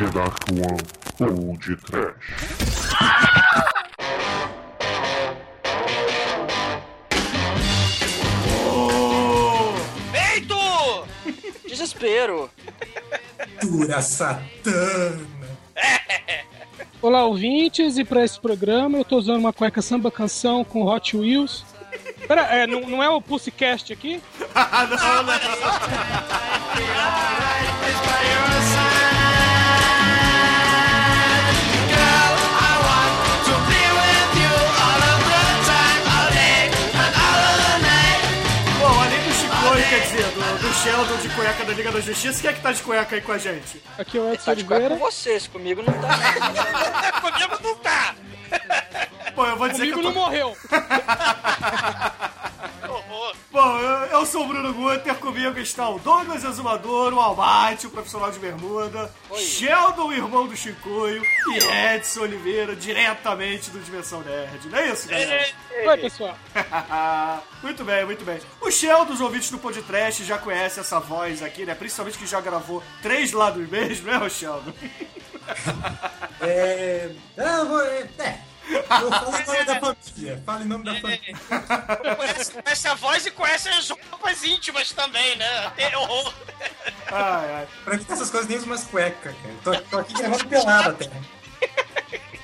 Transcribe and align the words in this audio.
The 0.00 0.06
Dark 0.06 0.48
One 0.48 0.80
ou 1.20 1.56
de 1.58 1.76
Trash. 1.76 2.14
Feito! 10.10 10.56
Desespero. 11.68 12.50
Dura 13.60 14.00
Satana. 14.00 15.20
Olá, 17.02 17.26
ouvintes, 17.26 17.98
e 17.98 18.04
para 18.04 18.24
esse 18.24 18.40
programa 18.40 18.96
eu 18.96 19.04
tô 19.04 19.18
usando 19.18 19.40
uma 19.40 19.52
cueca 19.52 19.82
samba 19.82 20.10
canção 20.10 20.64
com 20.64 20.86
Hot 20.86 21.14
Wheels. 21.14 21.62
Pera, 22.26 22.44
é, 22.44 22.66
não, 22.66 22.80
não 22.88 23.02
é 23.02 23.10
o 23.10 23.20
Pussycast 23.20 23.92
aqui? 23.92 24.22
Bom, 24.40 24.46
Sheldon 40.82 41.16
de 41.18 41.28
cueca 41.30 41.64
da 41.64 41.72
Liga 41.74 41.92
da 41.92 42.00
Justiça, 42.00 42.40
quem 42.40 42.50
é 42.50 42.52
que 42.54 42.62
tá 42.62 42.72
de 42.72 42.82
cueca 42.82 43.14
aí 43.14 43.20
com 43.20 43.32
a 43.32 43.38
gente? 43.38 43.82
Aqui 43.98 44.16
é 44.16 44.20
o 44.20 44.32
Edson 44.32 44.44
Tá 44.46 44.54
de 44.54 44.64
cueca 44.64 44.88
com 44.88 44.96
vocês, 44.96 45.46
comigo 45.52 45.82
não 45.82 45.92
tá. 45.92 47.20
comigo 47.20 47.58
não 47.62 47.74
tá. 47.76 48.14
Bom, 49.34 49.46
eu 49.46 49.56
vou 49.56 49.68
dizer 49.68 49.90
Comigo 49.90 50.00
que 50.00 50.06
eu 50.06 50.10
não 50.10 50.12
tô... 50.14 50.20
morreu. 50.20 50.56
Bom, 53.52 53.78
eu, 53.80 54.20
eu 54.20 54.26
sou 54.26 54.44
o 54.44 54.46
Bruno 54.46 54.72
Guter, 54.72 55.12
comigo 55.16 55.58
está 55.58 55.88
o 55.88 55.98
Douglas 55.98 56.44
Exumador, 56.44 57.12
o 57.12 57.18
Almighty, 57.18 57.88
o 57.88 57.90
profissional 57.90 58.30
de 58.30 58.38
bermuda, 58.38 59.12
Sheldon, 59.34 60.06
o 60.06 60.12
irmão 60.12 60.46
do 60.46 60.56
Chicoio, 60.56 61.20
e 61.48 61.94
Edson 61.94 62.20
Oliveira, 62.20 62.76
diretamente 62.76 63.70
do 63.70 63.80
Dimensão 63.80 64.20
Nerd. 64.20 64.68
Não 64.68 64.78
é 64.78 64.92
isso, 64.92 65.08
galera? 65.08 65.48
Oi, 65.84 65.96
pessoal. 65.96 66.38
muito 67.60 67.82
bem, 67.82 68.04
muito 68.04 68.24
bem. 68.24 68.38
O 68.60 68.70
Sheldon, 68.70 69.14
os 69.14 69.20
ouvintes 69.20 69.50
do 69.50 69.58
Podcast, 69.58 70.22
já 70.22 70.38
conhece 70.38 70.78
essa 70.78 71.00
voz 71.00 71.42
aqui, 71.42 71.66
né? 71.66 71.74
Principalmente 71.74 72.18
que 72.18 72.26
já 72.26 72.40
gravou 72.40 72.80
três 73.02 73.32
lados 73.32 73.68
mesmo, 73.68 74.06
né, 74.06 74.18
o 74.18 74.30
Sheldon? 74.30 74.72
É. 76.42 77.10
Não, 77.36 77.68
vou. 77.68 77.82
É. 77.82 78.40
é. 78.74 79.02
Eu 79.02 79.12
falo 79.12 79.36
em 79.36 79.44
nome 79.44 79.64
da 79.64 79.80
família. 79.80 80.42
Fala 80.44 80.62
em 80.62 80.66
nome 80.66 80.84
da 80.84 80.94
família. 81.00 82.16
Conhece, 82.16 82.52
conhece 82.52 82.88
a 82.88 82.94
voz 82.94 83.26
e 83.26 83.30
conhece 83.30 83.68
as 83.68 83.90
roupas 83.90 84.44
íntimas 84.44 84.92
também, 84.92 85.36
né? 85.36 85.66
Até 85.66 85.96
horror. 85.96 86.32
Ai, 87.10 87.52
ai. 87.54 87.68
Pra 87.84 87.96
mim 87.96 88.06
essas 88.08 88.30
coisas 88.30 88.48
nem 88.48 88.58
uso 88.58 88.66
umas 88.66 88.84
cuecas, 88.84 89.34
cara. 89.34 89.54
Tô, 89.64 89.88
tô 89.88 89.98
aqui 89.98 90.14
gravando 90.14 90.46
pelado 90.46 90.90
até. 90.90 91.10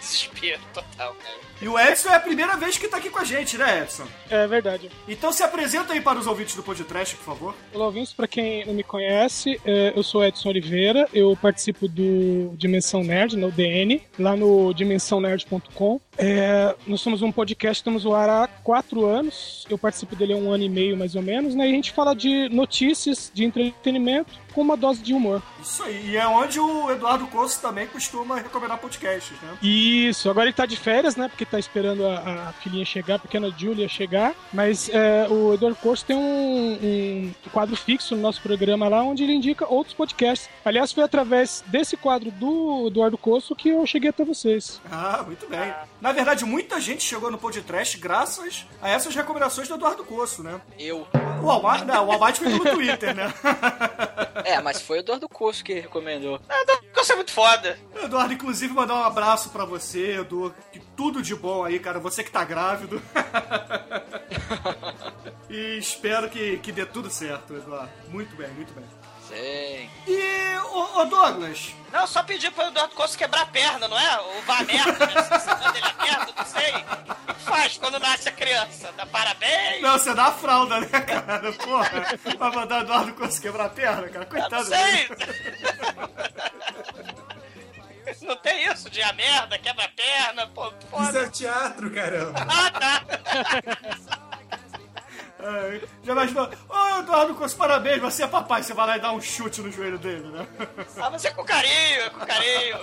Desespero 0.01 0.61
total, 0.73 1.15
cara. 1.15 1.47
E 1.61 1.67
o 1.67 1.79
Edson 1.79 2.11
é 2.11 2.17
a 2.17 2.21
primeira 2.21 2.55
vez 2.57 2.77
que 2.77 2.87
tá 2.87 2.99
aqui 2.99 3.09
com 3.09 3.19
a 3.19 3.25
gente, 3.25 3.57
né, 3.57 3.83
Edson? 3.83 4.07
É 4.29 4.47
verdade. 4.47 4.91
Então 5.09 5.33
se 5.33 5.43
apresenta 5.43 5.95
aí 5.95 6.03
para 6.03 6.19
os 6.19 6.27
ouvintes 6.27 6.55
do 6.55 6.63
Podcast, 6.63 7.17
por 7.17 7.25
favor. 7.25 7.55
Olá, 7.73 7.87
ouvintes, 7.87 8.13
para 8.13 8.29
quem 8.29 8.65
não 8.67 8.75
me 8.75 8.83
conhece, 8.83 9.59
é, 9.65 9.93
eu 9.97 10.03
sou 10.03 10.23
Edson 10.23 10.51
Oliveira, 10.51 11.09
eu 11.15 11.35
participo 11.41 11.89
do 11.89 12.55
Dimensão 12.57 13.03
Nerd, 13.03 13.37
no 13.37 13.51
DN, 13.51 14.03
lá 14.19 14.37
no 14.37 14.75
dimensãonerd.com. 14.75 15.99
É, 16.19 16.75
nós 16.87 17.01
somos 17.01 17.23
um 17.23 17.31
podcast, 17.31 17.81
estamos 17.81 18.05
no 18.05 18.15
ar 18.15 18.29
há 18.29 18.49
quatro 18.63 19.05
anos, 19.05 19.67
eu 19.69 19.77
participo 19.77 20.17
dele 20.17 20.33
há 20.33 20.37
um 20.37 20.51
ano 20.51 20.65
e 20.65 20.69
meio 20.69 20.97
mais 20.97 21.15
ou 21.15 21.23
menos, 21.23 21.55
né? 21.55 21.67
E 21.67 21.71
a 21.71 21.75
gente 21.75 21.93
fala 21.93 22.15
de 22.15 22.49
notícias, 22.49 23.31
de 23.33 23.45
entretenimento, 23.45 24.33
com 24.57 24.63
uma 24.63 24.77
dose 24.77 25.03
de 25.03 25.13
humor. 25.13 25.43
Isso 25.63 25.83
aí. 25.83 26.13
E 26.13 26.17
é 26.17 26.27
onde 26.27 26.59
o 26.59 26.91
Eduardo 26.91 27.27
Costa 27.27 27.69
também 27.69 27.87
costuma 27.87 28.37
recomendar 28.37 28.79
podcasts, 28.79 29.37
né? 29.43 29.59
Isso, 29.63 30.31
agora 30.31 30.47
ele 30.47 30.55
tá 30.55 30.65
de 30.65 30.77
férias, 30.77 31.15
né? 31.15 31.29
Porque 31.29 31.45
tá 31.45 31.59
esperando 31.59 32.07
a, 32.07 32.49
a 32.49 32.53
filhinha 32.55 32.85
chegar, 32.87 33.17
a 33.17 33.19
pequena 33.19 33.51
Julia 33.51 33.87
chegar. 33.87 34.35
Mas 34.55 34.89
é, 34.89 35.27
o 35.29 35.53
Eduardo 35.53 35.77
Corso 35.77 36.07
tem 36.07 36.17
um, 36.17 36.79
um 36.81 37.33
quadro 37.53 37.77
fixo 37.77 38.17
no 38.17 38.23
nosso 38.23 38.41
programa 38.41 38.89
lá, 38.89 39.03
onde 39.03 39.25
ele 39.25 39.35
indica 39.35 39.71
outros 39.71 39.95
podcasts. 39.95 40.49
Aliás, 40.65 40.91
foi 40.91 41.05
através 41.05 41.63
desse 41.67 41.95
quadro 41.95 42.31
do 42.31 42.87
Eduardo 42.87 43.19
Corso 43.19 43.55
que 43.55 43.69
eu 43.69 43.85
cheguei 43.87 44.09
até 44.09 44.25
vocês. 44.25 44.81
Ah, 44.91 45.23
muito 45.27 45.47
bem. 45.49 45.75
Na 46.07 46.13
verdade, 46.13 46.45
muita 46.45 46.81
gente 46.81 47.03
chegou 47.03 47.33
no 47.33 47.37
podcast 47.37 47.99
graças 47.99 48.65
a 48.81 48.89
essas 48.89 49.13
recomendações 49.13 49.67
do 49.67 49.75
Eduardo 49.75 50.05
Coço, 50.05 50.41
né? 50.41 50.61
Eu. 50.79 51.05
O 51.43 51.51
Almighty, 51.51 51.85
não, 51.85 52.07
o 52.07 52.13
Almighty 52.13 52.39
foi 52.39 52.53
pelo 52.53 52.63
Twitter, 52.77 53.13
né? 53.13 53.35
É, 54.45 54.61
mas 54.63 54.81
foi 54.81 54.99
o 54.99 55.01
Eduardo 55.01 55.29
Coço 55.29 55.65
que 55.65 55.81
recomendou. 55.81 56.41
Ah, 56.49 56.63
Eduardo 56.63 56.87
Coço 56.95 57.13
é 57.13 57.17
muito 57.17 57.33
foda. 57.33 57.77
Eduardo, 58.01 58.33
inclusive, 58.33 58.73
mandar 58.73 58.95
um 58.95 59.03
abraço 59.03 59.51
pra 59.51 59.65
você, 59.65 60.21
Edu. 60.21 60.55
Que 60.73 60.79
tudo 60.79 61.21
de 61.21 61.35
bom 61.35 61.65
aí, 61.65 61.81
cara. 61.81 61.99
Você 61.99 62.23
que 62.23 62.31
tá 62.31 62.45
grávido. 62.45 63.03
e 65.51 65.77
espero 65.77 66.31
que, 66.31 66.59
que 66.59 66.71
dê 66.71 66.87
tudo 66.87 67.11
certo, 67.11 67.53
Eduardo. 67.53 67.91
Muito 68.11 68.37
bem, 68.37 68.49
muito 68.51 68.73
bem. 68.75 68.85
Sim. 69.29 69.91
E, 70.07 70.57
ô, 70.73 71.01
ô 71.01 71.05
Douglas, 71.07 71.75
Não, 71.93 72.07
só 72.07 72.23
pedir 72.23 72.53
pro 72.53 72.63
Eduardo 72.63 72.95
Coço 72.95 73.19
quebrar 73.19 73.43
a 73.43 73.47
perna, 73.47 73.89
não 73.89 73.99
é? 73.99 74.21
Ou 74.21 74.43
vá 74.43 74.63
merda, 74.63 75.05
né? 75.05 75.15
Quando 77.79 77.99
nasce 77.99 78.29
a 78.29 78.33
criança? 78.33 78.93
Dá 78.97 79.07
parabéns? 79.07 79.83
não, 79.83 79.93
você 79.99 80.15
dá 80.15 80.27
a 80.27 80.33
fralda, 80.33 80.81
né, 80.81 80.87
cara? 81.01 81.53
Porra, 81.53 82.19
vai 82.39 82.51
mandar 82.51 82.79
o 82.79 82.83
Eduardo 82.83 83.13
Coço 83.15 83.41
quebrar 83.41 83.67
a 83.67 83.69
perna, 83.71 84.09
cara? 84.09 84.25
não 84.25 84.27
Coitado 84.27 84.69
dele. 84.69 85.09
sei. 85.09 85.09
Não 88.23 88.37
tem 88.37 88.65
isso 88.67 88.89
de 88.91 89.03
a 89.03 89.13
merda, 89.13 89.59
quebra 89.59 89.85
a 89.85 89.89
perna, 89.89 90.47
pô, 90.49 90.67
Isso 90.69 90.77
foda. 90.91 91.23
é 91.25 91.29
teatro, 91.29 91.91
caramba. 91.93 92.47
Ah, 92.49 92.71
tá. 92.71 93.03
Ai, 95.49 95.81
já 96.03 96.13
imaginou? 96.13 96.51
Ô, 96.69 96.99
Eduardo 96.99 97.35
Coço, 97.37 97.57
parabéns, 97.57 98.01
você 98.01 98.25
é 98.25 98.27
papai. 98.27 98.65
Você 98.65 98.75
vai 98.75 98.87
lá 98.87 98.97
e 98.97 99.01
dá 99.01 99.13
um 99.13 99.21
chute 99.21 99.61
no 99.61 99.71
joelho 99.71 99.97
dele, 99.97 100.27
né? 100.29 100.47
Ah, 100.99 101.11
mas 101.11 101.25
é 101.25 101.31
com 101.31 101.45
carinho, 101.45 102.01
é 102.01 102.11
com 102.11 102.27
carinho. 102.27 102.79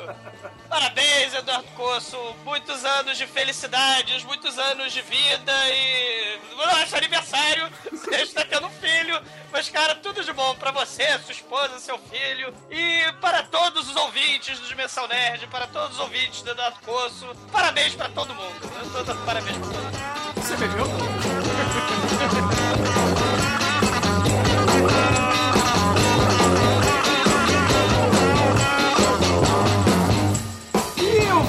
Parabéns, 0.70 1.34
Eduardo 1.34 1.68
Coço. 1.76 2.18
Muitos 2.46 2.86
anos 2.86 3.18
de 3.18 3.28
felicidades, 3.28 4.24
muitos 4.24 4.58
anos 4.58 4.94
de 4.94 5.02
vida 5.02 5.52
e. 5.70 6.40
Nosso 6.56 6.96
aniversário, 6.96 7.70
você 7.92 8.16
está 8.22 8.46
tendo 8.46 8.68
um 8.68 8.70
filho. 8.70 9.22
Mas, 9.52 9.68
cara, 9.70 9.96
tudo 9.96 10.24
de 10.24 10.32
bom 10.32 10.56
pra 10.56 10.72
você, 10.72 11.20
sua 11.20 11.34
esposa, 11.34 11.80
seu 11.80 11.98
filho. 11.98 12.54
E 12.72 13.12
para 13.20 13.44
todos 13.44 13.90
os 13.90 13.96
ouvintes 13.96 14.58
do 14.60 14.68
Dimensão 14.68 15.08
Nerd, 15.08 15.48
para 15.48 15.68
todos 15.68 15.98
os 15.98 16.00
ouvintes 16.00 16.42
do 16.42 16.52
Eduardo 16.52 16.80
Coço. 16.86 17.36
Parabéns 17.52 17.94
pra 17.96 18.08
todo 18.10 18.34
mundo. 18.34 19.04
Dando 19.06 19.26
parabéns 19.26 19.58
pra 19.58 19.68
todo 19.68 19.84
mundo. 19.84 20.34
Você 20.36 20.56
bebeu? 20.56 21.13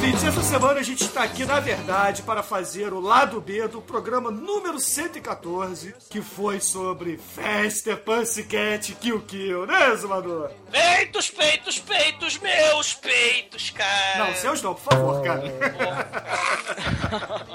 Ouvintes, 0.05 0.25
essa 0.25 0.43
semana 0.43 0.81
a 0.81 0.83
gente 0.83 1.03
está 1.03 1.23
aqui, 1.23 1.47
na 1.47 1.61
verdade, 1.61 2.23
para 2.23 2.43
fazer 2.43 2.93
o 2.93 3.01
lado 3.01 3.41
B 3.41 3.67
do 3.69 3.81
programa 3.81 4.31
número 4.31 4.79
114, 4.79 5.95
que 6.11 6.21
foi 6.21 6.61
sobre 6.61 7.17
Fester, 7.17 7.97
Pussycat, 7.97 8.95
Kill 8.97 9.23
Kill, 9.23 9.65
né, 9.65 9.97
Zumador? 9.97 10.51
Peitos, 10.71 11.31
peitos, 11.31 11.79
peitos, 11.79 12.39
meus 12.39 12.93
peitos, 12.93 13.71
cara. 13.71 14.27
Não, 14.27 14.35
seus 14.35 14.61
não, 14.61 14.75
por 14.75 14.93
favor, 14.93 15.23
cara. 15.23 15.43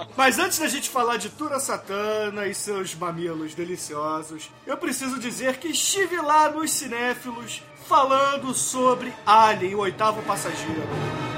Mas 0.18 0.40
antes 0.40 0.58
da 0.58 0.68
gente 0.68 0.90
falar 0.90 1.18
de 1.18 1.30
Tura 1.30 1.60
Satana 1.60 2.48
e 2.48 2.56
seus 2.56 2.96
mamilos 2.96 3.54
deliciosos, 3.54 4.50
eu 4.66 4.78
preciso 4.78 5.20
dizer 5.20 5.58
que 5.58 5.68
estive 5.68 6.18
lá 6.18 6.50
nos 6.50 6.72
cinéfilos 6.72 7.62
falando 7.88 8.56
sobre 8.56 9.14
Alien, 9.24 9.76
o 9.76 9.80
oitavo 9.80 10.24
passageiro. 10.24 11.29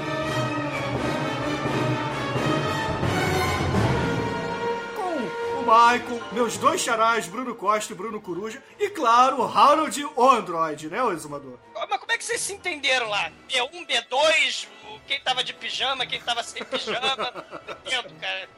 Michael, 5.72 6.20
meus 6.32 6.58
dois 6.58 6.82
charás, 6.82 7.26
Bruno 7.26 7.54
Costa 7.54 7.94
e 7.94 7.96
Bruno 7.96 8.20
Coruja, 8.20 8.62
e 8.78 8.90
claro, 8.90 9.40
o 9.40 9.44
Harold, 9.58 10.04
o 10.04 10.28
Android, 10.30 10.88
né, 10.90 11.02
o 11.02 11.10
exumador? 11.12 11.58
Mas 11.74 11.98
como 11.98 12.12
é 12.12 12.18
que 12.18 12.24
vocês 12.24 12.40
se 12.42 12.52
entenderam 12.52 13.08
lá? 13.08 13.30
B1, 13.48 13.86
B2, 13.86 14.68
o- 14.90 15.00
quem 15.06 15.18
tava 15.20 15.42
de 15.42 15.54
pijama, 15.54 16.04
quem 16.04 16.20
tava 16.20 16.42
sem 16.42 16.62
pijama? 16.62 17.16
Não 17.66 17.74
entendo, 17.86 18.20
cara. 18.20 18.48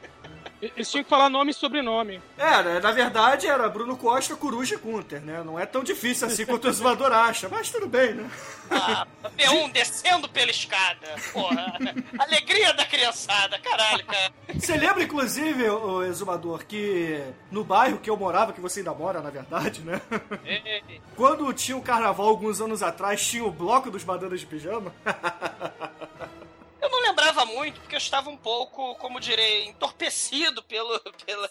Eles 0.61 0.89
tinham 0.89 1.03
que 1.03 1.09
falar 1.09 1.29
nome 1.29 1.51
e 1.51 1.53
sobrenome. 1.53 2.21
Era, 2.37 2.79
na 2.79 2.91
verdade 2.91 3.47
era 3.47 3.67
Bruno 3.69 3.97
Costa, 3.97 4.35
Coruja 4.35 4.75
e 4.75 4.77
Gunter, 4.77 5.21
né? 5.21 5.43
Não 5.43 5.59
é 5.59 5.65
tão 5.65 5.83
difícil 5.83 6.27
assim 6.27 6.45
quanto 6.45 6.65
o 6.65 6.69
exumador 6.69 7.11
acha, 7.11 7.49
mas 7.49 7.69
tudo 7.69 7.87
bem, 7.87 8.13
né? 8.13 8.29
Ah, 8.69 9.05
B1 9.37 9.71
descendo 9.71 10.27
pela 10.29 10.49
escada. 10.49 11.07
Porra. 11.31 11.73
Alegria 12.17 12.73
da 12.73 12.85
criançada, 12.85 13.59
caralho, 13.59 14.05
cara. 14.05 14.33
Você 14.53 14.75
lembra, 14.75 15.03
inclusive, 15.03 15.69
o 15.69 16.03
exumador, 16.03 16.65
que 16.65 17.21
no 17.51 17.63
bairro 17.63 17.99
que 17.99 18.09
eu 18.09 18.17
morava, 18.17 18.53
que 18.53 18.61
você 18.61 18.79
ainda 18.79 18.93
mora, 18.93 19.21
na 19.21 19.29
verdade, 19.29 19.81
né? 19.81 20.01
Ei, 20.43 21.01
Quando 21.15 21.51
tinha 21.53 21.77
o 21.77 21.81
carnaval 21.81 22.27
alguns 22.27 22.61
anos 22.61 22.81
atrás, 22.81 23.25
tinha 23.25 23.43
o 23.43 23.51
bloco 23.51 23.91
dos 23.91 24.03
bananas 24.03 24.39
de 24.39 24.45
pijama. 24.45 24.93
Eu 26.85 26.91
não 26.91 27.01
lembrava 27.01 27.45
muito, 27.45 27.79
porque 27.81 27.95
eu 27.95 27.99
estava 27.99 28.29
um 28.29 28.37
pouco, 28.37 28.93
como 28.95 29.19
direi, 29.19 29.65
entorpecido 29.67 30.61
pelo, 30.63 30.99
pelas, 31.25 31.49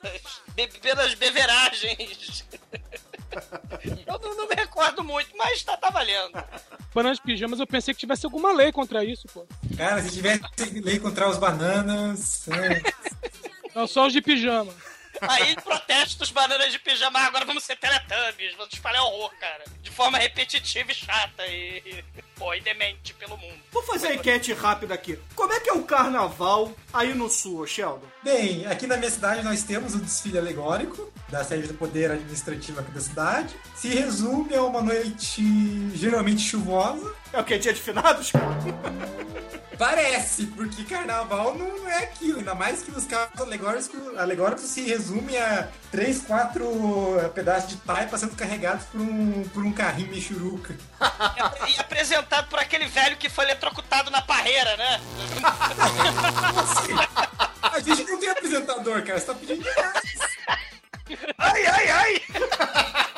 be- 0.55 0.69
pelas 0.81 1.15
beveragens. 1.15 2.45
Eu 4.07 4.19
não, 4.21 4.37
não 4.37 4.49
me 4.49 4.55
recordo 4.55 5.03
muito, 5.03 5.37
mas 5.37 5.61
tá, 5.65 5.77
tá 5.77 5.91
valendo. 5.91 6.33
Bananas 6.95 7.19
de 7.19 7.25
pijamas, 7.25 7.59
eu 7.59 7.67
pensei 7.67 7.93
que 7.93 7.99
tivesse 7.99 8.25
alguma 8.25 8.53
lei 8.53 8.71
contra 8.71 9.05
isso, 9.05 9.27
pô. 9.35 9.45
Cara, 9.77 10.01
se 10.03 10.13
tivesse 10.13 10.45
lei 10.81 11.01
contra 11.01 11.29
os 11.29 11.37
bananas. 11.37 12.47
é. 12.49 12.81
Não, 13.75 13.89
só 13.89 14.07
os 14.07 14.13
de 14.13 14.23
pijama. 14.23 14.73
Aí 15.29 15.55
protestos 15.57 16.31
bananas 16.31 16.73
de 16.73 16.79
pijama, 16.79 17.19
"Ah, 17.21 17.27
agora 17.27 17.45
vamos 17.45 17.65
ser 17.65 17.77
teletubbies, 17.77 18.55
vamos 18.57 18.73
espalhar 18.75 19.03
horror, 19.05 19.31
cara. 19.41 19.65
De 19.83 19.91
forma 19.91 20.19
repetitiva 20.19 20.91
e 20.91 20.95
chata 20.95 21.47
e, 21.47 22.05
pô, 22.37 22.53
e 22.55 22.61
demente 22.61 23.15
pelo 23.15 23.37
mundo. 23.37 23.59
Vou 23.73 23.83
fazer 23.83 24.09
a 24.09 24.15
enquete 24.15 24.53
rápida 24.53 24.95
aqui. 24.95 25.19
Como 25.35 25.53
é 25.53 25.61
que 25.61 25.71
é 25.71 25.73
o 25.73 25.83
carnaval 25.85 26.73
aí 26.93 27.15
no 27.15 27.29
sul, 27.29 27.67
Sheldon? 27.67 28.07
Bem, 28.23 28.67
aqui 28.67 28.87
na 28.87 28.97
minha 28.97 29.11
cidade 29.11 29.43
nós 29.43 29.63
temos 29.63 29.95
o 29.95 29.99
desfile 29.99 30.39
alegórico 30.39 31.13
da 31.29 31.45
sede 31.45 31.69
do 31.69 31.75
poder 31.75 32.11
administrativo 32.11 32.81
aqui 32.81 32.91
da 32.91 33.01
cidade. 33.01 33.55
Se 33.75 33.89
resume 33.89 34.55
a 34.55 34.63
uma 34.63 34.83
noite 34.83 35.43
geralmente 35.97 36.43
chuvosa. 36.43 37.15
É 37.33 37.41
o 37.41 37.45
que? 37.45 37.59
Dia 37.59 37.73
de 37.73 37.81
finados? 37.81 38.33
Parece, 39.79 40.47
porque 40.47 40.85
carnaval 40.85 41.55
não 41.57 41.89
é 41.89 42.05
aquilo, 42.05 42.39
ainda 42.39 42.55
mais 42.55 42.83
que 42.83 42.91
os 42.91 43.05
carros 43.07 43.41
alegóricos, 43.41 44.19
alegóricos 44.19 44.65
se 44.65 44.83
resume 44.83 45.37
a 45.37 45.69
três, 45.91 46.23
quatro 46.23 47.19
eh, 47.21 47.29
pedaços 47.29 47.71
de 47.71 47.77
taipa 47.77 48.17
sendo 48.17 48.37
carregados 48.37 48.85
por 48.87 49.01
um, 49.01 49.43
por 49.49 49.65
um 49.65 49.73
carrinho 49.73 50.11
michuruca. 50.11 50.77
E, 51.67 51.71
e 51.75 51.81
apresentado 51.81 52.49
por 52.49 52.59
aquele 52.59 52.87
velho 52.87 53.17
que 53.17 53.29
foi 53.29 53.45
eletrocutado 53.45 54.11
na 54.11 54.23
parreira, 54.23 54.77
né? 54.77 55.01
A 57.63 57.81
gente 57.81 58.05
não 58.05 58.19
tem 58.19 58.31
apresentador, 58.31 59.03
cara, 59.05 59.19
você 59.19 59.27
tá 59.27 59.35
pedindo 59.35 59.63
demais. 59.63 60.35
Ai, 61.39 61.67
ai, 61.67 61.89
ai! 61.91 62.23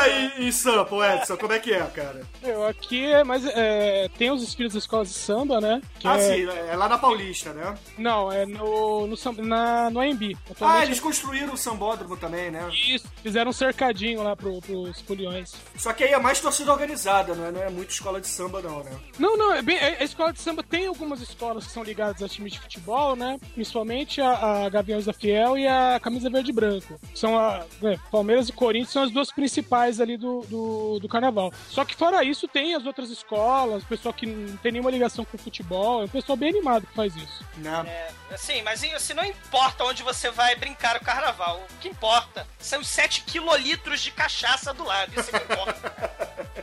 E 0.00 0.02
aí, 0.02 0.48
em 0.48 0.52
Sampa, 0.52 1.14
Edson, 1.14 1.36
como 1.36 1.52
é 1.52 1.58
que 1.58 1.72
é, 1.74 1.82
cara? 1.82 2.22
Eu, 2.42 2.66
aqui 2.66 3.04
é 3.04 3.22
mais. 3.22 3.44
É, 3.44 4.08
tem 4.16 4.30
os 4.30 4.42
espíritos 4.42 4.74
das 4.74 4.84
escolas 4.84 5.08
de 5.08 5.14
samba, 5.14 5.60
né? 5.60 5.82
Ah, 6.02 6.16
é- 6.16 6.20
sim, 6.22 6.48
é 6.48 6.74
lá 6.74 6.88
na 6.88 6.96
Paulista, 6.96 7.52
né? 7.52 7.74
Não, 7.98 8.32
é 8.32 8.46
no, 8.46 9.06
no, 9.06 9.16
na, 9.42 9.90
no 9.90 10.00
AMB. 10.00 10.36
Ah, 10.60 10.82
eles 10.84 11.00
construíram 11.00 11.52
o 11.52 11.56
sambódromo 11.56 12.16
também, 12.16 12.50
né? 12.50 12.66
Isso, 12.72 13.06
fizeram 13.22 13.50
um 13.50 13.52
cercadinho 13.52 14.22
lá 14.22 14.34
pro, 14.34 14.60
pros 14.60 15.00
foliões. 15.02 15.52
Só 15.76 15.92
que 15.92 16.04
aí 16.04 16.12
é 16.12 16.18
mais 16.18 16.40
torcida 16.40 16.72
organizada, 16.72 17.34
não 17.34 17.46
é, 17.46 17.52
não 17.52 17.62
é 17.62 17.68
muito 17.70 17.90
escola 17.90 18.20
de 18.20 18.28
samba, 18.28 18.62
não, 18.62 18.82
né? 18.82 18.92
Não, 19.18 19.36
não, 19.36 19.52
é 19.52 19.60
bem, 19.60 19.78
a 19.78 20.00
a 20.00 20.04
escola 20.04 20.32
de 20.32 20.40
samba 20.40 20.62
tem 20.62 20.86
algumas 20.86 21.20
escolas 21.20 21.66
que 21.66 21.72
são 21.72 21.82
ligadas 21.82 22.22
a 22.22 22.28
times 22.28 22.54
de 22.54 22.60
futebol, 22.60 23.14
né? 23.14 23.38
Principalmente 23.54 24.20
a, 24.20 24.64
a 24.64 24.68
Gaviões 24.70 25.04
da 25.04 25.12
Fiel 25.12 25.58
e 25.58 25.66
a 25.66 26.00
Camisa 26.00 26.30
Verde 26.30 26.50
e 26.50 26.54
Branco. 26.54 26.98
São 27.14 27.38
a 27.38 27.64
né, 27.82 27.98
Palmeiras 28.10 28.48
e 28.48 28.52
Corinthians 28.52 28.92
são 28.92 29.02
as 29.02 29.10
duas 29.10 29.30
principais 29.30 29.89
ali 29.98 30.18
do, 30.18 30.42
do, 30.42 30.98
do 31.00 31.08
carnaval. 31.08 31.52
Só 31.70 31.84
que 31.84 31.96
fora 31.96 32.22
isso, 32.22 32.46
tem 32.46 32.74
as 32.74 32.84
outras 32.84 33.08
escolas, 33.10 33.82
o 33.82 33.86
pessoal 33.86 34.12
que 34.12 34.26
não 34.26 34.56
tem 34.58 34.72
nenhuma 34.72 34.90
ligação 34.90 35.24
com 35.24 35.38
futebol, 35.38 36.02
é 36.02 36.04
um 36.04 36.08
pessoal 36.08 36.36
bem 36.36 36.50
animado 36.50 36.86
que 36.86 36.94
faz 36.94 37.16
isso. 37.16 37.44
né? 37.56 37.82
É, 37.86 38.34
assim, 38.34 38.62
mas 38.62 38.84
assim, 38.84 39.14
não 39.14 39.24
importa 39.24 39.84
onde 39.84 40.02
você 40.02 40.30
vai 40.30 40.54
brincar 40.54 40.96
o 40.96 41.00
carnaval. 41.04 41.64
O 41.70 41.78
que 41.80 41.88
importa 41.88 42.46
são 42.58 42.80
os 42.80 42.88
7 42.88 43.22
quilolitros 43.22 44.00
de 44.02 44.10
cachaça 44.10 44.74
do 44.74 44.84
lado. 44.84 45.18
Isso 45.18 45.30
que 45.30 45.36
importa. 45.36 46.60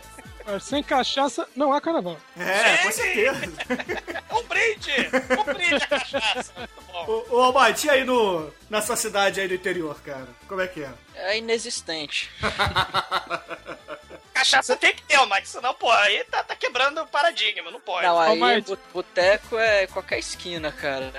Sem 0.61 0.81
cachaça, 0.81 1.45
não 1.55 1.73
há 1.73 1.81
carnaval. 1.81 2.15
É, 2.37 2.77
com 2.77 2.91
certeza. 2.91 3.41
Brinde! 4.57 5.09
Um 5.39 5.53
brinde 5.53 5.75
a 5.75 5.87
cachaça. 5.87 6.51
Muito 6.57 6.81
bom. 6.91 7.23
Ô, 7.29 7.35
ô 7.35 7.41
Almighty, 7.43 7.87
e 7.87 7.89
aí 7.89 8.03
no, 8.03 8.51
na 8.69 8.81
sua 8.81 8.95
cidade 8.95 9.39
aí 9.39 9.47
do 9.47 9.53
interior, 9.53 9.99
cara? 10.01 10.27
Como 10.47 10.61
é 10.61 10.67
que 10.67 10.83
é? 10.83 10.91
É 11.15 11.37
inexistente. 11.37 12.29
Cachaça 14.37 14.75
tem 14.75 14.93
que 14.93 15.01
ter, 15.01 15.17
Max, 15.25 15.49
senão, 15.49 15.73
pô, 15.73 15.91
aí 15.91 16.23
tá, 16.25 16.43
tá 16.43 16.55
quebrando 16.55 17.01
o 17.01 17.07
paradigma, 17.07 17.71
não 17.71 17.79
pode. 17.79 18.05
Não, 18.05 18.19
aí 18.19 18.63
boteco 18.93 19.57
é 19.57 19.87
qualquer 19.87 20.19
esquina, 20.19 20.71
cara. 20.71 21.11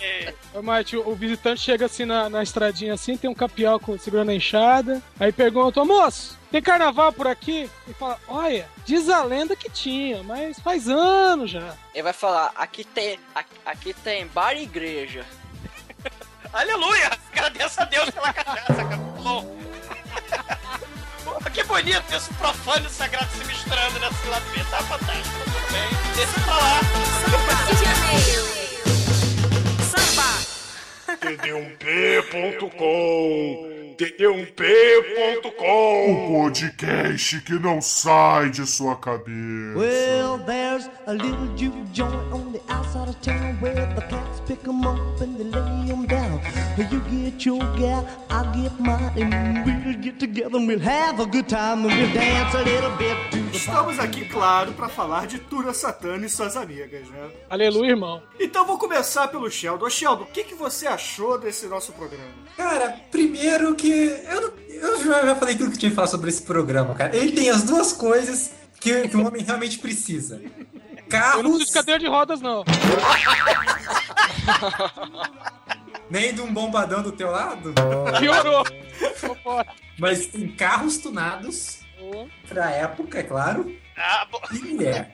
É, 0.00 0.34
Ô, 0.52 0.60
Mate, 0.62 0.96
o, 0.96 1.08
o 1.08 1.14
visitante 1.14 1.60
chega 1.60 1.86
assim 1.86 2.04
na, 2.04 2.28
na 2.28 2.42
estradinha 2.42 2.94
assim, 2.94 3.16
tem 3.16 3.30
um 3.30 3.34
capial 3.34 3.78
com, 3.78 3.96
segurando 3.96 4.32
a 4.32 4.34
enxada, 4.34 5.00
aí 5.20 5.30
pergunta, 5.30 5.80
ô 5.80 5.84
moço, 5.84 6.36
tem 6.56 6.62
carnaval 6.62 7.12
por 7.12 7.26
aqui? 7.26 7.68
E 7.86 7.92
fala, 7.92 8.18
olha, 8.26 8.66
diz 8.86 9.10
a 9.10 9.22
lenda 9.22 9.54
que 9.54 9.68
tinha, 9.68 10.22
mas 10.22 10.58
faz 10.58 10.88
anos 10.88 11.50
já. 11.50 11.74
Ele 11.92 12.02
vai 12.02 12.14
falar, 12.14 12.50
aqui 12.56 12.82
tem, 12.82 13.20
aqui, 13.34 13.54
aqui 13.66 13.92
tem 13.92 14.26
bar 14.28 14.54
e 14.54 14.62
igreja. 14.62 15.26
Aleluia! 16.52 17.10
Agradeço 17.30 17.82
a 17.82 17.84
Deus 17.84 18.08
pela 18.10 18.32
cachaça, 18.32 18.74
cara. 18.74 18.96
Bom. 18.96 19.54
Que 21.52 21.62
bonito 21.64 22.14
isso, 22.14 22.32
profano 22.34 22.86
e 22.86 22.90
sagrado 22.90 23.30
se 23.30 23.44
misturando 23.44 23.98
nesse 23.98 24.26
lado 24.28 24.44
B. 24.52 24.64
Tá 24.70 24.78
fantástico, 24.78 25.38
tudo 25.44 25.72
bem. 25.72 25.88
Deixa 26.14 26.40
pra 26.40 26.56
lá. 26.56 26.80
td1p.com 32.46 33.75
td1p.com 33.96 36.12
O 36.12 36.28
podcast 36.50 37.40
que 37.40 37.58
não 37.58 37.80
sai 37.80 38.50
de 38.50 38.66
sua 38.66 38.96
cabeça. 38.96 39.78
Well, 39.78 40.38
there's 40.44 40.88
a 41.06 41.12
little 41.12 41.48
juke 41.56 41.76
joint 41.92 42.14
on 42.32 42.52
the 42.52 42.60
outside 42.68 43.08
of 43.08 43.16
town 43.22 43.56
where 43.60 43.86
the 43.94 44.02
cats 44.02 44.40
pick 44.46 44.66
'em 44.68 44.86
up 44.86 45.20
and 45.22 45.36
they 45.38 45.44
lay 45.44 45.90
'em 45.90 46.04
down. 46.06 46.40
You 46.78 47.00
get 47.08 47.46
your 47.46 47.64
gal, 47.78 48.06
I 48.28 48.44
get 48.54 48.78
mine, 48.78 49.10
and 49.16 49.64
we'll 49.64 49.94
get 49.94 50.20
together 50.20 50.58
and 50.58 50.68
we'll 50.68 50.78
have 50.80 51.18
a 51.20 51.24
good 51.24 51.48
time 51.48 51.86
and 51.86 51.86
we'll 51.86 52.12
dance 52.12 52.54
a 52.54 52.62
little 52.62 52.90
bit 52.98 53.16
Estamos 53.56 53.98
aqui, 53.98 54.26
claro, 54.26 54.74
pra 54.74 54.86
falar 54.86 55.26
de 55.26 55.38
Tura 55.38 55.72
Satana 55.72 56.26
e 56.26 56.28
suas 56.28 56.54
amigas, 56.54 57.08
né? 57.08 57.30
Aleluia, 57.48 57.92
irmão. 57.92 58.22
Então 58.38 58.66
vou 58.66 58.76
começar 58.76 59.28
pelo 59.28 59.50
Sheldon. 59.50 59.88
Sheldon, 59.88 60.24
o 60.24 60.26
que, 60.26 60.44
que 60.44 60.54
você 60.54 60.86
achou 60.86 61.38
desse 61.38 61.66
nosso 61.66 61.94
programa? 61.94 62.28
Cara, 62.58 63.00
primeiro 63.10 63.74
que. 63.74 63.88
Eu, 63.88 64.52
eu 64.68 65.02
já 65.02 65.34
falei 65.34 65.56
tudo 65.56 65.70
que 65.70 65.78
tinha 65.78 65.88
que 65.88 65.96
falar 65.96 66.08
sobre 66.08 66.28
esse 66.28 66.42
programa, 66.42 66.94
cara. 66.94 67.16
Ele 67.16 67.32
tem 67.32 67.48
as 67.48 67.62
duas 67.62 67.94
coisas 67.94 68.50
que, 68.78 69.08
que 69.08 69.16
um 69.16 69.26
homem 69.26 69.42
realmente 69.42 69.78
precisa: 69.78 70.36
Eu 70.36 70.42
não 70.42 70.50
carros, 71.08 71.42
preciso 71.42 71.64
de 71.64 71.72
cadeira 71.72 71.98
de 71.98 72.06
rodas, 72.06 72.42
não. 72.42 72.62
nem 76.10 76.32
de 76.34 76.40
um 76.40 76.52
bombadão 76.52 77.02
do 77.02 77.12
teu 77.12 77.30
lado, 77.30 77.72
Piorou. 78.18 78.64
Mas 79.98 80.26
tem 80.26 80.48
carros 80.48 80.98
tunados, 80.98 81.80
pra 82.48 82.70
época, 82.70 83.18
é 83.18 83.22
claro, 83.22 83.74
Ah, 83.96 84.26
bom. 84.30 84.40
e 84.52 84.58
mulher. 84.58 85.12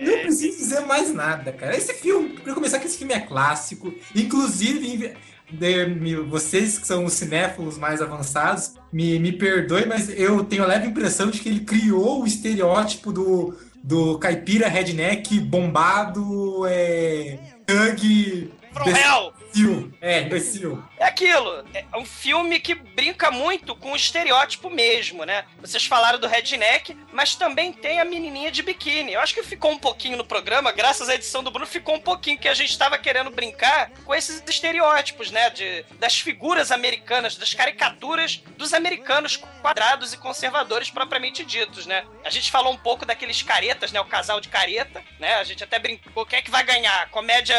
Não 0.00 0.18
preciso 0.20 0.58
dizer 0.58 0.80
mais 0.80 1.14
nada, 1.14 1.52
cara. 1.52 1.74
Esse 1.76 1.94
filme, 1.94 2.30
pra 2.40 2.52
começar, 2.54 2.78
que 2.78 2.86
esse 2.86 2.98
filme 2.98 3.14
é 3.14 3.20
clássico. 3.20 3.94
Inclusive, 4.14 5.14
de- 5.50 5.86
me- 5.86 6.16
vocês 6.16 6.78
que 6.78 6.86
são 6.86 7.04
os 7.06 7.14
cinéfilos 7.14 7.78
mais 7.78 8.02
avançados, 8.02 8.74
me, 8.92 9.18
me 9.18 9.32
perdoem, 9.32 9.86
mas 9.86 10.08
eu 10.10 10.44
tenho 10.44 10.64
a 10.64 10.66
leve 10.66 10.88
impressão 10.88 11.30
de 11.30 11.40
que 11.40 11.48
ele 11.48 11.60
criou 11.60 12.22
o 12.22 12.26
estereótipo 12.26 13.10
do, 13.10 13.56
do 13.82 14.18
caipira 14.18 14.68
redneck 14.68 15.40
bombado, 15.40 16.66
é, 16.66 17.38
thug, 17.66 18.52
From 18.74 18.88
hell! 18.90 19.32
Imbecil. 19.54 19.92
É, 20.00 20.22
imbecil. 20.22 20.82
É 21.00 21.06
aquilo. 21.06 21.64
É 21.72 21.96
um 21.96 22.04
filme 22.04 22.60
que 22.60 22.74
brinca 22.74 23.30
muito 23.30 23.74
com 23.74 23.92
o 23.92 23.96
estereótipo 23.96 24.68
mesmo, 24.68 25.24
né? 25.24 25.46
Vocês 25.58 25.86
falaram 25.86 26.18
do 26.18 26.28
redneck, 26.28 26.94
mas 27.10 27.34
também 27.34 27.72
tem 27.72 27.98
a 27.98 28.04
menininha 28.04 28.50
de 28.50 28.62
biquíni. 28.62 29.14
Eu 29.14 29.20
acho 29.20 29.32
que 29.32 29.42
ficou 29.42 29.70
um 29.70 29.78
pouquinho 29.78 30.18
no 30.18 30.24
programa, 30.24 30.70
graças 30.70 31.08
à 31.08 31.14
edição 31.14 31.42
do 31.42 31.50
Bruno, 31.50 31.66
ficou 31.66 31.94
um 31.94 32.00
pouquinho 32.00 32.38
que 32.38 32.48
a 32.48 32.52
gente 32.52 32.68
estava 32.68 32.98
querendo 32.98 33.30
brincar 33.30 33.90
com 34.04 34.14
esses 34.14 34.42
estereótipos, 34.46 35.30
né? 35.30 35.48
De, 35.48 35.82
das 35.98 36.20
figuras 36.20 36.70
americanas, 36.70 37.34
das 37.34 37.54
caricaturas 37.54 38.42
dos 38.58 38.74
americanos 38.74 39.36
quadrados 39.62 40.12
e 40.12 40.18
conservadores 40.18 40.90
propriamente 40.90 41.46
ditos, 41.46 41.86
né? 41.86 42.04
A 42.22 42.28
gente 42.28 42.50
falou 42.50 42.74
um 42.74 42.78
pouco 42.78 43.06
daqueles 43.06 43.42
caretas, 43.42 43.90
né? 43.90 44.00
O 44.02 44.04
casal 44.04 44.38
de 44.38 44.50
careta, 44.50 45.02
né? 45.18 45.36
A 45.36 45.44
gente 45.44 45.64
até 45.64 45.78
brincou, 45.78 46.26
quem 46.26 46.40
é 46.40 46.42
que 46.42 46.50
vai 46.50 46.62
ganhar? 46.62 47.08
Comédia 47.08 47.56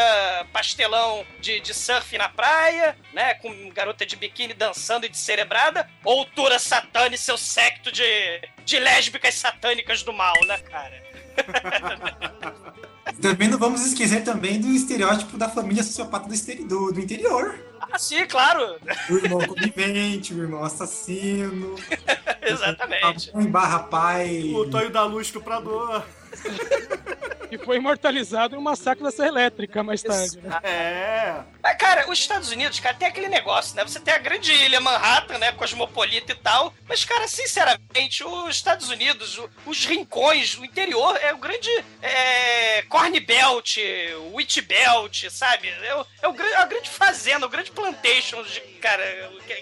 pastelão 0.52 1.26
de, 1.40 1.58
de 1.58 1.74
surf 1.74 2.16
na 2.16 2.28
praia, 2.28 2.96
né? 3.12 3.31
Com 3.34 3.70
garota 3.70 4.04
de 4.04 4.16
biquíni 4.16 4.54
dançando 4.54 5.06
e 5.06 5.08
de 5.08 5.18
cerebrada? 5.18 5.88
Ou 6.04 6.24
Tura 6.26 6.58
Satã 6.58 7.08
e 7.08 7.18
seu 7.18 7.36
secto 7.38 7.90
de, 7.92 8.04
de 8.64 8.78
lésbicas 8.78 9.34
satânicas 9.34 10.02
do 10.02 10.12
mal, 10.12 10.34
né, 10.46 10.58
cara? 10.58 11.02
Também 13.20 13.48
não 13.48 13.58
vamos 13.58 13.84
esquecer 13.84 14.24
também 14.24 14.60
do 14.60 14.68
estereótipo 14.68 15.36
da 15.36 15.48
família 15.48 15.82
sociopata 15.82 16.28
do, 16.28 16.64
do, 16.66 16.92
do 16.92 17.00
interior. 17.00 17.58
Ah, 17.80 17.98
sim, 17.98 18.26
claro. 18.26 18.78
O 19.10 19.16
irmão 19.16 19.40
conivente, 19.40 20.32
o 20.32 20.42
irmão 20.42 20.64
assassino, 20.64 21.76
Exatamente. 22.40 23.30
a 23.30 23.36
mãe 23.36 23.46
barra 23.46 23.80
pai. 23.80 24.50
O 24.54 24.68
Tonho 24.68 24.90
da 24.90 25.04
Luz 25.04 25.26
estuprador. 25.26 26.04
E 27.50 27.58
foi 27.58 27.76
imortalizado 27.76 28.54
em 28.54 28.58
um 28.58 28.62
massacre 28.62 29.04
da 29.04 29.10
Serra 29.10 29.28
Elétrica 29.28 29.82
mais 29.82 30.02
tarde, 30.02 30.40
né? 30.40 30.58
É. 30.62 31.34
Mas, 31.62 31.76
cara, 31.76 32.10
os 32.10 32.18
Estados 32.18 32.50
Unidos, 32.50 32.80
cara, 32.80 32.94
tem 32.96 33.06
aquele 33.06 33.28
negócio, 33.28 33.76
né? 33.76 33.82
Você 33.86 34.00
tem 34.00 34.14
a 34.14 34.18
grande 34.18 34.50
ilha 34.50 34.80
Manhattan, 34.80 35.36
né? 35.36 35.52
Cosmopolita 35.52 36.32
e 36.32 36.34
tal. 36.34 36.72
Mas, 36.88 37.04
cara, 37.04 37.28
sinceramente, 37.28 38.24
os 38.24 38.56
Estados 38.56 38.88
Unidos, 38.88 39.38
os 39.66 39.84
rincões, 39.84 40.56
o 40.56 40.64
interior, 40.64 41.14
é 41.22 41.34
o 41.34 41.36
grande 41.36 41.68
é, 42.00 42.80
Corn 42.88 43.20
Belt, 43.20 43.76
Wheat 44.32 44.62
Belt, 44.62 45.24
sabe? 45.30 45.68
É, 45.68 45.94
o, 45.94 46.06
é 46.22 46.28
o 46.28 46.34
a 46.56 46.64
grande 46.64 46.88
fazenda, 46.88 47.44
o 47.44 47.50
grande 47.50 47.70
plantation 47.70 48.42
de, 48.44 48.60
cara, 48.80 49.02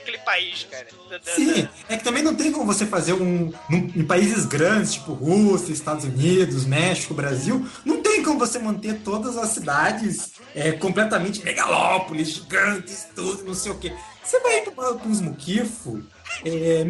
aquele 0.01 0.19
país, 0.19 0.65
cara. 0.71 0.87
Sim, 1.25 1.69
é 1.89 1.97
que 1.97 2.05
também 2.05 2.23
não 2.23 2.37
tem 2.37 2.53
como 2.53 2.67
você 2.67 2.87
fazer 2.87 3.15
um. 3.15 3.53
num- 3.69 3.93
em 3.97 4.05
países 4.05 4.47
grandes, 4.47 4.93
tipo 4.95 5.13
Rússia, 5.13 5.73
Estados 5.73 6.05
Unidos, 6.05 6.60
México, 6.65 7.15
Brasil, 7.15 7.67
não 7.85 8.03
tem 8.03 8.23
como 8.23 8.39
você 8.39 8.59
manter 8.59 9.01
todas 9.01 9.37
as 9.37 9.51
cidades 9.51 10.33
é, 10.55 10.73
completamente 10.73 11.45
megalópolis, 11.45 12.29
gigantes, 12.29 13.07
tudo, 13.15 13.45
não 13.45 13.55
sei 13.55 13.73
o 13.73 13.79
quê. 13.79 13.93
Você 14.25 14.39
vai 14.41 14.61
para 14.63 14.93
uns 15.09 15.21
muquifos. 15.21 16.03
é, 16.45 16.85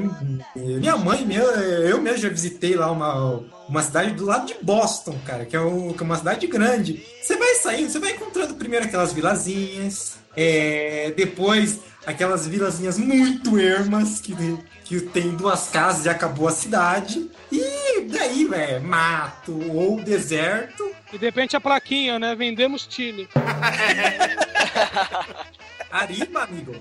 minha 0.55 0.97
mãe, 0.97 1.25
meu, 1.25 1.45
eu 1.45 2.01
mesmo 2.01 2.19
já 2.19 2.29
visitei 2.29 2.75
lá 2.75 2.91
uma, 2.91 3.43
uma 3.69 3.83
cidade 3.83 4.13
do 4.13 4.27
lado 4.27 4.47
de 4.47 4.57
Boston, 4.63 5.19
cara, 5.25 5.47
que 5.47 5.57
é, 5.57 5.61
que 5.61 6.03
é 6.03 6.05
uma 6.05 6.19
cidade 6.19 6.47
grande. 6.47 7.03
Você 7.23 7.37
vai 7.37 7.55
saindo, 7.55 7.91
você 7.91 7.99
vai 7.99 8.13
encontrando 8.13 8.55
primeiro 8.55 8.85
aquelas 8.85 9.13
vilazinhas, 9.13 10.17
é, 10.37 11.13
depois 11.17 11.81
aquelas 12.07 12.47
vilazinhas 12.47 12.99
muito 12.99 13.59
ermas 13.59 14.21
que, 14.21 14.35
que 14.85 15.01
tem 15.01 15.31
duas 15.31 15.69
casas 15.69 16.07
e 16.07 16.09
acabou 16.09 16.49
a 16.49 16.53
cidade. 16.53 17.31
E 17.51 17.80
daí, 18.09 18.45
velho, 18.45 18.83
mato 18.83 19.59
ou 19.71 20.01
deserto. 20.03 20.91
E 21.13 21.19
de 21.19 21.25
repente 21.25 21.57
a 21.57 21.61
plaquinha, 21.61 22.19
né? 22.19 22.35
Vendemos 22.35 22.87
Chile. 22.89 23.29
Ariba, 25.91 26.45
amigo. 26.45 26.75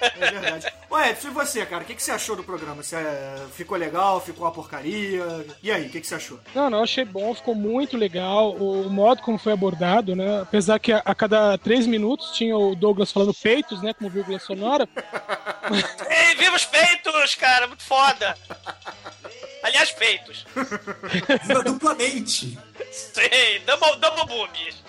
É 0.00 0.30
verdade. 0.30 0.66
Ô, 0.90 0.98
Edson, 0.98 1.28
e 1.28 1.30
você, 1.30 1.66
cara? 1.66 1.82
O 1.82 1.86
que, 1.86 1.94
que 1.94 2.02
você 2.02 2.10
achou 2.10 2.34
do 2.34 2.42
programa? 2.42 2.82
Você, 2.82 2.96
é, 2.96 3.46
ficou 3.52 3.76
legal? 3.76 4.20
Ficou 4.20 4.44
uma 4.44 4.52
porcaria? 4.52 5.46
E 5.62 5.70
aí, 5.70 5.86
o 5.86 5.90
que, 5.90 6.00
que 6.00 6.06
você 6.06 6.16
achou? 6.16 6.40
Não, 6.54 6.68
não, 6.68 6.82
achei 6.82 7.04
bom, 7.04 7.34
ficou 7.34 7.54
muito 7.54 7.96
legal. 7.96 8.54
O 8.54 8.90
modo 8.90 9.22
como 9.22 9.38
foi 9.38 9.52
abordado, 9.52 10.16
né? 10.16 10.42
Apesar 10.42 10.78
que 10.78 10.92
a, 10.92 11.02
a 11.04 11.14
cada 11.14 11.56
três 11.58 11.86
minutos 11.86 12.32
tinha 12.32 12.56
o 12.56 12.74
Douglas 12.74 13.12
falando 13.12 13.34
peitos, 13.34 13.82
né? 13.82 13.92
Como 13.94 14.10
vírgula 14.10 14.38
sonora. 14.38 14.88
Ei, 16.10 16.34
viva 16.36 16.56
os 16.56 16.64
peitos, 16.64 17.34
cara, 17.34 17.66
muito 17.66 17.84
foda. 17.84 18.36
Aliás, 19.68 19.92
peitos. 19.92 20.46
Viva 21.46 21.62
duplamente. 21.62 22.58
Sei, 22.90 23.58
double, 23.66 23.96
double 24.00 24.26
boobies. 24.26 24.82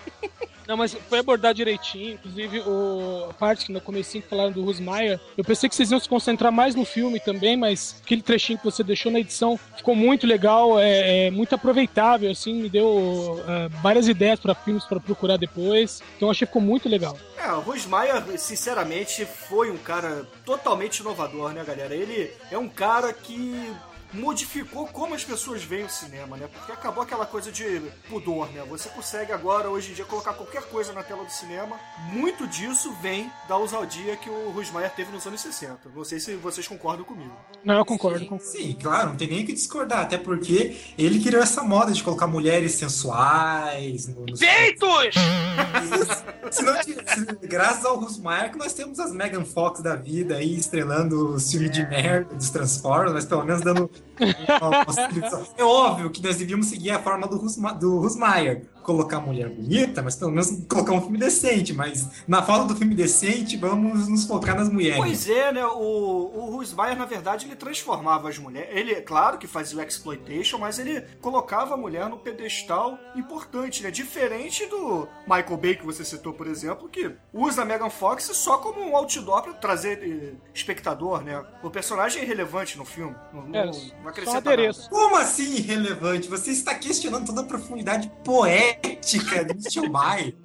Não, 0.66 0.78
mas 0.78 0.96
foi 1.10 1.18
abordado 1.18 1.56
direitinho. 1.56 2.14
Inclusive, 2.14 2.60
o, 2.60 3.26
a 3.30 3.34
parte 3.34 3.66
que 3.66 3.74
no 3.74 3.82
comecinho 3.82 4.22
que 4.22 4.30
falaram 4.30 4.52
do 4.52 4.64
Rusmaier, 4.64 5.20
eu 5.36 5.44
pensei 5.44 5.68
que 5.68 5.76
vocês 5.76 5.90
iam 5.90 6.00
se 6.00 6.08
concentrar 6.08 6.52
mais 6.52 6.76
no 6.76 6.86
filme 6.86 7.20
também, 7.20 7.58
mas 7.58 8.00
aquele 8.04 8.22
trechinho 8.22 8.60
que 8.60 8.66
você 8.66 8.84
deixou 8.84 9.12
na 9.12 9.20
edição 9.20 9.60
ficou 9.76 9.96
muito 9.96 10.28
legal, 10.28 10.80
é, 10.80 11.26
é 11.26 11.32
muito 11.32 11.56
aproveitável, 11.56 12.30
assim, 12.30 12.54
me 12.54 12.70
deu 12.70 13.44
é, 13.48 13.68
várias 13.82 14.08
ideias 14.08 14.40
para 14.40 14.54
filmes 14.54 14.86
para 14.86 15.00
procurar 15.00 15.38
depois. 15.38 16.04
Então 16.16 16.30
achei 16.30 16.46
que 16.46 16.54
ficou 16.54 16.62
muito 16.62 16.88
legal. 16.88 17.18
É, 17.36 17.52
o 17.52 17.62
Rosmaier, 17.62 18.24
sinceramente, 18.38 19.26
foi 19.26 19.72
um 19.72 19.78
cara 19.78 20.28
totalmente 20.46 21.00
inovador, 21.00 21.52
né, 21.52 21.64
galera? 21.66 21.96
Ele 21.96 22.32
é 22.52 22.58
um 22.60 22.70
cara 22.70 23.12
que 23.12 23.74
modificou 24.14 24.88
como 24.88 25.14
as 25.16 25.24
pessoas 25.24 25.64
veem 25.64 25.86
o 25.86 25.90
cinema, 25.90 26.36
né? 26.38 26.48
Porque 26.52 26.72
acabou 26.72 27.04
aquela 27.04 27.26
coisa 27.26 27.52
de 27.52 27.82
pudor, 28.10 28.52
né? 28.52 28.64
Você 28.70 28.90
consegue 28.90 29.32
agora, 29.32 29.70
hoje 29.70 29.92
em 29.92 29.94
dia, 29.94 30.06
colocar 30.06 30.34
qualquer 30.34 30.64
coisa 30.64 30.94
na 30.94 31.04
tela 31.04 31.24
do 31.24 31.32
cinema. 31.32 31.76
Muito 32.12 32.48
disso 32.48 32.92
vem 33.02 33.30
da 33.48 33.58
ousadia 33.58 34.16
que 34.18 34.30
o 34.30 34.50
Rosmaier 34.52 34.92
teve 34.94 35.12
nos 35.12 35.26
anos 35.26 35.42
60. 35.42 35.90
Não 35.96 36.04
sei 36.04 36.20
se 36.20 36.36
vocês 36.36 36.68
concordam 36.68 37.06
comigo. 37.06 37.34
Não, 37.64 37.76
eu 37.78 37.86
concordo, 37.86 38.20
concordo. 38.26 38.44
Sim, 38.44 38.76
claro, 38.82 39.10
não 39.10 39.16
tem 39.16 39.28
nem 39.28 39.44
o 39.44 39.46
que 39.46 39.54
discordar, 39.54 40.00
até 40.02 40.18
porque 40.18 40.78
ele 40.98 41.22
criou 41.22 41.42
essa 41.44 41.62
moda 41.64 41.92
de 41.92 42.04
colocar 42.04 42.28
mulheres 42.28 42.74
sensuais 42.74 44.08
no, 44.08 44.26
nos 44.26 44.40
Peitos! 44.40 45.16
Se 46.52 46.64
não 46.64 46.80
tivesse- 46.82 47.26
graças 47.44 47.86
ao 47.86 48.00
Rusmaier 48.00 48.52
que 48.52 48.58
nós 48.58 48.74
temos 48.74 49.00
as 49.00 49.12
Megan 49.12 49.46
Fox 49.46 49.82
da 49.82 49.96
vida 49.96 50.36
aí 50.38 50.56
estrelando 50.58 51.34
os 51.36 51.50
filmes 51.52 51.72
de 51.72 51.86
merda 51.88 52.34
dos 52.34 52.50
Transformers, 52.50 53.14
mas 53.14 53.26
pelo 53.26 53.44
menos 53.46 53.62
dando. 53.62 53.90
É 55.58 55.64
óbvio 55.64 56.10
que 56.10 56.22
nós 56.22 56.38
devíamos 56.38 56.68
seguir 56.68 56.92
a 56.92 57.00
forma 57.00 57.28
do 57.28 58.00
Rusmaier. 58.00 58.66
Colocar 58.90 59.20
mulher 59.20 59.48
bonita, 59.50 60.02
mas 60.02 60.16
pelo 60.16 60.32
menos 60.32 60.64
colocar 60.68 60.94
um 60.94 61.02
filme 61.02 61.20
decente. 61.20 61.74
Mas 61.74 62.24
na 62.28 62.42
falta 62.42 62.74
do 62.74 62.76
filme 62.76 62.96
decente, 62.96 63.56
vamos 63.56 64.08
nos 64.08 64.26
focar 64.26 64.56
nas 64.56 64.68
mulheres. 64.68 64.98
Pois 64.98 65.30
é, 65.30 65.52
né? 65.52 65.64
O, 65.64 66.32
o 66.34 66.50
Rosmaier, 66.58 66.98
na 66.98 67.06
verdade, 67.06 67.46
ele 67.46 67.56
transformava 67.56 68.28
as 68.30 68.40
mulheres. 68.40 68.70
Ele, 68.76 68.94
é 68.94 69.00
claro 69.02 69.38
que 69.38 69.46
fazia 69.46 69.78
o 69.78 69.82
exploitation, 69.84 70.58
mas 70.58 70.80
ele 70.80 71.02
colocava 71.22 71.76
a 71.76 71.78
mulher 71.78 72.10
no 72.10 72.18
pedestal 72.18 72.98
importante, 73.16 73.84
né? 73.84 73.92
Diferente 73.92 74.66
do 74.66 75.08
Michael 75.28 75.58
Bay, 75.58 75.76
que 75.76 75.86
você 75.86 76.04
citou, 76.04 76.34
por 76.34 76.48
exemplo, 76.48 76.90
que 76.90 77.12
usa 77.32 77.62
a 77.62 77.66
Megan 77.66 77.92
Fox 77.92 78.24
só 78.34 78.58
como 78.58 78.82
um 78.82 78.96
outdoor 78.98 79.44
pra 79.44 79.54
trazer 79.54 80.00
eh, 80.02 80.34
espectador, 80.52 81.22
né? 81.24 81.46
O 81.62 81.70
personagem 81.70 82.22
é 82.22 82.26
irrelevante 82.26 82.76
no 82.76 82.86
filme. 82.86 83.16
Não, 83.32 83.44
não, 83.44 83.60
É, 83.60 83.66
não 83.68 83.74
só 83.74 83.92
acrescenta 84.08 84.38
adereço. 84.52 84.82
nada. 84.82 84.90
Como 84.96 85.16
assim 85.16 85.58
irrelevante? 85.58 86.28
Você 86.28 86.50
está 86.50 86.74
questionando 86.74 87.28
toda 87.28 87.42
a 87.42 87.44
profundidade 87.44 88.12
poética 88.24 88.79
de 88.84 89.70
Steel 89.70 89.90
By. 89.90 90.38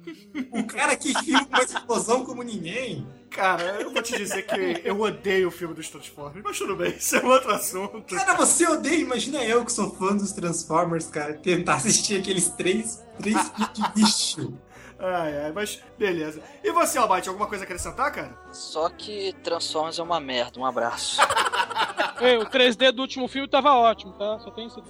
O 0.51 0.63
cara 0.65 0.95
que 0.95 1.13
filma 1.23 1.47
uma 1.47 1.61
explosão 1.61 2.25
como 2.25 2.43
ninguém. 2.43 3.07
Cara, 3.29 3.81
eu 3.81 3.91
vou 3.91 4.01
te 4.01 4.17
dizer 4.17 4.43
que 4.43 4.81
eu 4.87 4.99
odeio 4.99 5.49
o 5.49 5.51
filme 5.51 5.73
dos 5.73 5.89
Transformers, 5.89 6.41
mas 6.43 6.57
tudo 6.57 6.75
bem, 6.75 6.95
isso 6.95 7.17
é 7.17 7.25
outro 7.25 7.51
assunto. 7.51 8.15
Cara, 8.15 8.33
você 8.33 8.65
odeia, 8.65 8.95
imagina 8.95 9.43
eu 9.43 9.65
que 9.65 9.71
sou 9.73 9.93
fã 9.93 10.15
dos 10.15 10.31
Transformers, 10.31 11.07
cara, 11.07 11.33
tentar 11.33 11.75
assistir 11.75 12.19
aqueles 12.19 12.47
três, 12.49 13.03
três 13.21 13.37
de 13.73 13.83
bicho. 13.93 14.53
Ai, 14.97 15.37
ai, 15.45 15.51
mas 15.51 15.83
beleza. 15.97 16.41
E 16.63 16.71
você, 16.71 16.97
Albate, 16.97 17.27
alguma 17.27 17.47
coisa 17.47 17.63
a 17.63 17.65
acrescentar, 17.65 18.11
cara? 18.13 18.37
Só 18.53 18.89
que 18.89 19.33
Transformers 19.43 19.99
é 19.99 20.03
uma 20.03 20.21
merda. 20.21 20.57
Um 20.59 20.65
abraço. 20.65 21.19
Ei, 22.21 22.37
o 22.37 22.45
3D 22.45 22.91
do 22.91 23.01
último 23.01 23.27
filme 23.27 23.47
tava 23.47 23.73
ótimo, 23.73 24.13
tá? 24.13 24.39
Só 24.39 24.49
tem 24.51 24.67
isso. 24.67 24.81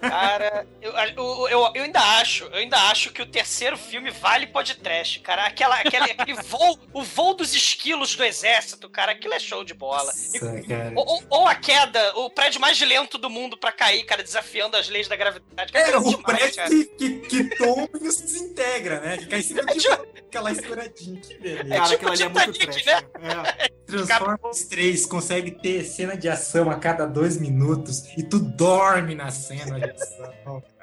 Cara, 0.00 0.66
eu, 0.82 0.92
eu, 0.92 1.48
eu, 1.48 1.70
eu 1.74 1.82
ainda 1.84 2.00
acho, 2.20 2.44
eu 2.44 2.54
ainda 2.54 2.76
acho 2.90 3.12
que 3.12 3.22
o 3.22 3.26
terceiro 3.26 3.76
filme 3.76 4.10
vale 4.10 4.46
podcast, 4.48 5.20
cara. 5.20 5.44
Aquela, 5.46 5.76
aquela, 5.76 6.04
aquele 6.06 6.34
voo, 6.42 6.78
o 6.92 7.02
voo 7.02 7.34
dos 7.34 7.54
esquilos 7.54 8.14
do 8.16 8.24
exército, 8.24 8.88
cara, 8.90 9.12
aquilo 9.12 9.34
é 9.34 9.38
show 9.38 9.62
de 9.64 9.74
bola. 9.74 10.12
E- 10.34 10.40
Nossa, 10.44 10.62
cara. 10.62 10.92
ou, 10.96 11.22
ou- 11.30 11.46
a 11.48 11.54
queda, 11.54 12.12
o 12.16 12.28
prédio 12.30 12.60
mais 12.60 12.80
lento 12.80 13.18
do 13.18 13.30
mundo 13.30 13.56
pra 13.56 13.70
cair, 13.72 14.04
cara, 14.04 14.22
desafiando 14.22 14.76
as 14.76 14.88
leis 14.88 15.06
da 15.08 15.16
gravidade. 15.16 15.70
É, 15.76 15.82
Cara, 15.84 16.00
o 16.00 16.04
demais, 16.10 16.22
prédio 16.24 16.56
cara. 16.56 16.70
que, 16.70 16.84
que, 16.84 17.18
que 17.20 17.56
tomba 17.56 17.88
e 18.02 18.10
se 18.10 18.22
desintegra, 18.24 19.00
né? 19.00 19.16
Que 19.16 19.26
cai 19.26 19.38
em 19.38 19.42
cima 19.42 19.64
de 19.64 19.88
aquela 19.88 20.50
estouradinha. 20.52 21.20
Que 21.20 21.38
beleza. 21.38 21.68
Cara, 21.68 21.84
tipo 21.88 21.94
aquilo 22.08 22.12
ali 22.12 22.22
é 22.22 22.28
muito 22.28 22.58
trash. 22.58 22.84
né? 22.84 23.02
É. 23.58 23.68
Transformers 23.88 24.64
3 24.64 25.06
consegue 25.06 25.50
ter 25.52 25.82
cena 25.84 26.14
de 26.18 26.28
ação 26.28 26.70
a 26.70 26.76
cada 26.76 27.06
dois 27.06 27.36
minutos 27.38 28.04
e 28.16 28.22
tu 28.22 28.38
dorme 28.38 29.14
na 29.14 29.30
cena 29.30 29.78
de 29.78 29.90
ação. 29.90 30.62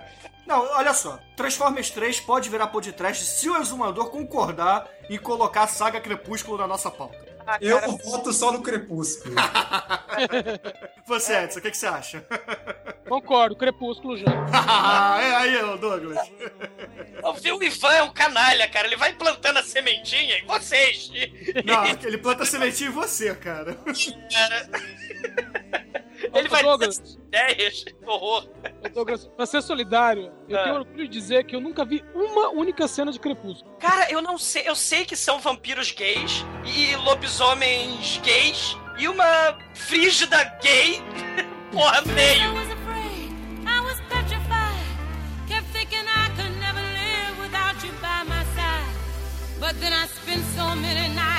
Não, 0.46 0.60
olha 0.76 0.94
só. 0.94 1.20
Transformers 1.36 1.90
3 1.90 2.20
pode 2.20 2.50
virar 2.50 2.68
podcast 2.68 3.26
se 3.26 3.50
o 3.50 3.58
exumador 3.58 4.12
concordar 4.12 4.88
em 5.10 5.18
colocar 5.18 5.64
a 5.64 5.68
saga 5.68 6.00
Crepúsculo 6.00 6.58
na 6.58 6.68
nossa 6.68 6.92
pauta. 6.92 7.26
Ah, 7.48 7.58
Eu 7.62 7.80
cara, 7.80 7.92
voto 7.92 8.34
só 8.34 8.52
no 8.52 8.62
Crepúsculo. 8.62 9.36
Você, 11.06 11.36
Edson, 11.44 11.60
o 11.60 11.62
que, 11.62 11.70
que 11.70 11.78
você 11.78 11.86
acha? 11.86 12.26
Concordo, 13.08 13.56
Crepúsculo 13.56 14.18
já. 14.18 14.26
é 15.22 15.36
aí, 15.36 15.78
Douglas. 15.78 16.28
o 17.24 17.64
Ivan 17.64 17.94
é 17.94 18.02
um 18.02 18.12
canalha, 18.12 18.68
cara. 18.68 18.88
Ele 18.88 18.96
vai 18.96 19.14
plantando 19.14 19.58
a 19.58 19.64
sementinha 19.64 20.40
em 20.40 20.46
vocês. 20.48 21.12
Não, 21.64 21.86
ele 21.86 22.18
planta 22.18 22.44
sementinha 22.46 22.90
em 22.90 22.94
você, 22.94 23.36
cara. 23.36 23.76
Cara. 23.76 24.70
Ele 26.36 26.50
vai 26.50 26.64
Douglas. 26.64 27.00
ter 27.00 27.18
ideias. 27.28 27.86
Horror. 28.06 28.48
Douglas, 28.94 29.28
pra 29.28 29.46
ser 29.46 29.62
solidário, 29.62 30.32
eu 30.50 30.60
Ah. 30.60 30.64
tenho 30.64 30.76
orgulho 30.76 31.08
de 31.08 31.08
dizer 31.08 31.46
que 31.46 31.56
eu 31.56 31.62
nunca 31.62 31.84
vi 31.86 32.04
uma 32.14 32.50
única 32.50 32.88
cena 32.88 33.12
de 33.12 33.20
Crepúsculo. 33.20 33.76
Cara, 33.78 34.12
eu 34.12 34.22
não 34.22 34.38
sei. 34.38 34.68
Eu 34.68 34.76
sei 34.76 35.06
que 35.06 35.16
são 35.16 35.40
vampiros 35.40 35.92
gays 35.92 36.46
e 36.66 36.96
lobisomens 36.98 38.18
gays 38.24 38.78
e 38.98 39.08
uma 39.08 39.58
frígida 39.74 40.44
gay. 40.62 41.02
Porra, 41.72 42.02
I 42.02 42.08
meio. 42.10 42.66
But 49.60 49.80
then 49.80 49.94
I 49.94 50.06
spent 50.08 50.44
so 50.56 50.76
many 50.76 51.08
nights 51.16 51.35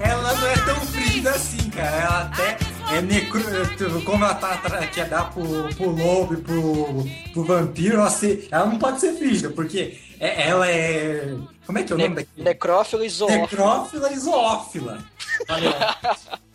Ela 0.00 0.34
não 0.34 0.46
é 0.48 0.54
tão 0.64 0.76
frígida 0.86 1.30
assim, 1.30 1.70
cara. 1.70 1.96
Ela 1.96 2.20
até 2.22 2.58
é 2.96 3.00
necro... 3.02 3.40
Como 4.04 4.24
ela 4.24 4.34
tá 4.34 4.56
quer 4.92 5.08
dar 5.08 5.30
pro, 5.30 5.68
pro 5.74 5.90
lobo 5.90 6.34
e 6.34 6.36
pro, 6.38 7.04
pro 7.32 7.44
vampiro, 7.44 7.96
ela, 7.98 8.10
se- 8.10 8.48
ela 8.50 8.66
não 8.66 8.78
pode 8.78 9.00
ser 9.00 9.14
frígida, 9.14 9.50
porque 9.50 9.98
é- 10.20 10.48
ela 10.48 10.68
é. 10.68 11.34
Como 11.66 11.78
é 11.78 11.82
que 11.82 11.92
é 11.92 11.96
o 11.96 11.98
nome 11.98 12.08
Ne 12.10 12.14
daquele? 12.16 12.44
necrófilo 12.44 13.04
e 13.04 13.08
zoófilo. 13.10 13.40
Necrófila 13.42 14.12
e 14.12 14.18
zoófila. 14.18 15.04
Olha. 15.48 15.96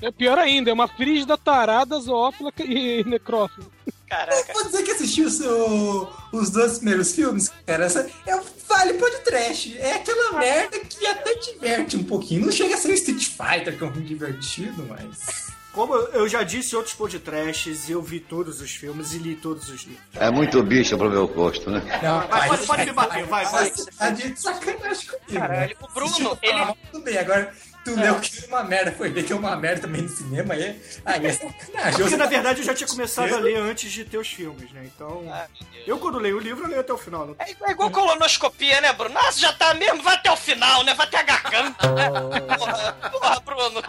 É 0.02 0.12
pior 0.12 0.38
ainda, 0.40 0.70
é 0.70 0.74
uma 0.74 0.88
frígida 0.88 1.38
tarada, 1.38 2.00
zoófila 2.00 2.52
e 2.60 3.04
necrófila. 3.06 3.68
Caraca. 4.14 4.54
Vou 4.54 4.66
dizer 4.66 4.84
que 4.84 4.92
assistiu 4.92 5.26
o 5.28 5.30
seu- 5.30 6.10
os 6.32 6.50
dois 6.50 6.78
primeiros 6.78 7.14
filmes, 7.14 7.52
cara. 7.66 7.86
Essa 7.86 8.08
é 8.26 8.36
o 8.36 8.44
Vale 8.68 8.94
Pod 8.94 9.16
Trash. 9.24 9.74
É 9.78 9.94
aquela 9.96 10.40
merda 10.40 10.80
que 10.80 11.06
até 11.08 11.34
diverte 11.36 11.98
um 11.98 12.04
pouquinho. 12.04 12.46
Não 12.46 12.52
chega 12.52 12.76
a 12.76 12.78
ser 12.78 12.90
o 12.90 12.94
Street 12.94 13.26
Fighter, 13.28 13.78
que 13.78 13.84
é 13.84 13.88
um 13.88 13.92
filme 13.92 14.08
divertido, 14.08 14.86
mas. 14.88 15.52
Como 15.74 15.96
eu 15.96 16.28
já 16.30 16.44
disse 16.44 16.74
em 16.76 16.78
outros 16.78 16.94
podcasts, 16.94 17.90
eu 17.90 18.00
vi 18.00 18.20
todos 18.20 18.62
os 18.62 18.70
filmes 18.70 19.12
e 19.14 19.18
li 19.18 19.36
todos 19.36 19.70
os 19.70 19.82
livros. 19.82 20.06
É 20.14 20.30
muito 20.30 20.62
bicho 20.62 20.96
pro 20.96 21.10
meu 21.10 21.28
gosto, 21.28 21.72
né? 21.72 21.82
Não, 22.04 22.28
Vai, 22.28 22.48
pode, 22.48 22.68
pode 22.68 22.86
me 22.86 22.92
bater, 22.92 23.26
vai, 23.26 23.44
vai. 23.46 23.72
Você 23.72 23.90
tá 23.92 24.10
de 24.12 24.40
sacanagem 24.40 25.08
comigo. 25.08 25.34
Caralho, 25.34 25.70
né? 25.70 25.76
o 25.82 25.92
Bruno, 25.92 26.38
ele- 26.44 26.60
ah, 26.60 26.76
Tudo 26.92 27.04
bem, 27.04 27.18
agora 27.18 27.52
tu 27.84 27.96
leu 27.96 28.20
que 28.20 28.44
é 28.44 28.48
uma 28.48 28.64
merda, 28.64 28.92
foi 28.92 29.10
ver 29.10 29.24
que 29.24 29.34
é 29.34 29.36
uma 29.36 29.56
merda 29.56 29.82
também 29.82 30.02
no 30.02 30.10
cinema, 30.10 30.54
aí, 30.54 30.82
aí 31.06 31.26
é 31.26 31.34
sacanagem. 31.34 32.00
Porque 32.00 32.18
na 32.18 32.26
verdade 32.26 32.62
eu 32.62 32.66
já 32.66 32.74
tinha 32.74 32.88
começado 32.88 33.34
a 33.34 33.40
ler 33.40 33.58
antes 33.58 33.92
de 33.92 34.06
ter 34.06 34.18
os 34.18 34.28
filmes, 34.28 34.72
né? 34.72 34.84
Então. 34.86 35.24
Ah. 35.32 35.48
Eu 35.86 36.00
quando 36.00 36.18
leio 36.18 36.38
o 36.38 36.40
livro, 36.40 36.64
eu 36.64 36.70
leio 36.70 36.82
até 36.82 36.94
o 36.94 36.98
final. 36.98 37.26
Não... 37.28 37.36
É 37.40 37.54
é 37.66 37.72
igual 37.72 37.90
colonoscopia, 37.92 38.82
né, 38.82 38.94
Bruno? 38.94 39.14
Nossa, 39.14 39.40
já 39.40 39.54
tá 39.54 39.74
mesmo, 39.74 40.02
vai 40.02 40.16
até 40.16 40.32
o 40.32 40.38
final, 40.38 40.84
né? 40.84 40.94
Vai 40.94 41.08
até 41.08 41.18
a 41.18 41.24
garganta, 41.24 41.92
né? 41.94 42.10
Porra, 42.58 42.94
porra, 43.12 43.40
Bruno. 43.40 43.84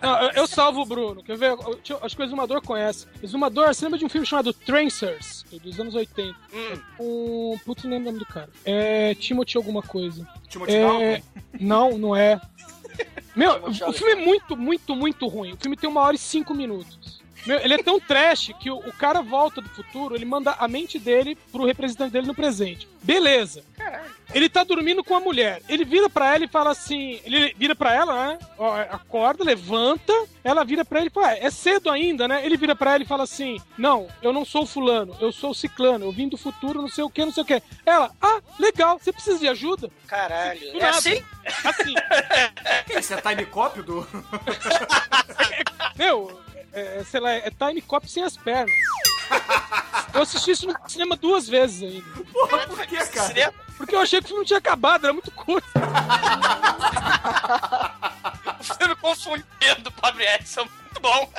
Não, 0.00 0.22
eu, 0.22 0.30
eu 0.30 0.46
salvo 0.46 0.82
o 0.82 0.86
Bruno. 0.86 1.22
Quer 1.22 1.36
ver? 1.36 1.56
Acho 2.02 2.16
que 2.16 2.22
o 2.22 2.24
Exumador 2.24 2.62
conhece. 2.62 3.06
Exumador, 3.22 3.68
você 3.68 3.84
lembra 3.84 3.98
de 3.98 4.04
um 4.04 4.08
filme 4.08 4.26
chamado 4.26 4.52
Trancers, 4.52 5.44
dos 5.62 5.78
anos 5.80 5.94
80? 5.94 6.36
Hum. 6.52 6.80
Um. 7.00 7.58
Putz, 7.64 7.84
não 7.84 7.90
lembro 7.90 8.08
o 8.08 8.12
nome 8.12 8.24
do 8.24 8.26
cara. 8.26 8.48
É. 8.64 9.14
Timothy 9.14 9.56
alguma 9.56 9.82
coisa. 9.82 10.26
Timothy 10.48 10.74
É. 10.74 10.82
Dalton? 10.82 11.22
Não, 11.60 11.98
não 11.98 12.16
é. 12.16 12.40
Meu, 13.38 13.66
o 13.66 13.92
filme 13.92 14.14
é 14.14 14.16
muito, 14.16 14.56
muito, 14.56 14.96
muito 14.96 15.28
ruim. 15.28 15.52
O 15.52 15.56
filme 15.56 15.76
tem 15.76 15.88
uma 15.88 16.00
hora 16.00 16.16
e 16.16 16.18
cinco 16.18 16.52
minutos. 16.52 17.17
Meu, 17.48 17.58
ele 17.60 17.74
é 17.74 17.78
tão 17.82 17.98
trash 17.98 18.52
que 18.60 18.70
o, 18.70 18.76
o 18.76 18.92
cara 18.92 19.22
volta 19.22 19.60
do 19.62 19.68
futuro, 19.70 20.14
ele 20.14 20.26
manda 20.26 20.52
a 20.58 20.68
mente 20.68 20.98
dele 20.98 21.36
pro 21.50 21.64
representante 21.64 22.12
dele 22.12 22.26
no 22.26 22.34
presente. 22.34 22.86
Beleza. 23.02 23.64
Ele 24.34 24.50
tá 24.50 24.62
dormindo 24.62 25.02
com 25.02 25.14
a 25.16 25.20
mulher. 25.20 25.62
Ele 25.66 25.82
vira 25.82 26.10
pra 26.10 26.34
ela 26.34 26.44
e 26.44 26.48
fala 26.48 26.70
assim. 26.72 27.18
Ele 27.24 27.54
vira 27.56 27.74
pra 27.74 27.94
ela, 27.94 28.26
né? 28.28 28.38
Ó, 28.58 28.74
acorda, 28.76 29.42
levanta. 29.42 30.12
Ela 30.44 30.62
vira 30.62 30.84
pra 30.84 30.98
ele 31.00 31.08
e 31.08 31.10
fala: 31.10 31.28
"Ah, 31.28 31.38
É 31.38 31.50
cedo 31.50 31.88
ainda, 31.90 32.28
né? 32.28 32.44
Ele 32.44 32.58
vira 32.58 32.76
pra 32.76 32.92
ela 32.94 33.02
e 33.02 33.06
fala 33.06 33.22
assim: 33.22 33.58
Não, 33.78 34.06
eu 34.20 34.30
não 34.30 34.44
sou 34.44 34.66
fulano, 34.66 35.16
eu 35.18 35.32
sou 35.32 35.54
ciclano, 35.54 36.04
eu 36.04 36.12
vim 36.12 36.28
do 36.28 36.36
futuro, 36.36 36.82
não 36.82 36.88
sei 36.90 37.02
o 37.04 37.08
que, 37.08 37.24
não 37.24 37.32
sei 37.32 37.42
o 37.42 37.46
que. 37.46 37.62
Ela, 37.86 38.10
ah, 38.20 38.40
legal, 38.58 38.98
você 38.98 39.10
precisa 39.10 39.38
de 39.38 39.48
ajuda? 39.48 39.90
Caralho. 40.06 40.60
Do 40.72 40.76
É 40.78 40.82
nada. 40.82 40.98
assim? 40.98 41.24
Assim. 41.64 41.94
Esse 42.90 43.14
é 43.14 43.20
time 43.22 43.46
copy 43.46 43.80
do. 43.80 44.06
Meu, 45.96 46.38
é, 46.72 47.04
sei 47.04 47.20
lá, 47.20 47.32
é 47.32 47.50
time 47.50 47.80
cop 47.82 48.08
sem 48.10 48.22
as 48.22 48.36
pernas. 48.36 48.74
Eu 50.14 50.22
assisti 50.22 50.50
isso 50.50 50.66
no 50.66 50.74
cinema 50.88 51.16
duas 51.16 51.48
vezes 51.48 51.82
ainda. 51.82 52.24
Porra, 52.32 52.66
por 52.66 52.86
que, 52.86 52.96
cara? 53.06 53.54
Porque 53.76 53.94
eu 53.94 54.00
achei 54.00 54.18
que 54.20 54.24
o 54.24 54.28
filme 54.28 54.40
não 54.40 54.46
tinha 54.46 54.58
acabado, 54.58 55.04
era 55.04 55.12
muito 55.12 55.30
curto. 55.30 55.68
O 58.58 58.64
filme 58.74 58.96
confundindo, 58.96 59.92
pobre 60.00 60.24
Edson. 60.34 60.62
Muito 60.62 61.00
bom. 61.00 61.32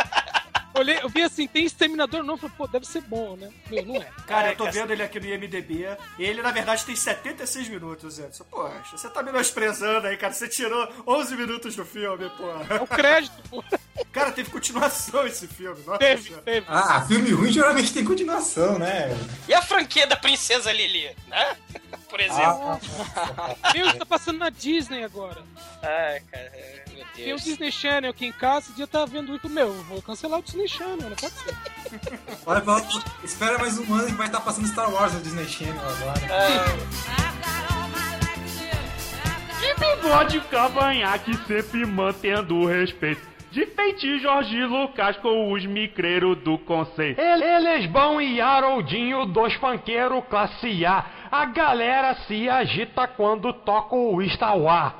Eu, 0.79 0.83
olhei, 0.83 0.99
eu 1.01 1.09
vi 1.09 1.21
assim, 1.23 1.45
tem 1.45 1.65
exterminador 1.65 2.23
não, 2.23 2.37
falei, 2.37 2.55
pô, 2.57 2.65
deve 2.67 2.87
ser 2.87 3.01
bom, 3.01 3.35
né? 3.35 3.49
Meu, 3.69 3.85
não 3.85 3.95
é. 3.97 4.07
Cara, 4.25 4.51
eu 4.51 4.55
tô 4.55 4.71
vendo 4.71 4.91
ele 4.93 5.03
aqui 5.03 5.19
no 5.19 5.25
IMDB. 5.25 5.85
E 6.17 6.23
ele, 6.23 6.41
na 6.41 6.51
verdade, 6.51 6.85
tem 6.85 6.95
76 6.95 7.67
minutos, 7.67 8.17
Edson. 8.17 8.45
Poxa, 8.45 8.97
você 8.97 9.09
tá 9.09 9.21
menosprezando 9.21 10.07
aí, 10.07 10.15
cara. 10.15 10.31
Você 10.33 10.47
tirou 10.47 10.87
11 11.05 11.35
minutos 11.35 11.75
do 11.75 11.83
filme, 11.85 12.25
É 12.25 12.29
porra. 12.29 12.81
o 12.83 12.87
crédito, 12.87 13.35
pô. 13.49 13.61
Cara, 14.13 14.31
teve 14.31 14.49
continuação 14.49 15.27
esse 15.27 15.45
filme. 15.45 15.83
Nossa 15.85 15.99
Teve, 15.99 16.33
teve. 16.37 16.65
Ah, 16.69 17.01
filme 17.05 17.31
ruim 17.31 17.51
geralmente 17.51 17.91
tem 17.93 18.05
continuação, 18.05 18.79
né? 18.79 19.09
E 19.45 19.53
a 19.53 19.61
franquia 19.61 20.07
da 20.07 20.15
Princesa 20.15 20.71
Lili, 20.71 21.13
né? 21.27 21.57
Por 22.09 22.19
exemplo. 22.21 22.79
Meu, 23.75 23.93
tá 23.99 24.05
passando 24.05 24.39
na 24.39 24.49
Disney 24.49 25.03
agora. 25.03 25.43
Ai, 25.83 26.21
cara, 26.31 26.51
meu 26.93 27.05
Tem 27.13 27.23
o 27.25 27.35
Deus. 27.35 27.43
Disney 27.43 27.71
Channel 27.71 28.09
aqui 28.11 28.25
em 28.25 28.31
casa, 28.31 28.67
esse 28.67 28.75
dia 28.77 28.87
tá 28.87 29.03
vendo 29.05 29.35
isso, 29.35 29.49
meu, 29.49 29.73
vou 29.83 30.01
cancelar 30.01 30.39
o 30.39 30.43
Disney 30.43 30.67
Channel, 30.69 31.09
não 31.09 31.15
pode 31.15 31.33
ser. 31.33 31.55
Olha, 32.45 32.61
fala, 32.61 32.81
espera 33.23 33.57
mais 33.57 33.77
um 33.79 33.93
ano 33.93 34.05
que 34.07 34.13
vai 34.13 34.27
estar 34.27 34.39
passando 34.41 34.67
Star 34.67 34.91
Wars 34.93 35.13
no 35.13 35.21
Disney 35.21 35.45
Channel 35.45 35.75
agora. 35.79 36.19
Got 36.19 37.19
De 39.59 39.73
bigode 39.79 40.41
cavanhaque 40.49 41.35
sempre 41.47 41.85
mantendo 41.85 42.55
o 42.55 42.65
respeito. 42.67 43.27
De 43.51 43.65
feiti 43.65 44.19
Jorge 44.19 44.63
Lucas 44.63 45.17
com 45.17 45.51
os 45.51 45.65
micreiros 45.65 46.37
do 46.43 46.57
conceito. 46.59 47.19
Ele- 47.19 47.43
Eles 47.43 47.87
bom 47.87 48.21
e 48.21 48.39
Haroldinho, 48.39 49.25
dois 49.25 49.53
funkeiros 49.55 50.23
classe 50.29 50.85
A. 50.85 51.03
A 51.31 51.45
galera 51.45 52.15
se 52.27 52.47
agita 52.47 53.07
quando 53.07 53.51
toca 53.51 53.95
o 53.95 54.21
Star 54.29 54.55
Wars. 54.57 54.93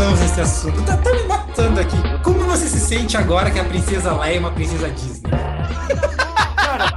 Tocamos 0.00 0.20
nesse 0.20 0.40
assunto. 0.40 0.82
Tá, 0.84 0.96
tá 0.96 1.12
me 1.12 1.22
matando 1.24 1.80
aqui. 1.80 1.96
Como 2.24 2.40
você 2.40 2.66
se 2.66 2.80
sente 2.80 3.16
agora 3.16 3.50
que 3.50 3.58
a 3.58 3.64
princesa 3.64 4.14
Leia 4.14 4.36
é 4.36 4.40
uma 4.40 4.50
princesa 4.50 4.88
Disney? 4.90 5.30
Cara. 6.56 6.90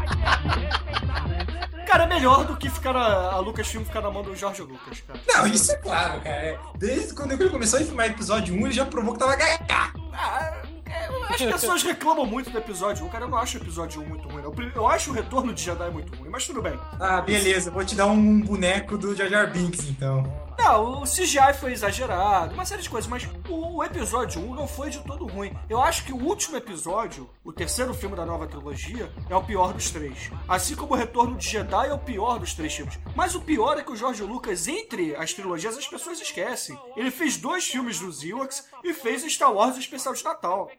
Cara, 1.85 2.03
é 2.05 2.07
melhor 2.07 2.45
do 2.45 2.55
que 2.55 2.69
ficar 2.69 2.93
na, 2.93 3.31
a 3.31 3.39
Lucasfilm 3.39 3.83
ficar 3.83 4.01
na 4.01 4.09
mão 4.09 4.23
do 4.23 4.35
Jorge 4.35 4.61
Lucas, 4.61 5.03
cara. 5.05 5.19
Não, 5.27 5.47
isso 5.47 5.71
é 5.73 5.75
claro, 5.75 6.21
cara. 6.21 6.59
Desde 6.75 7.13
quando 7.13 7.33
ele 7.33 7.49
começou 7.49 7.79
a 7.79 7.83
filmar 7.83 8.07
episódio 8.07 8.55
1, 8.55 8.65
ele 8.65 8.73
já 8.73 8.85
provou 8.85 9.13
que 9.13 9.19
tava 9.19 9.35
gaga. 9.35 9.91
Ah, 10.13 10.61
as 11.29 11.41
pessoas 11.41 11.83
reclamam 11.83 12.25
muito 12.25 12.49
do 12.49 12.57
episódio 12.57 13.05
1, 13.05 13.09
cara. 13.09 13.25
Eu 13.25 13.29
não 13.29 13.37
acho 13.37 13.57
o 13.57 13.61
episódio 13.61 14.01
1 14.01 14.05
muito 14.05 14.29
ruim, 14.29 14.41
não. 14.41 14.53
Eu 14.73 14.87
acho 14.87 15.11
o 15.11 15.13
retorno 15.13 15.53
de 15.53 15.61
Jedi 15.61 15.91
muito 15.91 16.15
ruim, 16.15 16.29
mas 16.29 16.47
tudo 16.47 16.61
bem. 16.61 16.79
Ah, 16.99 17.21
beleza, 17.21 17.69
vou 17.69 17.83
te 17.83 17.95
dar 17.95 18.07
um 18.07 18.41
boneco 18.41 18.97
do 18.97 19.15
Jar 19.15 19.27
Jar 19.27 19.51
Binks, 19.51 19.89
então. 19.89 20.23
Não, 20.57 21.01
o 21.01 21.03
CGI 21.03 21.53
foi 21.59 21.71
exagerado, 21.73 22.53
uma 22.53 22.65
série 22.65 22.81
de 22.81 22.89
coisas, 22.89 23.09
mas 23.09 23.27
o, 23.49 23.83
episódio 23.83 24.41
1 24.41 24.55
não 24.55 24.67
foi 24.67 24.89
de 24.89 24.99
todo 24.99 25.25
ruim. 25.25 25.53
Eu 25.69 25.81
acho 25.81 26.03
que 26.05 26.13
o 26.13 26.17
último 26.23 26.55
episódio, 26.57 27.29
o 27.43 27.51
terceiro 27.51 27.93
filme 27.93 28.15
da 28.15 28.25
nova 28.25 28.47
trilogia, 28.47 29.11
é 29.29 29.35
o 29.35 29.43
pior 29.43 29.73
dos 29.73 29.89
três. 29.91 30.31
Assim 30.47 30.75
como 30.75 30.93
o 30.93 30.97
Retorno 30.97 31.35
de 31.37 31.47
Jedi 31.47 31.87
é 31.89 31.93
o 31.93 31.97
pior 31.99 32.39
dos 32.39 32.53
três 32.53 32.73
filmes. 32.73 32.97
Mas 33.15 33.35
o 33.35 33.41
pior 33.41 33.77
é 33.77 33.83
que 33.83 33.91
o 33.91 33.95
George 33.95 34.23
Lucas, 34.23 34.67
entre 34.67 35.15
as 35.15 35.33
trilogias, 35.33 35.77
as 35.77 35.87
pessoas 35.87 36.21
esquecem. 36.21 36.77
Ele 36.95 37.11
fez 37.11 37.37
dois 37.37 37.65
filmes 37.65 37.99
dos 37.99 38.23
Ewoks 38.23 38.65
e 38.83 38.93
fez 38.93 39.23
o 39.23 39.29
Star 39.29 39.51
Wars 39.53 39.75
o 39.75 39.79
especial 39.79 40.13
de 40.13 40.23
Natal. 40.23 40.69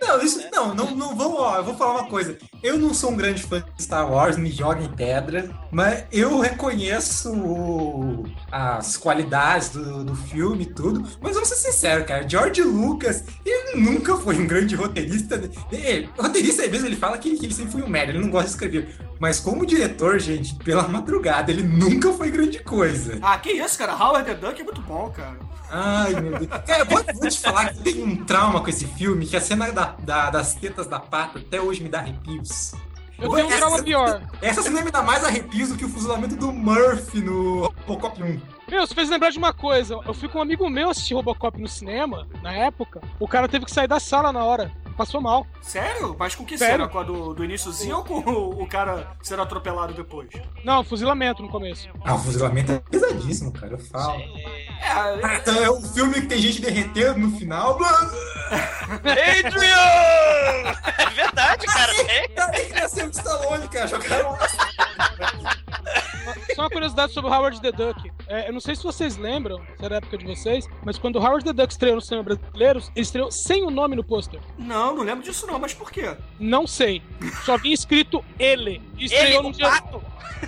Não, 0.00 0.22
isso 0.22 0.42
não, 0.52 0.74
não, 0.74 0.90
não 0.92 1.14
vou, 1.16 1.40
ó, 1.40 1.56
eu 1.56 1.64
vou 1.64 1.74
falar 1.76 2.00
uma 2.00 2.08
coisa. 2.08 2.38
Eu 2.62 2.78
não 2.78 2.92
sou 2.92 3.10
um 3.10 3.16
grande 3.16 3.42
fã 3.42 3.64
de 3.76 3.82
Star 3.82 4.10
Wars, 4.10 4.36
me 4.36 4.50
joga 4.50 4.82
em 4.82 4.88
pedra, 4.92 5.48
mas 5.70 6.04
eu 6.10 6.38
reconheço 6.40 7.32
o- 7.32 8.21
as 8.50 8.96
qualidades 8.96 9.70
do, 9.70 10.04
do 10.04 10.14
filme 10.14 10.64
e 10.64 10.66
tudo. 10.66 11.02
Mas 11.20 11.34
vamos 11.34 11.48
ser 11.48 11.56
sinceros, 11.56 12.06
cara, 12.06 12.28
George 12.28 12.62
Lucas, 12.62 13.24
ele 13.44 13.80
nunca 13.80 14.16
foi 14.16 14.36
um 14.38 14.46
grande 14.46 14.74
roteirista. 14.74 15.40
Ele, 15.70 16.08
roteirista 16.18 16.66
mesmo, 16.68 16.86
ele 16.86 16.96
fala 16.96 17.18
que, 17.18 17.36
que 17.36 17.46
ele 17.46 17.54
sempre 17.54 17.72
foi 17.72 17.82
um 17.82 17.88
merda, 17.88 18.12
ele 18.12 18.20
não 18.20 18.30
gosta 18.30 18.46
de 18.48 18.52
escrever. 18.52 18.94
Mas 19.20 19.38
como 19.38 19.64
diretor, 19.64 20.18
gente, 20.18 20.54
pela 20.56 20.88
madrugada, 20.88 21.50
ele 21.52 21.62
nunca 21.62 22.12
foi 22.12 22.30
grande 22.30 22.58
coisa. 22.58 23.18
Ah, 23.22 23.38
que 23.38 23.52
isso, 23.52 23.78
cara? 23.78 23.94
Howard 23.94 24.24
the 24.26 24.34
Duck 24.34 24.60
é 24.60 24.64
muito 24.64 24.80
bom, 24.82 25.10
cara. 25.10 25.38
Ai, 25.70 26.20
meu 26.20 26.38
Deus. 26.38 26.46
Cara, 26.66 26.80
eu 26.80 26.86
vou, 26.86 27.02
vou 27.14 27.28
te 27.30 27.38
falar 27.40 27.72
que 27.72 27.78
tem 27.82 28.02
um 28.04 28.16
trauma 28.26 28.60
com 28.60 28.68
esse 28.68 28.84
filme, 28.86 29.24
que 29.24 29.34
a 29.36 29.40
cena 29.40 29.70
da- 29.72 29.96
da- 30.02 30.28
das 30.28 30.54
tetas 30.54 30.86
da 30.86 31.00
pata 31.00 31.38
até 31.38 31.62
hoje 31.62 31.82
me 31.82 31.88
dá 31.88 32.00
arrepios. 32.00 32.72
Eu 33.22 33.30
tenho 33.30 33.46
um 33.46 33.56
trauma 33.56 33.82
pior. 33.82 34.22
Essa 34.40 34.62
cena 34.62 34.82
me 34.82 34.90
dá 34.90 35.02
mais 35.02 35.24
arrepios 35.24 35.68
do 35.68 35.76
que 35.76 35.84
o 35.84 35.88
fuzilamento 35.88 36.34
do 36.34 36.52
Murphy 36.52 37.20
no 37.20 37.72
Robocop 37.86 38.22
1. 38.22 38.40
Meu, 38.68 38.86
você 38.86 38.94
fez 38.94 39.08
lembrar 39.08 39.30
de 39.30 39.38
uma 39.38 39.52
coisa. 39.52 40.00
Eu 40.06 40.14
fui 40.14 40.28
com 40.28 40.38
um 40.38 40.42
amigo 40.42 40.68
meu 40.68 40.90
assistir 40.90 41.14
Robocop 41.14 41.60
no 41.60 41.68
cinema, 41.68 42.26
na 42.42 42.52
época. 42.52 43.00
O 43.20 43.28
cara 43.28 43.48
teve 43.48 43.64
que 43.64 43.70
sair 43.70 43.86
da 43.86 44.00
sala 44.00 44.32
na 44.32 44.44
hora. 44.44 44.72
Passou 44.96 45.20
mal. 45.20 45.46
Sério? 45.60 46.14
Mas 46.18 46.34
com 46.34 46.44
que 46.44 46.56
Sério? 46.58 46.74
cena? 46.76 46.88
Com 46.88 46.98
a 46.98 47.02
do, 47.02 47.34
do 47.34 47.44
iníciozinho 47.44 47.96
ou 47.98 48.04
com 48.04 48.18
o, 48.20 48.62
o 48.62 48.66
cara 48.66 49.08
sendo 49.22 49.42
atropelado 49.42 49.92
depois? 49.94 50.28
Não, 50.64 50.84
fuzilamento 50.84 51.42
no 51.42 51.48
começo. 51.48 51.88
Ah, 52.04 52.14
o 52.14 52.18
fuzilamento 52.18 52.72
é 52.72 52.78
pesadíssimo, 52.78 53.52
cara, 53.52 53.72
eu 53.72 53.78
falo. 53.78 54.20
É, 54.20 54.90
Ah, 54.90 55.36
então 55.40 55.56
é 55.62 55.70
um 55.70 55.80
filme 55.82 56.14
que 56.14 56.26
tem 56.26 56.38
gente 56.38 56.60
derretendo 56.60 57.18
no 57.20 57.36
final. 57.38 57.78
Adrian! 58.92 59.72
É 60.98 61.10
verdade, 61.14 61.66
cara. 61.66 61.92
Cara, 62.36 62.52
que 62.52 62.72
nasceu 62.74 63.08
de 63.10 63.16
Stallone, 63.16 63.68
cara. 63.68 63.86
Jogaram 63.86 64.36
Só 66.54 66.62
uma 66.62 66.70
curiosidade 66.70 67.12
sobre 67.12 67.30
o 67.30 67.34
Howard 67.34 67.60
the 67.60 67.72
Duck. 67.72 68.10
É, 68.26 68.48
eu 68.48 68.52
não 68.52 68.60
sei 68.60 68.74
se 68.76 68.82
vocês 68.82 69.16
lembram, 69.16 69.58
se 69.58 69.84
era 69.84 69.90
da 69.90 69.96
época 69.96 70.18
de 70.18 70.24
vocês, 70.26 70.66
mas 70.84 70.98
quando 70.98 71.16
o 71.16 71.18
Howard 71.20 71.44
the 71.44 71.52
Duck 71.52 71.72
estreou 71.72 71.96
no 71.96 72.00
cinema 72.00 72.22
brasileiro, 72.24 72.80
ele 72.94 73.02
estreou 73.02 73.30
sem 73.30 73.64
o 73.64 73.70
nome 73.70 73.96
no 73.96 74.04
pôster. 74.04 74.40
Não, 74.58 74.94
não 74.94 75.02
lembro 75.02 75.22
disso 75.22 75.46
não, 75.46 75.58
mas 75.58 75.74
por 75.74 75.90
quê? 75.90 76.16
Não 76.38 76.66
sei. 76.66 77.02
Só 77.44 77.56
vinha 77.56 77.74
escrito 77.74 78.24
ele. 78.38 78.82
E 78.98 79.06
estreou 79.06 79.40
Ele, 79.40 79.42
no 79.42 79.52
dia. 79.52 79.70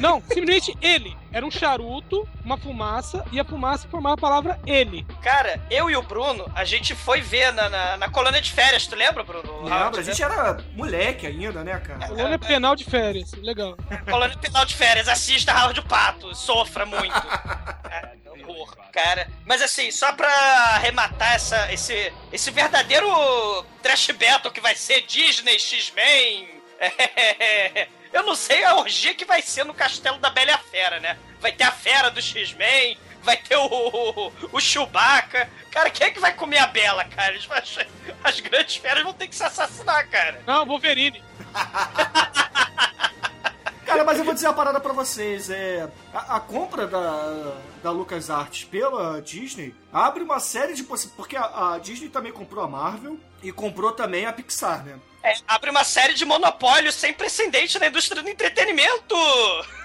Não, 0.00 0.20
simplesmente 0.22 0.76
ele. 0.80 1.16
Era 1.34 1.44
um 1.44 1.50
charuto, 1.50 2.28
uma 2.44 2.56
fumaça, 2.56 3.26
e 3.32 3.40
a 3.40 3.44
fumaça 3.44 3.88
formava 3.88 4.14
a 4.14 4.18
palavra 4.18 4.60
ele. 4.64 5.04
Cara, 5.20 5.60
eu 5.68 5.90
e 5.90 5.96
o 5.96 6.02
Bruno, 6.02 6.48
a 6.54 6.64
gente 6.64 6.94
foi 6.94 7.20
ver 7.20 7.52
na, 7.52 7.68
na, 7.68 7.96
na 7.96 8.08
colônia 8.08 8.40
de 8.40 8.52
férias, 8.52 8.86
tu 8.86 8.94
lembra, 8.94 9.24
Bruno? 9.24 9.62
Lembra? 9.64 9.98
A 9.98 10.02
gente 10.02 10.22
era 10.22 10.58
moleque 10.76 11.26
ainda, 11.26 11.64
né, 11.64 11.76
cara? 11.80 12.06
Colônia 12.06 12.38
penal 12.38 12.76
de 12.76 12.84
férias. 12.84 13.32
Legal. 13.32 13.76
Colônia 14.08 14.38
penal 14.38 14.64
de 14.64 14.76
férias, 14.76 15.08
assista 15.08 15.52
Howard 15.52 15.82
Pato, 15.82 16.32
sofra 16.36 16.86
muito. 16.86 17.20
Cara, 17.20 18.16
que 18.22 18.28
horror, 18.28 18.76
cara. 18.92 19.28
Mas 19.44 19.60
assim, 19.60 19.90
só 19.90 20.12
pra 20.12 20.30
arrematar 20.74 21.34
essa, 21.34 21.72
esse, 21.72 22.12
esse 22.32 22.52
verdadeiro 22.52 23.08
trash 23.82 24.08
battle 24.12 24.52
que 24.52 24.60
vai 24.60 24.76
ser 24.76 25.00
Disney, 25.02 25.58
X-Men. 25.58 26.48
eu 28.14 28.22
não 28.22 28.34
sei 28.34 28.64
a 28.64 28.76
orgia 28.76 29.14
que 29.14 29.24
vai 29.26 29.42
ser 29.42 29.64
no 29.64 29.74
castelo 29.74 30.18
da 30.18 30.30
Bela 30.30 30.50
e 30.52 30.54
a 30.54 30.58
Fera, 30.58 31.00
né? 31.00 31.18
Vai 31.40 31.52
ter 31.52 31.64
a 31.64 31.72
fera 31.72 32.10
do 32.10 32.22
X-Men, 32.22 32.96
vai 33.22 33.36
ter 33.36 33.56
o, 33.56 33.66
o, 33.66 34.32
o 34.52 34.60
Chewbacca. 34.60 35.48
Cara, 35.70 35.90
quem 35.90 36.06
é 36.06 36.10
que 36.10 36.20
vai 36.20 36.32
comer 36.34 36.58
a 36.58 36.66
Bela, 36.66 37.04
cara? 37.04 37.36
Vão- 37.46 37.84
As 38.22 38.40
grandes 38.40 38.76
feras 38.76 39.02
vão 39.02 39.12
ter 39.12 39.26
que 39.28 39.34
se 39.36 39.42
assassinar, 39.44 40.08
cara. 40.08 40.40
Não, 40.46 40.64
Wolverine. 40.64 41.22
Cara, 43.84 44.02
mas 44.02 44.18
eu 44.18 44.24
vou 44.24 44.32
dizer 44.32 44.46
uma 44.48 44.54
parada 44.54 44.80
pra 44.80 44.92
vocês. 44.94 45.50
É, 45.50 45.86
a, 46.12 46.36
a 46.36 46.40
compra 46.40 46.86
da, 46.86 47.52
da 47.82 47.90
LucasArts 47.90 48.64
pela 48.64 49.20
Disney 49.20 49.74
abre 49.92 50.22
uma 50.22 50.40
série 50.40 50.72
de 50.74 50.82
possibilidades. 50.82 51.14
Porque 51.16 51.36
a, 51.36 51.74
a 51.74 51.78
Disney 51.78 52.08
também 52.08 52.32
comprou 52.32 52.64
a 52.64 52.68
Marvel 52.68 53.18
e 53.42 53.52
comprou 53.52 53.92
também 53.92 54.24
a 54.24 54.32
Pixar, 54.32 54.84
né? 54.84 54.98
É, 55.24 55.34
abre 55.48 55.70
uma 55.70 55.82
série 55.84 56.12
de 56.14 56.24
monopólio 56.24 56.92
sem 56.92 57.12
precedente 57.14 57.78
na 57.78 57.86
indústria 57.86 58.22
do 58.22 58.28
entretenimento. 58.28 59.14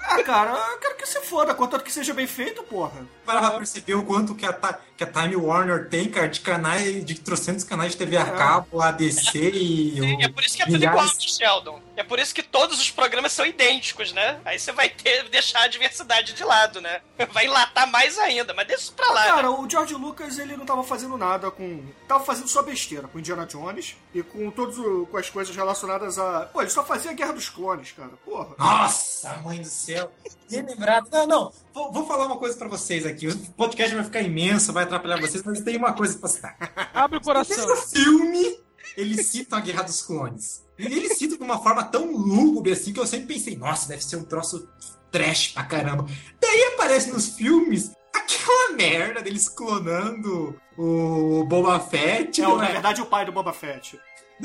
Ah, 0.04 0.24
cara, 0.24 0.52
eu 0.72 0.78
quero 0.80 0.96
que 0.98 1.06
você 1.06 1.22
foda, 1.22 1.54
contanto 1.54 1.84
que 1.84 1.92
seja 1.92 2.14
bem 2.14 2.26
feito, 2.28 2.64
porra. 2.64 3.08
Para 3.26 3.40
pra 3.42 3.52
perceber 3.52 3.94
o 3.94 4.04
quanto 4.04 4.34
que 4.34 4.46
a, 4.46 4.52
que 4.98 5.04
a 5.04 5.08
Time 5.08 5.36
Warner 5.36 5.88
tem, 5.88 6.10
cara, 6.10 6.28
de 6.28 6.40
canais, 6.40 7.06
de 7.06 7.16
trocentos 7.20 7.64
canais 7.64 7.92
de 7.92 7.98
TV 8.00 8.18
a 8.18 8.26
cabo, 8.26 8.82
ADC 8.82 9.38
e. 9.54 10.24
É 10.24 10.28
por 10.30 10.44
isso 10.44 10.58
que 10.58 10.64
é 10.64 10.66
tudo 10.66 10.84
igual, 10.84 11.08
Sheldon. 11.08 11.80
É 11.96 12.04
por 12.04 12.18
isso 12.18 12.34
que 12.34 12.42
todos 12.42 12.80
os 12.80 12.90
programas 12.90 13.32
são 13.34 13.46
idênticos, 13.46 14.12
né? 14.12 14.40
Aí 14.46 14.58
você 14.58 14.72
vai 14.72 14.90
ter 14.90 15.30
deixar 15.30 15.62
a 15.62 15.68
diversidade 15.68 16.34
de 16.34 16.44
lado, 16.44 16.82
né? 16.82 17.02
Vai 17.32 17.46
enlatar 17.46 17.86
mais 17.92 18.18
ainda, 18.18 18.54
mas 18.54 18.66
deixa 18.66 18.84
isso 18.84 18.94
pra 18.94 19.12
lá. 19.12 19.24
Cara, 19.26 19.44
né? 19.44 19.50
o 19.50 19.70
George 19.70 19.94
Lucas, 19.94 20.40
ele 20.40 20.56
não 20.58 20.66
tava 20.66 20.84
fazendo 20.84 21.18
nada 21.18 21.52
com... 21.52 21.84
Tava 22.08 22.24
fazendo 22.24 22.48
só 22.48 22.64
besteira 22.64 23.08
com 23.08 23.20
Indiana 23.20 23.46
Jones 23.46 23.96
e 24.14 24.24
com 24.24 24.50
todos 24.50 24.80
o- 24.80 25.06
com 25.12 25.18
as 25.18 25.29
coisas 25.30 25.56
relacionadas 25.56 26.18
a... 26.18 26.42
Pô, 26.48 26.62
ele 26.62 26.70
só 26.70 26.84
fazia 26.84 27.14
Guerra 27.14 27.34
dos 27.34 27.50
Clones, 27.50 27.92
cara. 27.92 28.12
Porra. 28.26 28.56
Nossa, 28.58 29.38
mãe 29.44 29.62
do 29.62 29.68
céu. 29.68 30.12
Bem 30.50 30.62
lembrado. 30.62 31.08
Não, 31.12 31.28
não. 31.28 31.52
Vou, 31.74 31.92
vou 31.92 32.08
falar 32.08 32.26
uma 32.26 32.38
coisa 32.38 32.58
pra 32.58 32.68
vocês 32.68 33.06
aqui. 33.06 33.28
O 33.28 33.38
podcast 33.54 33.96
vai 33.96 34.04
ficar 34.04 34.22
imenso, 34.22 34.74
vai 34.74 34.84
atrapalhar 34.84 35.20
vocês, 35.20 35.44
mas 35.44 35.62
tem 35.62 35.78
uma 35.78 35.94
coisa 35.94 36.18
pra 36.18 36.30
citar. 36.30 36.58
Abre 36.94 37.18
o 37.18 37.22
coração. 37.22 37.68
No 37.68 37.76
filme, 37.78 38.60
eles 38.98 39.28
citam 39.28 39.60
a 39.60 39.62
Guerra 39.62 39.84
dos 39.84 40.02
Clones. 40.02 40.64
E 40.78 40.86
eles 40.86 41.18
citam 41.18 41.38
de 41.38 41.44
uma 41.44 41.62
forma 41.62 41.84
tão 41.84 42.12
lúgubre 42.12 42.72
assim 42.72 42.94
que 42.94 43.00
eu 43.00 43.06
sempre 43.06 43.36
pensei, 43.36 43.58
nossa, 43.58 43.88
deve 43.90 44.04
ser 44.04 44.16
um 44.16 44.24
troço 44.24 44.68
trash 45.12 45.50
pra 45.50 45.64
caramba. 45.64 46.06
Daí 46.40 46.74
aparece 46.74 47.12
nos 47.12 47.30
filmes 47.30 47.92
aquela 48.14 48.72
merda 48.74 49.22
deles 49.22 49.50
clonando 49.50 50.60
o 50.78 51.44
Boba 51.46 51.80
Fett. 51.80 52.42
É, 52.42 52.44
não 52.44 52.58
na 52.58 52.68
verdade, 52.68 53.02
o 53.02 53.06
pai 53.06 53.26
do 53.26 53.32
Boba 53.32 53.52
Fett. 53.52 54.00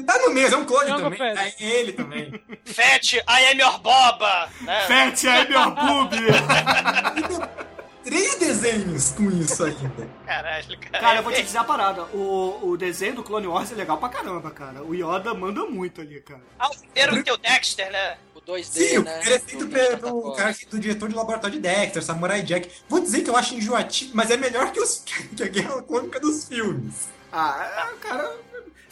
Tá 0.07 0.18
no 0.18 0.30
mesmo, 0.35 0.57
é 0.57 0.59
um 0.59 0.64
clone 0.64 0.87
também. 0.88 1.18
Fett. 1.37 1.64
É 1.64 1.70
ele 1.80 1.92
também. 1.92 2.42
Fat, 2.66 3.12
I 3.14 3.22
am 3.52 3.59
your 3.61 3.78
boba! 3.78 4.48
Né? 4.62 4.80
Fett, 4.87 5.26
é 5.28 5.48
meu 5.48 5.70
boob! 5.70 6.16
Três 8.04 8.35
desenhos 8.35 9.12
com 9.12 9.30
isso 9.30 9.64
ainda. 9.64 10.07
Caralho, 10.26 10.78
cara. 10.78 11.00
Cara, 11.00 11.18
eu 11.20 11.22
vou 11.22 11.33
te 11.33 11.42
dizer 11.42 11.57
a 11.57 11.64
parada. 11.64 12.02
O, 12.12 12.59
o 12.68 12.76
desenho 12.76 13.14
do 13.14 13.22
Clone 13.22 13.46
Wars 13.46 13.72
é 13.72 13.74
legal 13.74 13.96
pra 13.96 14.11
caramba, 14.11 14.50
cara. 14.50 14.83
O 14.85 14.94
Yoda 14.94 15.33
manda 15.33 15.64
muito 15.64 16.02
ali, 16.02 16.20
cara. 16.20 16.42
Ah, 16.59 16.68
o 16.68 16.76
primeiro 16.76 17.16
que 17.16 17.22
tem 17.22 17.33
o 17.33 17.37
Dexter, 17.38 17.90
né? 17.90 18.18
O 18.35 18.42
2D, 18.42 18.62
Sim, 18.64 18.98
né? 18.98 19.20
primeiro 19.20 19.35
é 19.35 19.38
feito 19.38 19.66
pelo, 19.68 19.88
Tatooine. 19.96 20.37
cara 20.37 20.52
que- 20.52 20.66
do 20.66 20.78
diretor 20.78 21.09
de 21.09 21.14
laboratório 21.14 21.57
de 21.57 21.62
Dexter, 21.62 22.02
Samurai 22.02 22.42
Jack. 22.42 22.70
Vou 22.90 23.00
dizer 23.00 23.22
que 23.22 23.30
eu 23.30 23.37
acho 23.38 23.54
enjoativo, 23.54 24.11
mas 24.14 24.30
é 24.30 24.37
melhor 24.37 24.70
que, 24.70 24.80
os, 24.80 24.98
que 25.35 25.42
a 25.42 25.48
guerra 25.48 25.80
cômica 25.83 26.20
dos 26.20 26.46
filmes. 26.46 27.09
Ah, 27.33 27.88
é, 27.90 28.07
cara. 28.07 28.37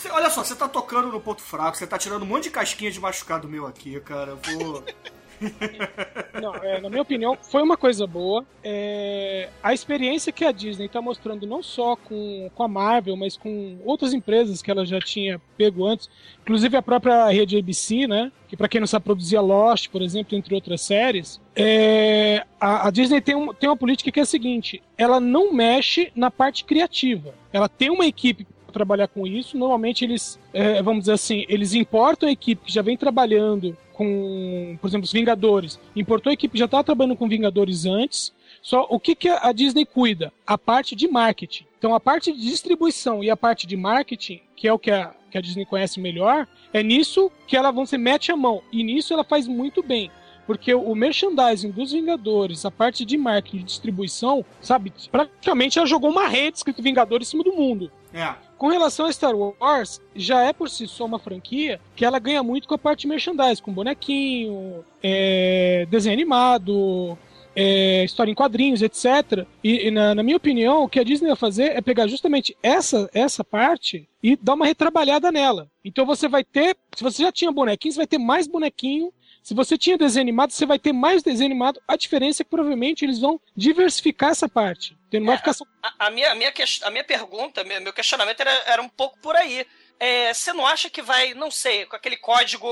Cê- 0.03 0.11
olha 0.11 0.29
só, 0.31 0.43
você 0.43 0.57
tá 0.57 0.69
tocando 0.69 1.13
no 1.13 1.21
ponto 1.21 1.41
fraco, 1.41 1.77
você 1.77 1.87
tá 1.87 1.97
tirando 1.97 2.25
um 2.25 2.27
monte 2.27 2.45
de 2.45 2.51
casquinha 2.51 2.91
de 2.91 2.99
machucado 2.99 3.49
meu 3.49 3.69
aqui, 3.69 4.01
cara. 4.01 4.33
Eu 4.33 4.59
Vou. 4.59 4.85
Não, 6.41 6.55
é, 6.57 6.81
na 6.81 6.89
minha 6.89 7.03
opinião, 7.03 7.37
foi 7.41 7.63
uma 7.63 7.77
coisa 7.77 8.07
boa. 8.07 8.45
É, 8.63 9.49
a 9.63 9.73
experiência 9.73 10.33
que 10.33 10.45
a 10.45 10.53
Disney 10.53 10.87
está 10.87 11.01
mostrando, 11.01 11.47
não 11.47 11.63
só 11.63 11.97
com, 11.97 12.51
com 12.55 12.63
a 12.63 12.69
Marvel, 12.69 13.17
mas 13.17 13.37
com 13.37 13.79
outras 13.85 14.13
empresas 14.13 14.63
que 14.63 14.71
ela 14.71 14.85
já 14.85 15.01
tinha 15.01 15.41
pego 15.57 15.87
antes, 15.87 16.09
inclusive 16.43 16.77
a 16.77 16.83
própria 16.83 17.29
rede 17.29 17.59
ABC, 17.59 18.07
né? 18.07 18.31
Que 18.49 18.57
para 18.57 18.69
quem 18.69 18.81
não 18.81 18.87
sabe 18.87 19.05
produzia 19.05 19.41
Lost, 19.41 19.89
por 19.89 20.03
exemplo, 20.03 20.37
entre 20.37 20.55
outras 20.55 20.81
séries. 20.81 21.41
É, 21.57 22.45
a, 22.61 22.89
a 22.89 22.91
Disney 22.91 23.21
tem, 23.21 23.35
um, 23.35 23.53
tem 23.53 23.69
uma 23.69 23.77
política 23.77 24.11
que 24.11 24.21
é 24.21 24.23
a 24.23 24.27
seguinte: 24.27 24.83
ela 24.97 25.21
não 25.21 25.53
mexe 25.53 26.13
na 26.15 26.31
parte 26.31 26.65
criativa. 26.65 27.35
Ela 27.53 27.69
tem 27.69 27.91
uma 27.91 28.07
equipe 28.07 28.47
trabalhar 28.73 29.09
com 29.09 29.27
isso. 29.27 29.57
Normalmente 29.57 30.05
eles, 30.05 30.39
é, 30.53 30.83
vamos 30.83 31.03
dizer 31.03 31.13
assim, 31.13 31.45
eles 31.49 31.75
importam 31.75 32.29
a 32.29 32.33
equipe 32.33 32.67
que 32.67 32.73
já 32.73 32.83
vem 32.83 32.97
trabalhando 32.97 33.77
com, 33.93 34.77
por 34.81 34.89
exemplo, 34.89 35.05
os 35.05 35.13
Vingadores. 35.13 35.79
Importou 35.95 36.31
a 36.31 36.35
equipe 36.35 36.53
que 36.53 36.59
já 36.59 36.65
estava 36.65 36.83
trabalhando 36.83 37.17
com 37.17 37.29
Vingadores 37.29 37.87
antes. 37.87 38.33
Só 38.61 38.87
o 38.89 38.99
que, 38.99 39.15
que 39.15 39.29
a 39.29 39.53
Disney 39.53 39.85
cuida? 39.85 40.33
A 40.47 40.57
parte 40.57 40.95
de 40.95 41.09
marketing. 41.09 41.65
Então 41.79 41.95
a 41.95 42.01
parte 42.01 42.33
de 42.33 42.41
distribuição 42.41 43.23
e 43.23 43.31
a 43.31 43.37
parte 43.37 43.67
de 43.67 43.77
marketing, 43.77 44.41
que 44.57 44.69
é 44.69 44.73
o 44.73 44.79
que 44.79 44.91
a, 44.91 45.13
que 45.31 45.39
a 45.39 45.41
Disney 45.41 45.65
conhece 45.65 46.01
melhor, 46.01 46.47
é 46.73 46.83
nisso 46.83 47.31
que 47.47 47.57
ela 47.57 47.71
vão 47.71 47.85
se 47.85 47.99
mete 47.99 48.31
a 48.31 48.37
mão. 48.37 48.63
E 48.73 48.85
nisso 48.85 49.13
ela 49.13 49.25
faz 49.25 49.49
muito 49.49 49.83
bem. 49.83 50.11
Porque 50.47 50.75
o 50.75 50.95
merchandising 50.95 51.71
dos 51.71 51.93
Vingadores, 51.93 52.65
a 52.65 52.71
parte 52.71 53.05
de 53.05 53.17
marketing 53.17 53.59
e 53.59 53.63
distribuição, 53.63 54.45
sabe, 54.61 54.93
praticamente 55.11 55.79
ela 55.79 55.87
jogou 55.87 56.11
uma 56.11 56.27
rede 56.27 56.59
escrito 56.59 56.83
Vingadores 56.83 57.29
em 57.29 57.31
cima 57.31 57.45
do 57.45 57.53
mundo. 57.53 57.91
É. 58.13 58.35
Com 58.63 58.69
relação 58.69 59.07
a 59.07 59.13
Star 59.13 59.35
Wars, 59.35 60.01
já 60.15 60.45
é 60.45 60.53
por 60.53 60.71
si 60.71 60.87
só 60.87 61.05
uma 61.05 61.19
franquia 61.19 61.81
que 61.97 62.05
ela 62.05 62.21
ganha 62.21 62.45
muito 62.45 62.69
com 62.69 62.75
a 62.77 62.79
parte 62.79 63.01
de 63.01 63.09
merchandising, 63.09 63.61
com 63.61 63.73
bonequinho, 63.73 64.85
é, 65.03 65.85
desenho 65.91 66.13
animado, 66.13 67.19
é, 67.57 68.05
história 68.05 68.31
em 68.31 68.37
quadrinhos, 68.37 68.81
etc. 68.81 69.49
E, 69.65 69.89
e 69.89 69.91
na, 69.91 70.15
na 70.15 70.23
minha 70.23 70.37
opinião, 70.37 70.85
o 70.85 70.89
que 70.89 71.01
a 71.01 71.03
Disney 71.03 71.27
vai 71.27 71.37
fazer 71.37 71.77
é 71.77 71.81
pegar 71.81 72.07
justamente 72.07 72.57
essa, 72.63 73.11
essa 73.13 73.43
parte 73.43 74.09
e 74.23 74.37
dar 74.37 74.55
uma 74.55 74.67
retrabalhada 74.67 75.33
nela. 75.33 75.69
Então 75.85 76.07
você 76.07 76.29
vai 76.29 76.45
ter, 76.45 76.77
se 76.95 77.03
você 77.03 77.25
já 77.25 77.33
tinha 77.33 77.51
bonequinho, 77.51 77.93
você 77.93 77.99
vai 77.99 78.07
ter 78.07 78.19
mais 78.19 78.47
bonequinho. 78.47 79.13
Se 79.43 79.55
você 79.55 79.77
tinha 79.77 79.99
desenho 79.99 80.23
animado, 80.23 80.53
você 80.53 80.65
vai 80.65 80.79
ter 80.79 80.93
mais 80.93 81.21
desenho 81.21 81.51
animado. 81.51 81.81
A 81.89 81.97
diferença 81.97 82.43
é 82.43 82.45
que 82.45 82.51
provavelmente 82.51 83.05
eles 83.05 83.19
vão 83.19 83.41
diversificar 83.57 84.31
essa 84.31 84.49
parte. 84.49 84.97
Não 85.21 85.27
vai 85.27 85.37
ficar 85.37 85.53
só 85.53 85.65
A, 85.83 86.07
a 86.07 86.11
minha, 86.11 86.33
a, 86.33 86.35
minha, 86.35 86.53
a 86.83 86.91
minha 86.91 87.05
pergunta, 87.05 87.65
meu, 87.65 87.81
meu 87.81 87.93
questionamento 87.93 88.41
era, 88.41 88.51
era 88.67 88.83
um 88.83 88.89
pouco 88.89 89.19
por 89.21 89.37
aí. 89.37 89.67
É, 90.01 90.35
você 90.35 90.53
não 90.53 90.67
acha 90.67 90.91
que 90.91 91.01
vai, 91.01 91.33
não 91.33 91.49
sei, 91.49 91.87
com 91.87 91.95
aquele 91.95 92.17
código 92.17 92.67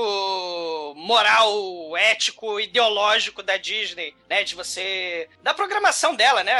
moral, 0.97 1.95
ético, 1.95 2.59
ideológico 2.59 3.41
da 3.41 3.55
Disney, 3.55 4.13
né? 4.29 4.43
De 4.43 4.53
você. 4.53 5.29
da 5.41 5.53
programação 5.53 6.13
dela, 6.13 6.43
né? 6.43 6.57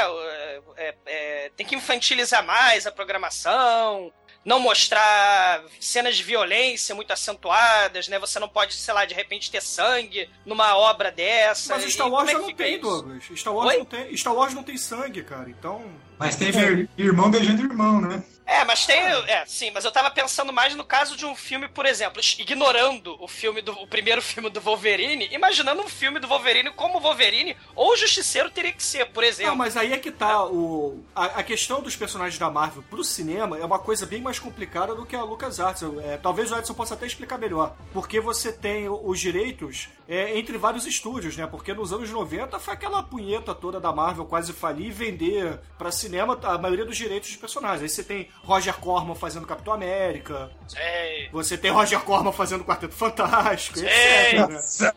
é, 0.76 0.94
é, 1.06 1.50
tem 1.56 1.66
que 1.66 1.76
infantilizar 1.76 2.44
mais 2.44 2.86
a 2.86 2.92
programação. 2.92 4.12
Não 4.44 4.58
mostrar 4.58 5.62
cenas 5.78 6.16
de 6.16 6.22
violência 6.24 6.94
muito 6.94 7.12
acentuadas, 7.12 8.08
né? 8.08 8.18
Você 8.18 8.40
não 8.40 8.48
pode, 8.48 8.74
sei 8.74 8.92
lá, 8.92 9.04
de 9.04 9.14
repente 9.14 9.50
ter 9.50 9.62
sangue 9.62 10.28
numa 10.44 10.76
obra 10.76 11.12
dessa. 11.12 11.76
Mas 11.76 11.92
Star 11.92 12.08
Wars 12.10 12.28
é 12.28 12.32
já 12.32 12.38
não 12.38 12.52
tem, 12.52 12.72
isso? 12.72 12.80
Douglas. 12.82 13.24
Star 13.36 13.54
Wars, 13.54 13.68
Oi? 13.70 13.78
não 13.78 13.84
tem, 13.84 14.16
Star 14.16 14.34
Wars 14.34 14.54
não 14.54 14.62
tem 14.64 14.76
sangue, 14.76 15.22
cara. 15.22 15.48
Então. 15.48 15.84
Mas 16.18 16.36
teve 16.36 16.58
ir- 16.60 16.90
irmão 16.98 17.30
beijando 17.30 17.62
irmão, 17.62 18.00
né? 18.00 18.22
É, 18.52 18.64
mas 18.64 18.84
tem. 18.84 19.00
É, 19.00 19.44
sim, 19.46 19.70
mas 19.70 19.84
eu 19.84 19.90
tava 19.90 20.10
pensando 20.10 20.52
mais 20.52 20.74
no 20.74 20.84
caso 20.84 21.16
de 21.16 21.24
um 21.24 21.34
filme, 21.34 21.68
por 21.68 21.86
exemplo, 21.86 22.20
ignorando 22.38 23.16
o 23.18 23.26
filme 23.26 23.62
do. 23.62 23.72
o 23.72 23.86
primeiro 23.86 24.20
filme 24.22 24.50
do 24.50 24.60
Wolverine, 24.60 25.28
imaginando 25.32 25.82
um 25.82 25.88
filme 25.88 26.20
do 26.20 26.28
Wolverine 26.28 26.70
como 26.70 27.00
Wolverine 27.00 27.56
ou 27.74 27.92
o 27.92 27.96
Justiceiro 27.96 28.50
teria 28.50 28.72
que 28.72 28.82
ser, 28.82 29.06
por 29.06 29.24
exemplo. 29.24 29.50
Não, 29.50 29.56
mas 29.56 29.76
aí 29.76 29.92
é 29.92 29.98
que 29.98 30.10
tá. 30.10 30.44
O, 30.44 31.02
a, 31.14 31.24
a 31.24 31.42
questão 31.42 31.80
dos 31.80 31.96
personagens 31.96 32.38
da 32.38 32.50
Marvel 32.50 32.82
pro 32.88 33.02
cinema 33.02 33.58
é 33.58 33.64
uma 33.64 33.78
coisa 33.78 34.04
bem 34.04 34.20
mais 34.20 34.38
complicada 34.38 34.94
do 34.94 35.06
que 35.06 35.16
a 35.16 35.22
LucasArts. 35.22 35.82
É, 36.04 36.16
talvez 36.16 36.52
o 36.52 36.56
Edson 36.56 36.74
possa 36.74 36.94
até 36.94 37.06
explicar 37.06 37.38
melhor. 37.38 37.74
Porque 37.92 38.20
você 38.20 38.52
tem 38.52 38.88
os 38.88 39.18
direitos 39.18 39.88
é, 40.08 40.38
entre 40.38 40.58
vários 40.58 40.86
estúdios, 40.86 41.36
né? 41.36 41.46
Porque 41.46 41.72
nos 41.72 41.92
anos 41.92 42.10
90 42.10 42.58
foi 42.58 42.74
aquela 42.74 43.02
punheta 43.02 43.54
toda 43.54 43.80
da 43.80 43.92
Marvel 43.92 44.26
quase 44.26 44.52
falir 44.52 44.88
e 44.88 44.90
vender 44.90 45.58
pra 45.78 45.90
cinema 45.90 46.38
a 46.42 46.58
maioria 46.58 46.84
dos 46.84 46.96
direitos 46.96 47.30
dos 47.30 47.38
personagens. 47.38 47.82
Aí 47.82 47.88
você 47.88 48.02
tem 48.02 48.28
Roger 48.44 48.74
Corman 48.74 49.14
fazendo 49.14 49.46
Capitão 49.46 49.72
América, 49.72 50.50
É, 50.74 51.28
você 51.32 51.56
tem 51.56 51.70
Roger 51.70 52.00
Corman 52.00 52.32
fazendo 52.32 52.64
Quarteto 52.64 52.94
Fantástico, 52.94 53.78
Sim. 53.78 53.86
etc. 53.86 54.48
né? 54.48 54.92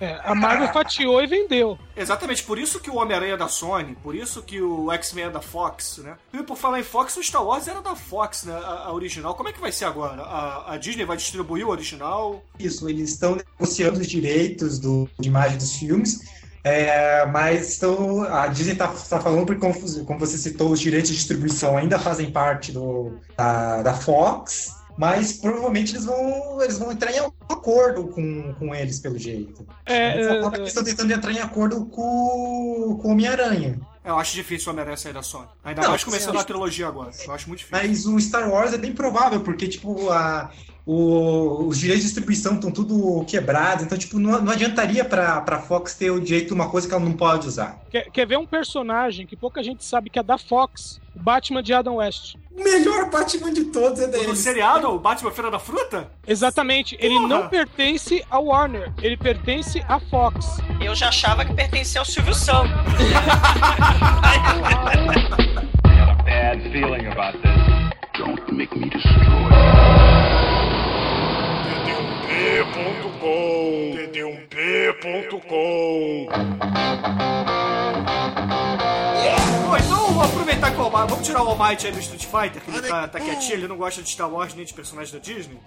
É, 0.00 0.20
a 0.24 0.34
Marvel 0.34 0.72
fatiou 0.72 1.22
e 1.22 1.26
vendeu. 1.26 1.78
Exatamente, 1.96 2.42
por 2.42 2.58
isso 2.58 2.80
que 2.80 2.90
o 2.90 2.96
Homem-Aranha 2.96 3.34
é 3.34 3.36
da 3.36 3.48
Sony, 3.48 3.96
por 4.02 4.14
isso 4.14 4.42
que 4.42 4.60
o 4.60 4.90
X-Men 4.92 5.26
é 5.26 5.30
da 5.30 5.40
Fox, 5.40 5.98
né? 5.98 6.16
E 6.32 6.42
por 6.42 6.56
falar 6.56 6.80
em 6.80 6.84
Fox, 6.84 7.16
o 7.16 7.22
Star 7.22 7.44
Wars 7.44 7.68
era 7.68 7.80
da 7.80 7.94
Fox, 7.94 8.44
né? 8.44 8.54
A, 8.54 8.84
a 8.86 8.92
original. 8.92 9.34
Como 9.34 9.48
é 9.48 9.52
que 9.52 9.60
vai 9.60 9.72
ser 9.72 9.84
agora? 9.84 10.22
A, 10.22 10.74
a 10.74 10.76
Disney 10.76 11.04
vai 11.04 11.16
distribuir 11.16 11.66
o 11.66 11.70
original? 11.70 12.42
Isso, 12.58 12.88
eles 12.88 13.10
estão 13.10 13.36
negociando 13.36 14.00
os 14.00 14.06
direitos 14.06 14.78
do, 14.78 15.08
de 15.18 15.28
imagem 15.28 15.58
dos 15.58 15.76
filmes, 15.76 16.20
é, 16.64 17.26
mas 17.26 17.70
estão, 17.70 18.22
a 18.22 18.46
Disney 18.46 18.72
está 18.72 18.88
falando, 18.88 19.46
porque 19.46 19.60
como, 19.60 20.04
como 20.04 20.18
você 20.18 20.38
citou, 20.38 20.70
os 20.70 20.80
direitos 20.80 21.10
de 21.10 21.16
distribuição 21.16 21.76
ainda 21.76 21.98
fazem 21.98 22.30
parte 22.30 22.70
do, 22.70 23.18
da, 23.36 23.82
da 23.82 23.94
Fox, 23.94 24.76
mas 24.96 25.32
provavelmente 25.32 25.92
eles 25.92 26.04
vão, 26.04 26.62
eles 26.62 26.78
vão 26.78 26.92
entrar 26.92 27.12
em 27.12 27.18
algum 27.18 27.34
acordo 27.48 28.08
com, 28.08 28.54
com 28.54 28.74
eles, 28.74 29.00
pelo 29.00 29.18
jeito. 29.18 29.66
É, 29.86 30.14
Eles 30.14 30.26
é, 30.26 30.34
falam 30.34 30.50
que 30.50 30.56
eles 30.58 30.68
estão 30.68 30.84
tentando 30.84 31.12
entrar 31.12 31.32
em 31.32 31.40
acordo 31.40 31.86
com, 31.86 32.98
com 33.00 33.08
o 33.08 33.10
Homem-Aranha. 33.10 33.80
Eu 34.04 34.18
acho 34.18 34.34
difícil 34.34 34.68
o 34.68 34.70
Homem-Aranha 34.72 34.96
sair 34.96 35.12
da 35.12 35.22
Sony. 35.22 35.46
Ainda 35.64 35.82
Não, 35.82 35.90
mais 35.90 36.04
começando 36.04 36.38
a 36.38 36.44
trilogia 36.44 36.88
agora. 36.88 37.10
Eu 37.24 37.32
acho 37.32 37.48
muito 37.48 37.60
difícil. 37.60 37.88
Mas 37.88 38.06
o 38.06 38.20
Star 38.20 38.50
Wars 38.50 38.72
é 38.72 38.78
bem 38.78 38.92
provável, 38.92 39.40
porque, 39.40 39.66
tipo, 39.68 40.10
a, 40.10 40.50
o- 40.84 41.66
os 41.68 41.78
direitos 41.78 42.02
de 42.02 42.08
distribuição 42.08 42.54
estão 42.54 42.70
tudo 42.70 43.24
quebrados, 43.26 43.84
então, 43.84 43.96
tipo, 43.96 44.18
não, 44.18 44.40
não 44.42 44.52
adiantaria 44.52 45.04
pra, 45.04 45.40
pra 45.40 45.58
Fox 45.60 45.94
ter 45.94 46.10
o 46.10 46.20
direito 46.20 46.48
de 46.48 46.54
uma 46.54 46.68
coisa 46.68 46.88
que 46.88 46.94
ela 46.94 47.04
não 47.04 47.12
pode 47.12 47.46
usar. 47.46 47.78
Quer, 47.90 48.10
quer 48.10 48.26
ver 48.26 48.36
um 48.38 48.46
personagem 48.46 49.26
que 49.26 49.36
pouca 49.36 49.62
gente 49.62 49.84
sabe 49.84 50.10
que 50.10 50.18
é 50.18 50.22
da 50.22 50.36
Fox? 50.38 51.00
O 51.14 51.20
Batman 51.20 51.62
de 51.62 51.72
Adam 51.74 51.96
West. 51.96 52.36
O 52.56 52.62
melhor 52.64 53.08
Batman 53.10 53.52
de 53.52 53.64
todos 53.66 54.00
é 54.00 54.06
No 54.06 54.12
deles. 54.12 54.38
seriado, 54.38 54.88
o 54.88 54.98
Batman 54.98 55.30
Feira 55.30 55.50
da 55.50 55.58
Fruta? 55.58 56.10
Exatamente. 56.26 56.96
Ele 57.00 57.14
Porra! 57.14 57.28
não 57.28 57.48
pertence 57.48 58.24
à 58.30 58.38
Warner, 58.38 58.92
ele 59.02 59.16
pertence 59.16 59.82
à 59.88 59.98
Fox. 60.00 60.58
Eu 60.80 60.94
já 60.94 61.08
achava 61.08 61.44
que 61.44 61.54
pertencia 61.54 62.00
ao 62.00 62.04
Silvio 62.04 62.34
Santos. 62.34 62.72
Bad 66.24 66.62
feeling 66.72 67.06
about 67.06 67.34
this. 67.42 67.52
Don't 68.18 68.40
make 68.52 68.74
me 68.76 68.88
destroy. 68.90 70.61
td1p.com 74.12 76.28
Bom, 79.72 79.76
então 79.76 80.06
vamos 80.06 80.24
aproveitar 80.24 80.70
que 80.70 80.76
o 80.76 80.82
Almighty... 80.82 81.10
Vamos 81.10 81.26
tirar 81.26 81.42
o 81.42 81.48
Almighty 81.48 81.86
aí 81.86 81.92
do 81.92 82.00
Street 82.00 82.26
Fighter, 82.26 82.62
que 82.62 82.70
ele 82.70 82.86
tá, 82.86 83.08
tá 83.08 83.20
quietinho, 83.20 83.54
ele 83.54 83.68
não 83.68 83.76
gosta 83.76 84.02
de 84.02 84.10
Star 84.10 84.30
Wars 84.30 84.54
nem 84.54 84.64
de 84.64 84.74
personagens 84.74 85.12
da 85.12 85.18
Disney. 85.18 85.58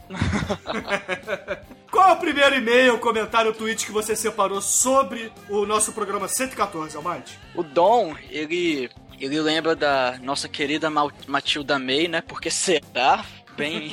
Qual 1.91 2.10
é 2.10 2.13
o 2.13 2.17
primeiro 2.17 2.55
e-mail, 2.55 2.97
comentário, 2.99 3.53
tweet 3.53 3.86
que 3.86 3.91
você 3.91 4.15
separou 4.15 4.62
sobre 4.62 5.31
o 5.49 5.65
nosso 5.65 5.91
programa 5.93 6.27
114, 6.27 6.95
Almighty? 6.97 7.38
O 7.55 7.63
Dom, 7.63 8.15
ele, 8.29 8.89
ele 9.19 9.39
lembra 9.39 9.75
da 9.75 10.19
nossa 10.21 10.47
querida 10.47 10.89
Matilda 11.27 11.79
May, 11.79 12.08
né? 12.08 12.21
Porque 12.21 12.51
será 12.51 13.25
bem, 13.58 13.91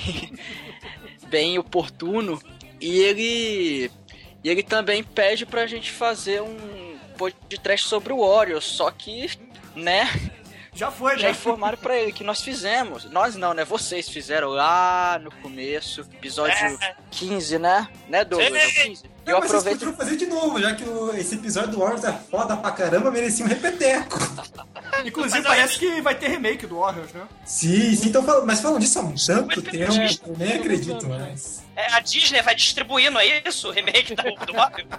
bem 1.32 1.58
oportuno. 1.58 2.40
E 2.78 3.00
ele, 3.00 3.90
e 4.44 4.50
ele 4.50 4.62
também 4.62 5.02
pede 5.02 5.46
pra 5.46 5.66
gente 5.66 5.90
fazer 5.90 6.42
um 6.42 6.96
podcast 7.16 7.88
sobre 7.88 8.12
o 8.12 8.18
Warriors, 8.20 8.64
só 8.64 8.90
que, 8.90 9.30
né? 9.74 10.08
Já 10.74 10.90
foi, 10.90 11.18
Já 11.18 11.28
né? 11.28 11.30
informaram 11.30 11.78
pra 11.78 11.98
ele 11.98 12.12
que 12.12 12.24
nós 12.24 12.40
fizemos. 12.42 13.04
Nós 13.10 13.34
não, 13.34 13.52
né? 13.54 13.64
Vocês 13.64 14.08
fizeram 14.08 14.48
lá 14.48 15.18
no 15.22 15.30
começo, 15.30 16.00
episódio 16.00 16.56
É. 16.56 16.96
15, 17.10 17.58
né? 17.58 17.88
Né, 18.08 18.24
Douglas? 18.24 18.62
Sim. 18.62 18.82
15. 18.88 19.04
Não, 19.24 19.34
Eu 19.34 19.40
mas 19.40 19.50
vocês 19.50 19.62
aproveito 19.62 19.78
podiam 19.80 19.96
fazer 19.96 20.16
de 20.16 20.26
novo, 20.26 20.60
já 20.60 20.74
que 20.74 20.84
o- 20.84 21.14
esse 21.16 21.34
episódio 21.36 21.70
do 21.70 21.78
Warriors 21.78 22.04
é 22.04 22.12
foda 22.12 22.56
pra 22.56 22.70
caramba, 22.72 23.10
merecia 23.10 23.44
um 23.44 23.48
repeteco. 23.48 24.18
Inclusive, 25.04 25.42
parece 25.42 25.78
que 25.78 26.00
vai 26.00 26.14
ter 26.14 26.28
remake 26.28 26.66
do 26.66 26.78
Warriors, 26.78 27.12
né? 27.12 27.22
Sim, 27.44 27.94
sim, 27.96 28.08
então, 28.08 28.24
mas 28.44 28.60
falam 28.60 28.78
disso 28.78 28.98
há 28.98 29.02
um 29.02 29.14
tanto 29.14 29.62
tempo, 29.62 29.92
eu 30.26 30.36
nem 30.36 30.52
acredito 30.54 31.08
mais. 31.08 31.62
É, 31.74 31.94
a 31.94 32.00
Disney 32.00 32.42
vai 32.42 32.54
distribuindo, 32.54 33.18
é 33.18 33.42
isso? 33.46 33.68
O 33.68 33.70
remake 33.70 34.14
da, 34.14 34.22
do 34.22 34.54
Mario? 34.54 34.86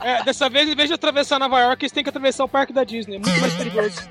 É, 0.00 0.22
dessa 0.22 0.50
vez, 0.50 0.68
em 0.68 0.74
vez 0.74 0.88
de 0.88 0.94
atravessar 0.94 1.38
Nova 1.38 1.58
York, 1.60 1.82
eles 1.82 1.92
têm 1.92 2.02
que 2.02 2.10
atravessar 2.10 2.44
o 2.44 2.48
parque 2.48 2.74
da 2.74 2.84
Disney. 2.84 3.16
É 3.16 3.20
muito 3.20 3.40
mais 3.40 3.54
perigoso. 3.54 4.06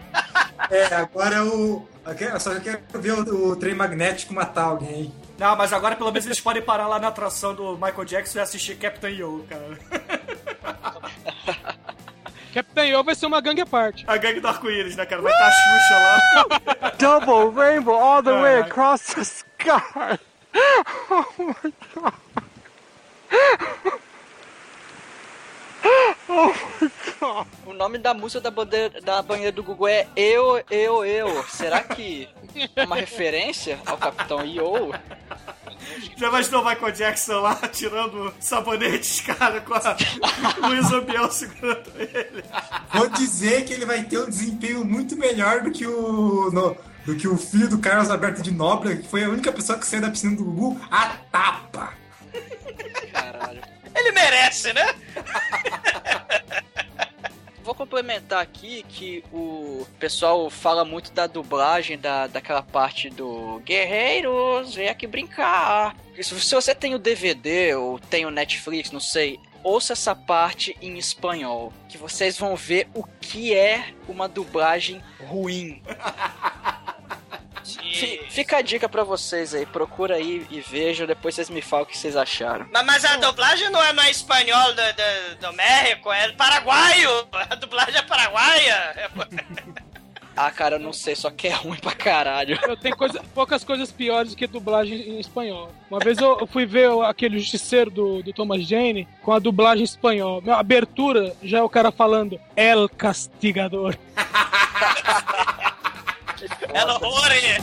É, 0.72 0.86
agora 0.96 1.46
o. 1.46 1.88
eu 2.06 2.39
Só 2.39 2.52
que 2.52 2.58
eu 2.58 2.62
quero 2.62 3.02
ver 3.02 3.12
o, 3.12 3.50
o 3.50 3.56
trem 3.56 3.76
magnético 3.76 4.34
matar 4.34 4.63
alguém. 4.63 5.13
Não, 5.38 5.56
mas 5.56 5.72
agora 5.72 5.96
pelo 5.96 6.12
menos 6.12 6.26
eles 6.26 6.39
podem 6.39 6.63
parar 6.63 6.88
lá 6.88 6.98
na 7.00 7.10
atração 7.10 7.54
do 7.54 7.74
Michael 7.74 8.06
Jackson 8.06 8.39
e 8.39 8.42
assistir 8.42 8.76
Captain 8.78 9.13
Yo, 9.13 9.46
cara. 9.48 9.78
Capitão 12.54 12.86
Yo 12.86 13.04
vai 13.04 13.16
ser 13.16 13.26
uma 13.26 13.42
gangue 13.42 13.62
à 13.62 13.66
parte. 13.66 14.06
A 14.08 14.16
gangue 14.18 14.39
do 14.39 14.48
arco-íris, 14.48 14.96
né, 14.96 15.06
cara? 15.06 15.22
Vai 15.22 15.32
estar 15.32 15.48
a 15.48 15.52
Xuxa 15.52 16.00
lá. 16.00 16.22
Double 16.98 17.52
rainbow 17.52 17.96
all 17.96 18.24
the 18.24 18.32
way 18.32 18.62
across 18.62 19.13
the 19.13 19.22
sky. 19.22 20.18
Oh 20.56 21.26
my 21.38 21.74
god. 21.96 22.13
Oh 26.30 26.54
my 26.82 26.92
god. 27.20 27.48
O 27.66 27.74
nome 27.74 27.98
da 27.98 28.13
música 28.13 28.39
da, 28.42 28.52
bandeira, 28.52 29.02
da 29.02 29.22
banheira 29.22 29.52
do 29.52 29.63
Google 29.63 29.88
é 29.88 30.08
Eu, 30.16 30.63
Eu, 30.70 31.06
Eu. 31.06 31.44
Será 31.50 31.82
que 31.82 32.28
é 32.76 32.84
uma 32.84 32.96
referência 32.96 33.80
ao 33.86 33.98
Capitão 33.98 34.46
Yo? 34.46 34.94
Já 36.18 36.28
imaginou 36.30 36.62
o 36.62 36.66
Michael 36.66 36.92
Jackson 36.94 37.39
lá 37.42 37.56
tirando 37.72 38.34
sabonetes, 38.39 39.22
cara, 39.22 39.60
com 39.62 39.74
a 39.74 40.68
Luiz 40.68 40.92
Ambiel 40.92 41.30
segurando 41.32 41.92
ele. 41.98 42.44
Vou 42.94 43.10
dizer 43.10 43.66
que 43.66 43.74
ele 43.74 43.86
vai 43.86 44.04
ter 44.04 44.20
um 44.20 44.30
desempenho 44.30 44.86
muito 44.86 45.16
melhor 45.18 45.62
do 45.62 45.72
que 45.72 45.86
o. 45.86 46.50
no- 46.52 46.78
do 47.06 47.16
que 47.16 47.28
o 47.28 47.38
filho 47.38 47.70
do 47.70 47.80
Carlos 47.80 48.10
Alberto 48.10 48.42
de 48.42 48.52
Nóbrega, 48.52 49.02
que 49.02 49.08
foi 49.08 49.24
a 49.24 49.30
única 49.30 49.52
pessoa 49.52 49.78
que 49.78 49.86
saiu 49.86 50.02
da 50.02 50.10
piscina 50.10 50.36
do 50.36 50.44
Gugu 50.44 50.80
a 50.89 51.10
tapa. 51.32 51.94
Caralho. 53.12 53.62
ele 53.96 54.12
merece, 54.12 54.74
né? 54.74 54.94
Vou 57.63 57.74
complementar 57.74 58.42
aqui 58.42 58.84
que 58.89 59.24
o 59.32 59.88
pessoal 59.98 60.50
fala 60.50 60.84
muito 60.84 61.13
da 61.13 61.28
dublagem, 61.28 61.98
da, 61.98 62.28
daquela 62.28 62.62
parte 62.62 63.10
do 63.10 63.62
Guerreiros, 63.63 64.76
vem 64.76 64.89
aqui 64.89 65.08
brincar. 65.08 65.96
Se 66.22 66.38
se 66.42 66.54
você 66.54 66.76
tem 66.76 66.94
o 66.94 67.00
DVD 67.00 67.74
ou 67.76 67.98
tem 67.98 68.26
o 68.26 68.30
Netflix, 68.30 68.92
não 68.92 69.00
sei, 69.00 69.39
ouça 69.63 69.94
essa 69.94 70.13
parte 70.13 70.76
em 70.82 70.98
espanhol, 70.98 71.72
que 71.88 71.98
vocês 71.98 72.38
vão 72.38 72.54
ver 72.54 72.89
o 72.94 73.04
que 73.22 73.56
é 73.56 73.94
uma 74.10 74.28
dublagem 74.28 75.02
ruim. 75.26 75.82
Fi- 77.65 78.21
Fica 78.30 78.58
a 78.58 78.62
dica 78.62 78.88
pra 78.89 79.04
vocês 79.04 79.54
aí, 79.54 79.65
procura 79.65 80.15
aí 80.15 80.45
e 80.49 80.60
veja, 80.62 81.08
depois 81.08 81.36
vocês 81.36 81.49
me 81.49 81.62
falam 81.62 81.84
o 81.84 81.88
que 81.88 81.97
vocês 81.97 82.15
acharam. 82.15 82.65
Mas, 82.71 82.86
mas 82.86 83.06
a 83.06 83.17
dublagem 83.17 83.69
não 83.69 83.82
é 83.84 83.93
no 83.93 84.02
espanhol 84.04 84.73
do, 84.73 84.82
do, 84.82 85.47
do 85.47 85.54
México, 85.54 86.12
é 86.12 86.32
paraguaio. 86.34 87.10
A 87.49 87.56
dublagem 87.56 87.95
é 87.97 88.02
paraguaia. 88.02 89.10
Ah, 90.36 90.49
cara, 90.49 90.78
eu 90.78 90.80
não 90.80 90.91
sei, 90.91 91.15
só 91.15 91.30
que 91.30 91.47
é 91.47 91.54
ruim 91.54 91.78
pra 91.78 91.91
caralho. 91.93 92.58
Eu 92.67 92.76
tenho 92.76 92.97
coisa- 92.97 93.21
poucas 93.36 93.63
coisas 93.63 93.91
piores 93.91 94.32
do 94.32 94.36
que 94.36 94.47
dublagem 94.47 94.97
em 95.10 95.19
espanhol. 95.19 95.71
Uma 95.91 95.99
vez 95.99 96.17
eu 96.17 96.39
eu 96.39 96.47
fui 96.47 96.65
ver 96.65 96.89
aquele 97.04 97.38
Justiceiro 97.38 97.91
do, 97.91 98.23
do 98.23 98.34
Thomas 98.34 98.67
Jane 98.67 99.08
com 99.21 99.32
a 99.32 99.38
dublagem 99.38 99.82
em 99.82 99.86
espanhol. 99.86 100.41
Meu, 100.41 100.56
a 100.56 100.60
abertura 100.60 101.36
já 101.43 101.60
é 101.60 101.62
o 101.62 101.69
cara 101.69 101.91
falando 101.91 102.39
El 102.56 102.89
Castigador. 102.89 103.95
Horror, 106.75 107.29
hein? 107.29 107.62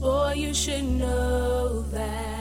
Boy, 0.00 0.34
you 0.36 0.52
should 0.52 0.84
know 0.84 1.80
that. 1.92 2.33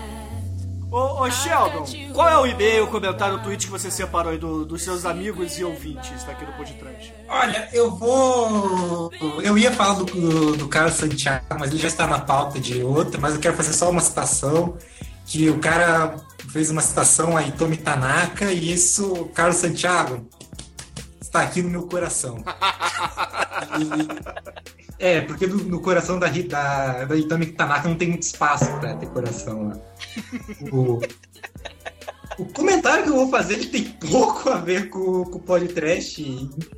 Ô, 0.94 1.24
ô, 1.24 1.32
Sheldon, 1.32 1.86
qual 2.14 2.30
é 2.30 2.38
o 2.38 2.46
e-mail, 2.46 2.86
comentário, 2.86 3.42
tweet 3.42 3.66
que 3.66 3.72
você 3.72 3.90
separou 3.90 4.32
aí 4.32 4.38
do- 4.38 4.64
dos 4.64 4.84
seus 4.84 5.06
amigos 5.08 5.58
e 5.58 5.64
ouvintes 5.64 6.24
daqui 6.24 6.46
no 6.46 6.54
Podcast? 6.54 7.12
Olha, 7.28 7.68
eu 7.74 7.90
vou. 7.96 9.12
Eu 9.42 9.58
ia 9.58 9.72
falar 9.72 9.96
do, 9.96 10.06
do, 10.06 10.56
do 10.56 10.68
Carlos 10.68 10.94
Santiago, 10.94 11.44
mas 11.60 11.72
ele 11.72 11.80
já 11.80 11.88
está 11.88 12.06
na 12.06 12.20
pauta 12.20 12.60
de 12.60 12.84
outra, 12.84 13.20
mas 13.20 13.34
eu 13.34 13.40
quero 13.40 13.56
fazer 13.58 13.74
só 13.74 13.90
uma 13.90 14.02
citação. 14.02 14.78
Que 15.26 15.50
o 15.50 15.58
cara 15.58 16.16
fez 16.50 16.70
uma 16.70 16.82
citação 16.82 17.36
a 17.36 17.42
Itomi 17.42 17.78
Tanaka 17.78 18.52
e 18.52 18.72
isso, 18.74 19.26
Carlos 19.34 19.56
Santiago, 19.58 20.28
está 21.20 21.42
aqui 21.42 21.64
no 21.64 21.70
meu 21.72 21.88
coração. 21.88 22.38
E- 23.80 24.83
é, 25.00 25.22
porque 25.22 25.48
no, 25.48 25.56
no 25.58 25.82
coração 25.82 26.20
da, 26.20 26.28
Ri- 26.28 26.44
da, 26.48 27.06
da 27.06 27.16
Itomi 27.16 27.48
Tanaka 27.48 27.88
não 27.90 27.96
tem 27.98 28.10
muito 28.10 28.24
espaço 28.24 28.66
para 28.80 28.96
ter 28.96 29.08
coração 29.08 29.68
lá. 29.70 29.78
O, 30.72 31.00
o 32.38 32.46
comentário 32.46 33.04
que 33.04 33.10
eu 33.10 33.16
vou 33.16 33.30
fazer 33.30 33.56
ele 33.56 33.68
tem 33.68 33.84
pouco 33.84 34.50
a 34.50 34.58
ver 34.58 34.90
com, 34.90 35.24
com 35.26 35.38
o 35.38 35.42
podcast, 35.42 36.22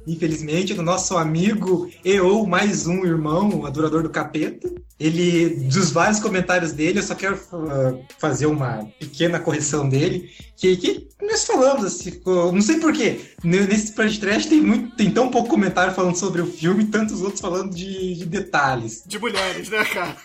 infelizmente, 0.06 0.74
do 0.74 0.82
nosso 0.82 1.18
amigo 1.18 1.90
e 2.04 2.20
ou 2.20 2.46
mais 2.46 2.88
um 2.88 3.06
irmão, 3.06 3.50
o 3.50 3.66
adorador 3.66 4.04
do 4.04 4.10
capeta. 4.10 4.72
Ele, 4.98 5.50
dos 5.68 5.92
vários 5.92 6.22
comentários 6.22 6.72
dele, 6.72 7.00
eu 7.00 7.04
só 7.04 7.16
quero 7.16 7.38
ah, 7.52 7.94
fazer 8.18 8.46
uma 8.46 8.88
pequena 8.98 9.40
correção 9.40 9.90
dele, 9.90 10.30
que, 10.56 10.78
que 10.78 11.08
nós 11.22 11.46
falamos 11.46 11.84
assim, 11.84 12.22
não 12.26 12.62
sei 12.62 12.80
porquê, 12.80 13.20
nesse 13.44 13.92
podcast 13.92 14.48
tem, 14.48 14.62
muito, 14.62 14.96
tem 14.96 15.12
tão 15.12 15.30
pouco 15.30 15.50
comentário 15.50 15.94
falando 15.94 16.16
sobre 16.16 16.42
o 16.42 16.48
filme 16.48 16.84
e 16.84 16.88
tantos 16.88 17.22
outros 17.22 17.42
falando 17.42 17.76
de, 17.76 18.16
de 18.16 18.26
detalhes. 18.26 19.04
De 19.06 19.20
mulheres, 19.20 19.70
né, 19.70 19.84
cara? 19.84 20.16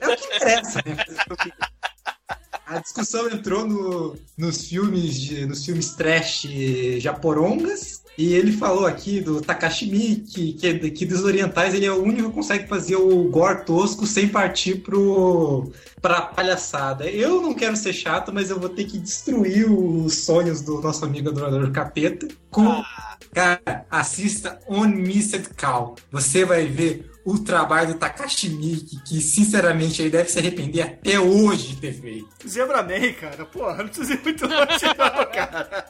É 0.00 0.08
o 0.08 0.16
que 0.16 0.36
interessa, 0.36 0.82
né? 0.86 0.96
A 2.74 2.78
discussão 2.80 3.28
entrou 3.28 3.66
no- 3.66 4.16
nos 4.38 4.66
filmes 4.68 5.20
de, 5.20 5.44
nos 5.46 5.64
filmes 5.64 5.90
trash 5.94 6.46
japorongas 6.98 8.00
e 8.16 8.32
ele 8.32 8.52
falou 8.52 8.86
aqui 8.86 9.20
do 9.20 9.40
Takashi 9.42 9.86
Miike, 9.90 10.54
que, 10.54 10.90
que 10.90 11.04
dos 11.06 11.22
orientais 11.22 11.74
ele 11.74 11.84
é 11.86 11.92
o 11.92 12.02
único 12.02 12.28
que 12.30 12.34
consegue 12.34 12.66
fazer 12.68 12.96
o 12.96 13.24
gore 13.30 13.64
tosco 13.64 14.06
sem 14.06 14.28
partir 14.28 14.76
pro 14.82 15.70
pra 16.00 16.22
palhaçada. 16.22 17.08
Eu 17.08 17.40
não 17.42 17.54
quero 17.54 17.76
ser 17.76 17.92
chato, 17.92 18.32
mas 18.32 18.50
eu 18.50 18.58
vou 18.58 18.68
ter 18.68 18.84
que 18.86 18.98
destruir 18.98 19.70
os 19.70 20.24
sonhos 20.24 20.60
do 20.62 20.80
nosso 20.80 21.04
amigo 21.04 21.28
adorador 21.28 21.70
capeta 21.70 22.26
com 22.50 22.82
Cara, 23.32 23.86
assista 23.90 24.58
On 24.68 24.86
Missed 24.86 25.50
Call. 25.56 25.96
Você 26.10 26.44
vai 26.44 26.66
ver 26.66 27.10
o 27.24 27.38
trabalho 27.38 27.94
do 27.94 27.98
Takashi 27.98 28.48
Miike, 28.48 29.00
que 29.04 29.20
sinceramente 29.20 30.02
ele 30.02 30.10
deve 30.10 30.28
se 30.28 30.38
arrepender 30.38 30.82
até 30.82 31.20
hoje 31.20 31.68
de 31.68 31.76
ter 31.76 31.92
feito. 31.92 32.48
Zebra 32.48 32.82
Man, 32.82 33.12
cara, 33.20 33.44
porra, 33.44 33.76
não 33.78 33.86
precisa 33.86 34.14
ir 34.14 34.22
muito 34.22 34.46
longe, 34.46 34.86
não, 34.86 35.32
cara. 35.32 35.86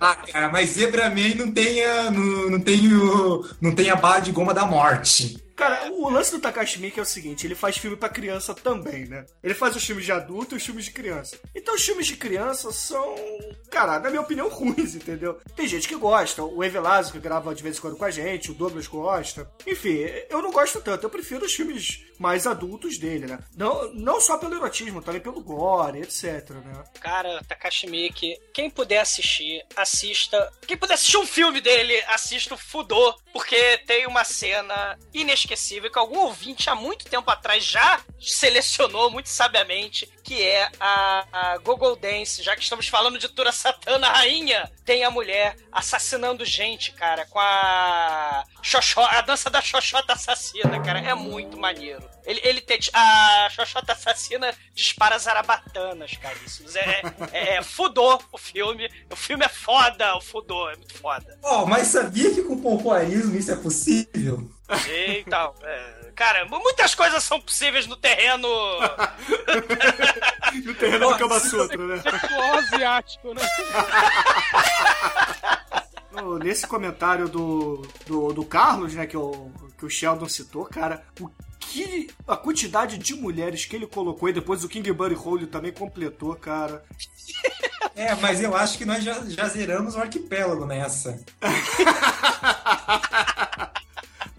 Ah, 0.00 0.16
cara, 0.16 0.48
mas 0.50 0.70
Zebra 0.70 1.08
Man 1.08 1.34
não 1.36 1.52
tem 1.52 1.84
a, 1.84 2.10
não, 2.10 2.50
não 2.50 2.60
tem 2.60 2.92
o, 2.92 3.46
não 3.60 3.74
tem 3.74 3.88
a 3.90 3.96
bala 3.96 4.20
de 4.20 4.32
goma 4.32 4.52
da 4.52 4.66
morte. 4.66 5.38
Cara, 5.62 5.92
o 5.92 6.10
lance 6.10 6.32
do 6.32 6.40
Takashi 6.40 6.80
Miike 6.80 6.98
é 6.98 7.02
o 7.04 7.06
seguinte, 7.06 7.46
ele 7.46 7.54
faz 7.54 7.76
filme 7.76 7.96
pra 7.96 8.08
criança 8.08 8.52
também, 8.52 9.06
né? 9.06 9.24
Ele 9.44 9.54
faz 9.54 9.76
os 9.76 9.84
filmes 9.84 10.04
de 10.04 10.10
adulto 10.10 10.56
e 10.56 10.58
os 10.58 10.64
filmes 10.64 10.86
de 10.86 10.90
criança. 10.90 11.38
Então 11.54 11.76
os 11.76 11.84
filmes 11.84 12.08
de 12.08 12.16
criança 12.16 12.72
são, 12.72 13.14
cara, 13.70 14.00
na 14.00 14.10
minha 14.10 14.22
opinião, 14.22 14.48
ruins, 14.50 14.96
entendeu? 14.96 15.40
Tem 15.54 15.68
gente 15.68 15.86
que 15.86 15.94
gosta, 15.94 16.42
o 16.42 16.64
Evelazio 16.64 17.12
que 17.12 17.20
grava 17.20 17.54
de 17.54 17.62
vez 17.62 17.78
em 17.78 17.80
quando 17.80 17.96
com 17.96 18.04
a 18.04 18.10
gente, 18.10 18.50
o 18.50 18.54
Douglas 18.54 18.88
gosta. 18.88 19.48
Enfim, 19.64 20.00
eu 20.28 20.42
não 20.42 20.50
gosto 20.50 20.80
tanto, 20.80 21.06
eu 21.06 21.10
prefiro 21.10 21.46
os 21.46 21.54
filmes 21.54 22.06
mais 22.18 22.44
adultos 22.44 22.98
dele, 22.98 23.26
né? 23.26 23.38
Não, 23.56 23.94
não 23.94 24.20
só 24.20 24.38
pelo 24.38 24.56
erotismo, 24.56 25.00
também 25.00 25.20
pelo 25.20 25.40
gore, 25.40 26.00
etc, 26.00 26.50
né? 26.50 26.82
Cara, 27.00 27.40
Takashi 27.46 27.86
Miike, 27.86 28.36
quem 28.52 28.68
puder 28.68 28.98
assistir, 28.98 29.64
assista. 29.76 30.52
Quem 30.66 30.76
puder 30.76 30.94
assistir 30.94 31.18
um 31.18 31.26
filme 31.26 31.60
dele, 31.60 31.96
assista 32.08 32.54
o 32.54 32.58
Fudô, 32.58 33.14
porque 33.32 33.78
tem 33.86 34.06
uma 34.06 34.24
cena 34.24 34.98
inesquecível 35.14 35.51
que 35.90 35.98
algum 35.98 36.18
ouvinte 36.18 36.68
há 36.68 36.74
muito 36.74 37.04
tempo 37.04 37.30
atrás 37.30 37.64
já 37.64 38.00
selecionou 38.20 39.10
muito 39.10 39.28
sabiamente, 39.28 40.08
que 40.22 40.42
é 40.42 40.70
a, 40.78 41.26
a 41.32 41.58
Gogol 41.58 41.96
Dance. 41.96 42.42
Já 42.42 42.54
que 42.56 42.62
estamos 42.62 42.88
falando 42.88 43.18
de 43.18 43.28
Tura 43.28 43.52
Satana 43.52 44.08
Rainha, 44.08 44.70
tem 44.84 45.04
a 45.04 45.10
mulher 45.10 45.56
assassinando 45.70 46.44
gente, 46.44 46.92
cara, 46.92 47.26
com 47.26 47.38
a 47.38 48.44
Xoxó, 48.62 49.04
a 49.04 49.20
dança 49.20 49.50
da 49.50 49.60
Xoxota 49.60 50.12
assassina, 50.12 50.80
cara, 50.82 51.00
é 51.00 51.14
muito 51.14 51.58
maneiro. 51.58 52.12
Ele, 52.24 52.40
ele 52.44 52.60
tem 52.60 52.78
a 52.92 53.48
Xoxota 53.50 53.92
assassina 53.92 54.54
dispara 54.74 55.18
zarabatanas, 55.18 56.16
cara. 56.16 56.36
Isso 56.46 56.64
é, 56.78 57.02
é, 57.32 57.54
é 57.56 57.62
fudô 57.62 58.20
o 58.30 58.38
filme. 58.38 58.88
O 59.10 59.16
filme 59.16 59.44
é 59.44 59.48
foda, 59.48 60.16
o 60.16 60.20
fudô, 60.20 60.70
é 60.70 60.76
muito 60.76 60.94
foda. 60.94 61.38
Oh, 61.42 61.66
mas 61.66 61.88
sabia 61.88 62.32
que 62.32 62.42
com 62.42 62.60
pompoarismo 62.60 63.36
isso 63.36 63.50
é 63.50 63.56
possível? 63.56 64.48
Então, 65.18 65.54
é, 65.62 66.10
cara, 66.14 66.44
muitas 66.46 66.94
coisas 66.94 67.22
são 67.24 67.40
possíveis 67.40 67.86
no 67.86 67.96
terreno. 67.96 68.48
No 70.64 70.74
terreno 70.74 71.08
do 71.08 71.16
Kama 71.18 71.40
Sutra, 71.40 71.78
né? 71.78 71.96
Sexual 72.02 72.54
asiático, 72.58 73.32
né? 73.32 73.40
No- 76.12 76.38
nesse 76.38 76.66
comentário 76.66 77.26
do, 77.26 77.86
do, 78.06 78.34
do 78.34 78.44
Carlos, 78.44 78.92
né, 78.94 79.06
que 79.06 79.16
o, 79.16 79.50
que 79.78 79.86
o 79.86 79.90
Sheldon 79.90 80.28
citou, 80.28 80.66
cara, 80.66 81.02
o 81.18 81.30
que 81.58 82.10
a 82.28 82.36
quantidade 82.36 82.98
de 82.98 83.14
mulheres 83.14 83.64
que 83.64 83.74
ele 83.74 83.86
colocou 83.86 84.28
e 84.28 84.32
depois 84.34 84.62
o 84.62 84.68
King 84.68 84.92
Buddy 84.92 85.14
Hole 85.14 85.46
também 85.46 85.72
completou, 85.72 86.34
cara. 86.36 86.84
É, 87.96 88.14
mas 88.16 88.42
eu 88.42 88.54
acho 88.54 88.76
que 88.76 88.84
nós 88.84 89.02
já, 89.02 89.22
já 89.26 89.48
zeramos 89.48 89.96
o 89.96 90.00
arquipélago 90.00 90.66
nessa. 90.66 91.18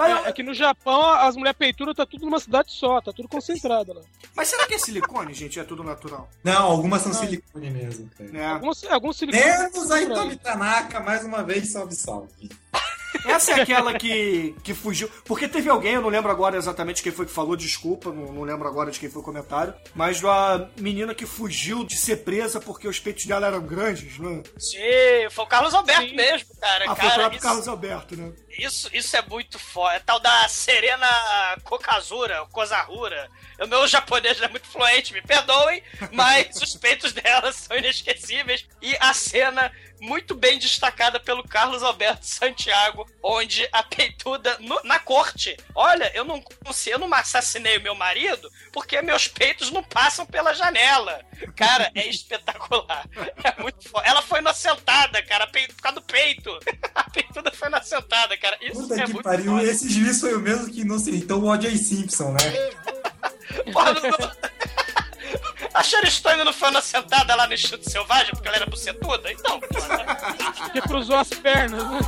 É, 0.09 0.29
é 0.29 0.31
que 0.33 0.43
no 0.43 0.53
Japão 0.53 1.03
as 1.03 1.35
mulheres 1.35 1.57
peituras 1.57 1.95
tá 1.95 2.05
tudo 2.05 2.25
numa 2.25 2.39
cidade 2.39 2.71
só, 2.71 3.01
tá 3.01 3.11
tudo 3.11 3.27
concentrado 3.27 3.93
lá. 3.93 4.01
Mas 4.35 4.47
será 4.47 4.65
que 4.67 4.75
é 4.75 4.79
silicone, 4.79 5.33
gente? 5.33 5.59
É 5.59 5.63
tudo 5.63 5.83
natural? 5.83 6.29
Não, 6.43 6.63
algumas 6.65 7.01
são 7.01 7.13
silicone 7.13 7.69
mesmo, 7.69 8.09
cara. 8.17 8.37
É. 8.37 8.45
Alguns, 8.45 8.83
alguns 8.85 9.17
silicone. 9.17 9.43
Menos 9.43 9.91
a 9.91 10.01
Itomi 10.01 10.35
Tanaka, 10.37 10.99
mais 10.99 11.23
uma 11.23 11.43
vez, 11.43 11.71
salve, 11.71 11.95
salve. 11.95 12.49
Essa 13.25 13.51
é 13.51 13.61
aquela 13.61 13.93
que, 13.97 14.55
que 14.63 14.73
fugiu. 14.73 15.09
Porque 15.25 15.47
teve 15.47 15.69
alguém, 15.69 15.93
eu 15.93 16.01
não 16.01 16.09
lembro 16.09 16.31
agora 16.31 16.57
exatamente 16.57 17.01
quem 17.03 17.11
foi 17.11 17.25
que 17.25 17.31
falou, 17.31 17.55
desculpa, 17.55 18.11
não, 18.11 18.31
não 18.31 18.43
lembro 18.43 18.67
agora 18.67 18.91
de 18.91 18.99
quem 18.99 19.09
foi 19.09 19.21
o 19.21 19.25
comentário. 19.25 19.73
Mas 19.95 20.19
da 20.21 20.69
menina 20.77 21.13
que 21.15 21.25
fugiu 21.25 21.83
de 21.83 21.97
ser 21.97 22.17
presa 22.17 22.59
porque 22.59 22.87
os 22.87 22.99
peitos 22.99 23.25
dela 23.25 23.47
eram 23.47 23.61
grandes, 23.61 24.17
né? 24.19 24.41
Sim, 24.57 24.77
foi 25.31 25.43
o 25.45 25.47
Carlos 25.47 25.73
Alberto 25.73 26.13
mesmo, 26.13 26.47
cara. 26.59 26.85
Ah, 26.87 26.95
foi 26.95 27.05
o 27.05 27.09
cara, 27.09 27.13
próprio 27.21 27.37
isso- 27.37 27.47
Carlos 27.47 27.67
Alberto, 27.67 28.15
né? 28.17 28.31
Isso, 28.57 28.89
isso 28.93 29.17
é 29.17 29.21
muito 29.23 29.57
foda. 29.57 29.95
É 29.95 29.99
tal 29.99 30.19
da 30.19 30.47
Serena 30.47 31.07
Kokazura, 31.63 32.45
Kozahura. 32.51 33.27
O 33.59 33.67
meu 33.67 33.87
japonês 33.87 34.37
não 34.39 34.45
é 34.45 34.49
muito 34.49 34.67
fluente, 34.67 35.13
me 35.13 35.21
perdoem, 35.21 35.81
mas 36.11 36.61
os 36.61 36.75
peitos 36.75 37.11
dela 37.13 37.51
são 37.53 37.75
inesquecíveis. 37.77 38.65
E 38.81 38.95
a 38.99 39.13
cena 39.13 39.71
muito 40.03 40.35
bem 40.35 40.59
destacada 40.59 41.19
pelo 41.19 41.47
Carlos 41.47 41.81
Alberto 41.81 42.25
Santiago, 42.25 43.09
onde 43.21 43.67
a 43.71 43.81
peituda 43.83 44.57
no- 44.59 44.81
na 44.83 44.99
corte. 44.99 45.55
Olha, 45.73 46.11
eu 46.13 46.23
não 46.25 46.43
eu 46.87 46.99
não 46.99 47.13
assassinei 47.13 47.77
o 47.77 47.81
meu 47.81 47.95
marido 47.95 48.51
porque 48.71 49.01
meus 49.01 49.27
peitos 49.27 49.71
não 49.71 49.81
passam 49.83 50.25
pela 50.25 50.53
janela. 50.53 51.21
Cara, 51.55 51.89
é 51.95 52.07
espetacular. 52.07 53.07
É 53.43 53.61
muito 53.61 53.87
foda. 53.89 54.05
Ela 54.05 54.21
foi 54.21 54.39
inocentada, 54.39 55.21
cara, 55.23 55.47
por 55.47 55.75
causa 55.81 55.99
do 55.99 56.05
peito. 56.05 56.49
A 56.93 57.09
peituda 57.09 57.51
foi 57.51 57.67
inocentada, 57.69 58.37
cara. 58.37 58.57
Isso 58.61 58.81
Puta 58.81 58.95
é 58.95 59.05
que 59.05 59.13
muito 59.13 59.23
pariu, 59.23 59.51
foda. 59.53 59.63
esse 59.63 59.89
juiz 59.89 60.19
foi 60.19 60.33
o 60.33 60.39
mesmo 60.39 60.69
que 60.71 60.81
inocentou 60.81 61.41
o 61.41 61.49
O.J. 61.49 61.77
Simpson, 61.77 62.31
né? 62.33 62.39
Porra, 63.71 63.93
não- 63.93 64.31
A 65.73 65.81
Sharon 65.81 66.09
Stone 66.09 66.43
não 66.43 66.53
foi 66.53 66.69
inocentada 66.69 67.35
lá 67.35 67.47
no 67.47 67.53
Instituto 67.53 67.89
Selvagem 67.89 68.31
porque 68.31 68.47
ela 68.47 68.57
era 68.57 68.65
bucetuda? 68.67 69.31
Então, 69.31 69.59
porra. 69.59 70.69
Que 70.71 70.81
cruzou 70.81 71.15
as 71.15 71.29
pernas, 71.29 71.83
né? 71.83 71.99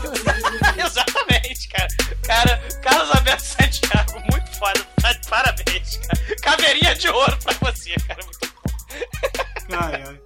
Exatamente, 0.86 1.68
cara. 1.70 1.88
Cara, 2.26 2.58
Carlos 2.82 3.16
Alberto 3.16 3.44
Santiago, 3.44 4.20
muito 4.32 4.52
foda. 4.58 4.86
Tá 5.02 5.14
de 5.14 5.28
parabéns, 5.28 5.98
cara. 5.98 6.36
Caveirinha 6.42 6.96
de 6.96 7.10
ouro 7.10 7.38
pra 7.44 7.72
você, 7.72 7.96
cara. 8.08 8.24
Muito 8.24 8.54
bom. 8.54 9.78
Ai, 9.80 10.04
ai. 10.08 10.20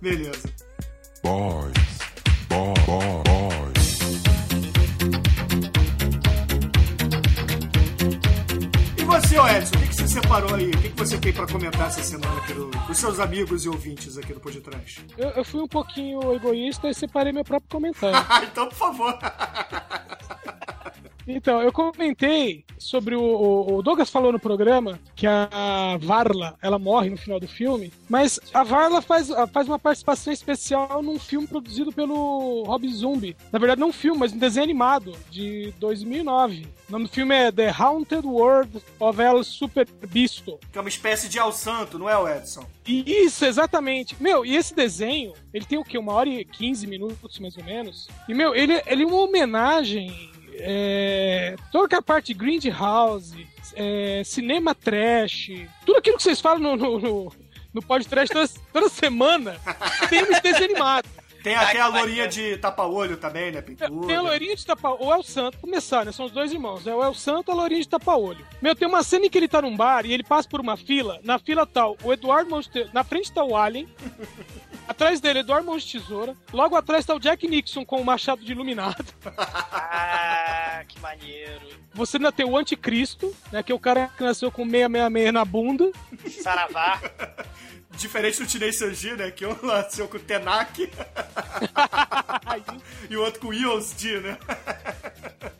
Beleza. 0.00 0.52
Boys. 1.22 1.74
Boy, 2.48 2.74
boy, 2.86 3.22
boys. 3.24 3.29
Você, 9.30 9.38
ô 9.38 9.48
Edson, 9.48 9.76
o 9.76 9.78
que, 9.78 9.88
que 9.88 9.94
você 9.94 10.08
separou 10.08 10.54
aí? 10.56 10.70
O 10.70 10.78
que, 10.78 10.88
que 10.88 10.98
você 10.98 11.18
tem 11.18 11.32
pra 11.32 11.46
comentar 11.46 11.86
essa 11.86 12.02
semana 12.02 12.36
aqui 12.38 12.52
do, 12.52 12.66
dos 12.66 12.98
seus 12.98 13.20
amigos 13.20 13.64
e 13.64 13.68
ouvintes 13.68 14.18
aqui 14.18 14.32
do 14.32 14.40
Pô 14.40 14.50
de 14.50 14.60
Trás? 14.60 14.98
Eu, 15.16 15.28
eu 15.30 15.44
fui 15.44 15.60
um 15.60 15.68
pouquinho 15.68 16.34
egoísta 16.34 16.88
e 16.88 16.94
separei 16.94 17.32
meu 17.32 17.44
próprio 17.44 17.70
comentário. 17.70 18.18
então, 18.50 18.68
por 18.68 18.74
favor. 18.74 19.18
Então, 21.26 21.62
eu 21.62 21.72
comentei 21.72 22.64
sobre 22.78 23.14
o, 23.14 23.20
o- 23.22 23.76
o 23.76 23.82
Douglas 23.82 24.10
falou 24.10 24.32
no 24.32 24.38
programa 24.40 24.98
que 25.14 25.26
a 25.26 25.96
Varla 26.00 26.56
ela 26.62 26.78
morre 26.78 27.10
no 27.10 27.16
final 27.16 27.38
do 27.38 27.46
filme, 27.46 27.92
mas 28.08 28.40
a 28.54 28.64
Varla 28.64 29.00
faz, 29.02 29.28
faz 29.52 29.68
uma 29.68 29.78
participação 29.78 30.32
especial 30.32 31.02
num 31.02 31.18
filme 31.18 31.46
produzido 31.46 31.92
pelo 31.92 32.62
Rob 32.64 32.88
Zombie. 32.92 33.36
Na 33.52 33.58
verdade, 33.58 33.80
não 33.80 33.88
um 33.88 33.92
filme, 33.92 34.18
mas 34.18 34.32
um 34.32 34.38
desenho 34.38 34.64
animado 34.64 35.12
de 35.30 35.72
2009. 35.78 36.66
O 36.88 36.92
nome 36.92 37.04
do 37.04 37.10
filme 37.10 37.34
é 37.34 37.52
The 37.52 37.68
Haunted 37.78 38.26
World 38.26 38.82
of 38.98 39.20
El 39.20 39.44
Super 39.44 39.86
Bisto. 40.08 40.58
Que 40.72 40.78
é 40.78 40.80
uma 40.80 40.88
espécie 40.88 41.28
de 41.28 41.38
Al 41.38 41.52
Santo, 41.52 41.98
não 41.98 42.08
é, 42.08 42.16
o 42.16 42.28
Edson? 42.28 42.64
Isso, 42.86 43.44
exatamente. 43.44 44.16
Meu, 44.20 44.44
e 44.44 44.56
esse 44.56 44.74
desenho, 44.74 45.32
ele 45.54 45.64
tem 45.64 45.78
o 45.78 45.84
quê? 45.84 45.96
Uma 45.98 46.14
hora 46.14 46.28
e 46.28 46.44
15 46.44 46.86
minutos, 46.86 47.38
mais 47.38 47.56
ou 47.56 47.62
menos. 47.64 48.08
E, 48.28 48.34
meu, 48.34 48.54
ele, 48.54 48.82
ele 48.86 49.02
é 49.04 49.06
uma 49.06 49.16
homenagem. 49.18 50.30
É, 50.62 51.56
toda 51.72 51.98
a 51.98 52.02
parte 52.02 52.34
Grindhouse, 52.34 53.46
é, 53.74 54.22
cinema 54.24 54.74
trash, 54.74 55.50
tudo 55.84 55.98
aquilo 55.98 56.16
que 56.16 56.22
vocês 56.22 56.40
falam 56.40 56.58
no, 56.58 56.76
no, 56.76 56.98
no, 56.98 57.32
no 57.74 57.82
podcast 57.82 58.32
toda, 58.32 58.48
toda 58.72 58.88
semana, 58.88 59.56
tem 60.08 60.22
nesse 60.22 60.42
desenho 60.42 60.70
animado. 60.70 61.08
Tem 61.42 61.54
até 61.54 61.80
a 61.80 61.86
lourinha 61.86 62.28
de 62.28 62.58
tapa-olho 62.58 63.16
também, 63.16 63.50
né? 63.50 63.62
Pintura. 63.62 64.06
Tem 64.06 64.16
a 64.16 64.20
loirinha 64.20 64.54
de 64.54 64.66
tapa 64.66 64.90
o 64.90 65.12
El 65.12 65.22
Santo, 65.22 65.58
começar, 65.58 66.04
né? 66.04 66.12
São 66.12 66.26
os 66.26 66.32
dois 66.32 66.52
irmãos. 66.52 66.86
É 66.86 66.94
o 66.94 67.02
El 67.02 67.14
Santo 67.14 67.50
e 67.50 67.52
a 67.52 67.54
loirinha 67.54 67.80
de 67.80 67.88
tapa-olho. 67.88 68.44
Meu, 68.60 68.76
tem 68.76 68.86
uma 68.86 69.02
cena 69.02 69.26
em 69.26 69.30
que 69.30 69.38
ele 69.38 69.48
tá 69.48 69.62
num 69.62 69.74
bar 69.74 70.04
e 70.04 70.12
ele 70.12 70.22
passa 70.22 70.48
por 70.48 70.60
uma 70.60 70.76
fila. 70.76 71.18
Na 71.24 71.38
fila 71.38 71.66
tal, 71.66 71.96
o 72.04 72.12
Eduardo 72.12 72.50
Tesoura. 72.62 72.90
Na 72.92 73.02
frente 73.02 73.32
tá 73.32 73.42
o 73.42 73.56
Alien. 73.56 73.88
Atrás 74.88 75.20
dele, 75.20 75.40
Eduardo 75.40 75.66
Mãos 75.66 75.82
de 75.82 75.98
Tesoura. 75.98 76.36
Logo 76.52 76.76
atrás 76.76 77.06
tá 77.06 77.14
o 77.14 77.20
Jack 77.20 77.46
Nixon 77.46 77.84
com 77.84 78.00
o 78.00 78.04
machado 78.04 78.44
de 78.44 78.52
iluminado. 78.52 79.04
Ah, 79.36 80.82
que 80.88 80.98
maneiro. 81.00 81.68
Você 81.92 82.16
ainda 82.16 82.32
tem 82.32 82.46
o 82.46 82.56
Anticristo, 82.56 83.34
né? 83.52 83.62
Que 83.62 83.72
é 83.72 83.74
o 83.74 83.78
cara 83.78 84.08
que 84.16 84.22
nasceu 84.22 84.50
com 84.50 84.64
666 84.64 85.32
na 85.32 85.44
bunda. 85.44 85.90
Saravá. 86.42 87.00
Diferente 87.92 88.38
do 88.38 88.46
Tinei 88.46 88.72
Sanji, 88.72 89.12
né? 89.12 89.30
Que 89.30 89.44
um 89.44 89.54
nasceu 89.62 90.08
com 90.08 90.16
o 90.16 90.20
Tenak 90.20 90.90
e 93.10 93.16
o 93.16 93.22
outro 93.22 93.40
com 93.40 93.48
o 93.48 93.54
Eons 93.54 93.92
D, 93.92 94.20
né? 94.20 94.38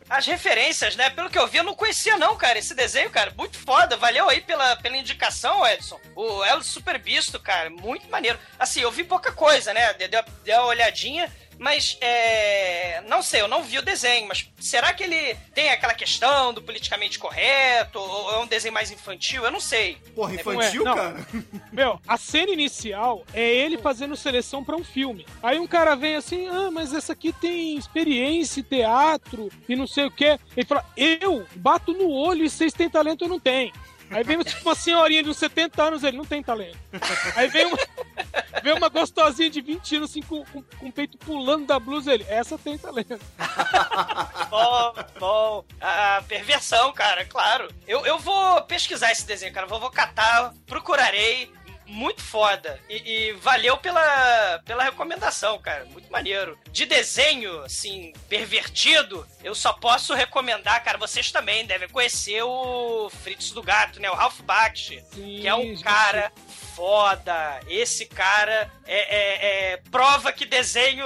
As 0.09 0.27
referências, 0.27 0.97
né? 0.97 1.11
Pelo 1.11 1.29
que 1.29 1.39
eu 1.39 1.47
vi, 1.47 1.59
eu 1.59 1.65
não 1.65 1.75
conhecia, 1.75 2.17
não, 2.17 2.37
cara. 2.37 2.59
Esse 2.59 2.75
desenho, 2.75 3.11
cara, 3.11 3.33
muito 3.37 3.59
foda. 3.59 3.97
Valeu 3.97 4.29
aí 4.29 4.41
pela, 4.41 4.75
pela 4.77 4.97
indicação, 4.97 5.67
Edson. 5.67 6.01
O 6.17 6.45
El 6.45 6.63
Super 6.63 6.99
Bisto, 6.99 7.39
cara, 7.39 7.69
muito 7.71 8.09
maneiro. 8.09 8.39
Assim, 8.59 8.81
eu 8.81 8.91
vi 8.91 9.05
pouca 9.05 9.33
coisa, 9.33 9.73
né? 9.75 9.93
Deu, 9.95 10.09
deu- 10.09 10.25
deu 10.45 10.57
uma 10.59 10.67
olhadinha. 10.67 11.31
Mas, 11.61 11.99
é. 12.01 13.03
Não 13.07 13.23
sei, 13.23 13.43
eu 13.43 13.49
não 13.49 13.63
vi 13.63 13.77
o 13.77 13.83
desenho, 13.83 14.27
mas 14.27 14.49
será 14.59 14.95
que 14.95 15.05
ele 15.05 15.37
tem 15.55 15.69
aquela 15.69 15.93
questão 15.93 16.55
do 16.55 16.63
politicamente 16.63 17.19
correto? 17.19 17.99
Ou 17.99 18.33
é 18.33 18.39
um 18.39 18.47
desenho 18.47 18.73
mais 18.73 18.91
infantil? 18.91 19.45
Eu 19.45 19.51
não 19.51 19.61
sei. 19.61 19.99
Porra, 20.15 20.37
infantil, 20.37 20.85
Não 20.85 20.93
é, 20.93 20.97
cara? 20.97 21.27
Meu, 21.71 22.01
a 22.09 22.17
cena 22.17 22.51
inicial 22.51 23.27
é 23.35 23.47
ele 23.47 23.77
fazendo 23.77 24.17
seleção 24.17 24.65
pra 24.65 24.75
um 24.75 24.83
filme. 24.83 25.27
Aí 25.43 25.59
um 25.59 25.67
cara 25.67 25.95
vem 25.95 26.17
assim, 26.17 26.49
ah, 26.49 26.71
mas 26.71 26.95
essa 26.95 27.13
aqui 27.13 27.31
tem 27.31 27.77
experiência, 27.77 28.63
teatro 28.63 29.51
e 29.69 29.77
não 29.77 29.87
sei 29.87 30.07
o 30.07 30.11
que. 30.11 30.39
Ele 30.57 30.67
fala, 30.67 30.87
eu 30.97 31.47
bato 31.57 31.93
no 31.93 32.09
olho 32.09 32.43
e 32.43 32.49
vocês 32.49 32.73
têm 32.73 32.89
talento, 32.89 33.25
eu 33.25 33.29
não 33.29 33.39
tenho. 33.39 33.71
Aí 34.11 34.25
vem 34.25 34.39
tipo, 34.43 34.63
uma 34.63 34.75
senhorinha 34.75 35.23
de 35.23 35.31
uns 35.31 35.37
70 35.37 35.83
anos, 35.83 36.03
ele 36.03 36.17
não 36.17 36.25
tem 36.25 36.43
talento. 36.43 36.77
Aí 37.37 37.47
vem 37.49 37.67
uma, 37.67 37.79
vem 38.63 38.75
uma 38.75 38.89
gostosinha 38.89 39.51
de 39.51 39.61
20 39.61 39.97
anos, 39.97 40.11
assim, 40.11 40.23
com, 40.23 40.45
com, 40.47 40.63
com 40.63 40.87
o 40.89 40.93
peito 40.93 41.19
pulando 41.19 41.67
da 41.67 41.79
blusa, 41.79 42.15
ele, 42.15 42.27
essa 42.29 42.59
tem 42.59 42.79
talento. 42.79 43.19
Bom, 44.51 44.95
bom. 45.19 45.65
A 45.81 46.23
perversão, 46.27 46.93
cara, 46.93 47.25
claro. 47.25 47.73
Eu, 47.87 48.05
eu 48.05 48.19
vou 48.19 48.61
pesquisar 48.63 49.13
esse 49.13 49.25
desenho, 49.25 49.53
cara. 49.53 49.67
Vou, 49.67 49.79
vou 49.79 49.91
catar, 49.91 50.53
procurarei. 50.67 51.53
Muito 51.87 52.23
foda. 52.23 52.79
E, 52.89 53.31
e 53.31 53.33
valeu 53.33 53.77
pela, 53.77 54.61
pela 54.65 54.85
recomendação, 54.85 55.59
cara. 55.59 55.85
Muito 55.87 56.11
maneiro. 56.11 56.57
De 56.71 56.87
desenho, 56.87 57.65
assim, 57.65 58.13
pervertido, 58.29 59.27
eu 59.43 59.57
só 59.57 59.73
posso 59.73 60.15
recomendar, 60.15 60.85
cara. 60.85 60.97
Vocês 60.99 61.33
também 61.33 61.67
devem 61.67 61.89
conhecer 61.89 62.43
o 62.45 63.11
Fritz 63.11 63.51
do 63.51 63.61
Gato, 63.63 64.01
né? 64.01 64.09
O 64.09 64.15
Ralph 64.15 64.41
Bakshi. 64.43 65.03
que 65.11 65.49
é 65.49 65.55
um 65.55 65.77
cara 65.81 66.33
foda. 66.75 67.61
Esse 67.69 68.07
cara 68.07 68.71
é, 68.87 68.99
é- 69.17 69.73
é 69.73 69.77
prova 69.91 70.33
que 70.33 70.45
desenho 70.47 71.05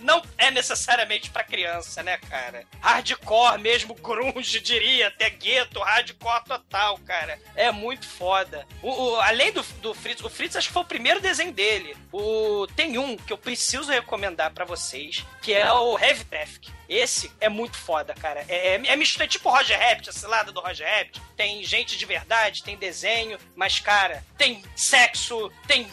não 0.00 0.22
é 0.38 0.50
necessariamente 0.50 1.30
pra 1.30 1.44
criança, 1.44 2.02
né, 2.02 2.18
cara? 2.28 2.64
Hardcore 2.80 3.58
mesmo, 3.60 3.94
grunge, 4.00 4.60
diria, 4.60 5.08
até 5.08 5.30
gueto, 5.30 5.80
hardcore 5.80 6.44
total, 6.44 6.98
cara. 6.98 7.38
É 7.54 7.70
muito 7.70 8.06
foda. 8.06 8.66
O, 8.82 8.90
o- 8.90 9.20
além 9.20 9.52
do, 9.52 9.62
do 9.80 9.94
Fritz, 9.94 10.22
o 10.22 10.30
Fritz 10.30 10.56
acho 10.56 10.68
que 10.68 10.74
foi 10.74 10.82
o 10.82 10.86
primeiro 10.86 11.20
desenho 11.20 11.52
dele. 11.52 11.96
O, 12.12 12.66
tem 12.76 12.98
um 12.98 13.16
que 13.16 13.32
eu 13.32 13.38
preciso 13.38 13.90
recomendar 13.90 14.52
pra 14.52 14.64
vocês, 14.64 15.24
que 15.42 15.52
é 15.52 15.70
o 15.72 15.98
Heavy 15.98 16.24
Traffic. 16.24 16.72
Esse 16.88 17.30
é 17.40 17.48
muito 17.48 17.76
foda, 17.76 18.14
cara. 18.14 18.44
É, 18.48 18.74
é, 18.74 18.82
é 18.86 18.96
mistura, 18.96 19.24
é 19.24 19.28
tipo 19.28 19.48
Roger 19.50 19.78
Rabbit, 19.78 20.10
a 20.10 20.12
cilada 20.12 20.52
do 20.52 20.60
Roger 20.60 20.86
Rabbit. 20.86 21.20
Tem 21.36 21.62
gente 21.64 21.96
de 21.96 22.06
verdade, 22.06 22.62
tem 22.62 22.76
desenho, 22.76 23.38
mas, 23.54 23.80
cara, 23.80 24.24
tem 24.36 24.62
sexo, 24.76 25.50
tem 25.66 25.88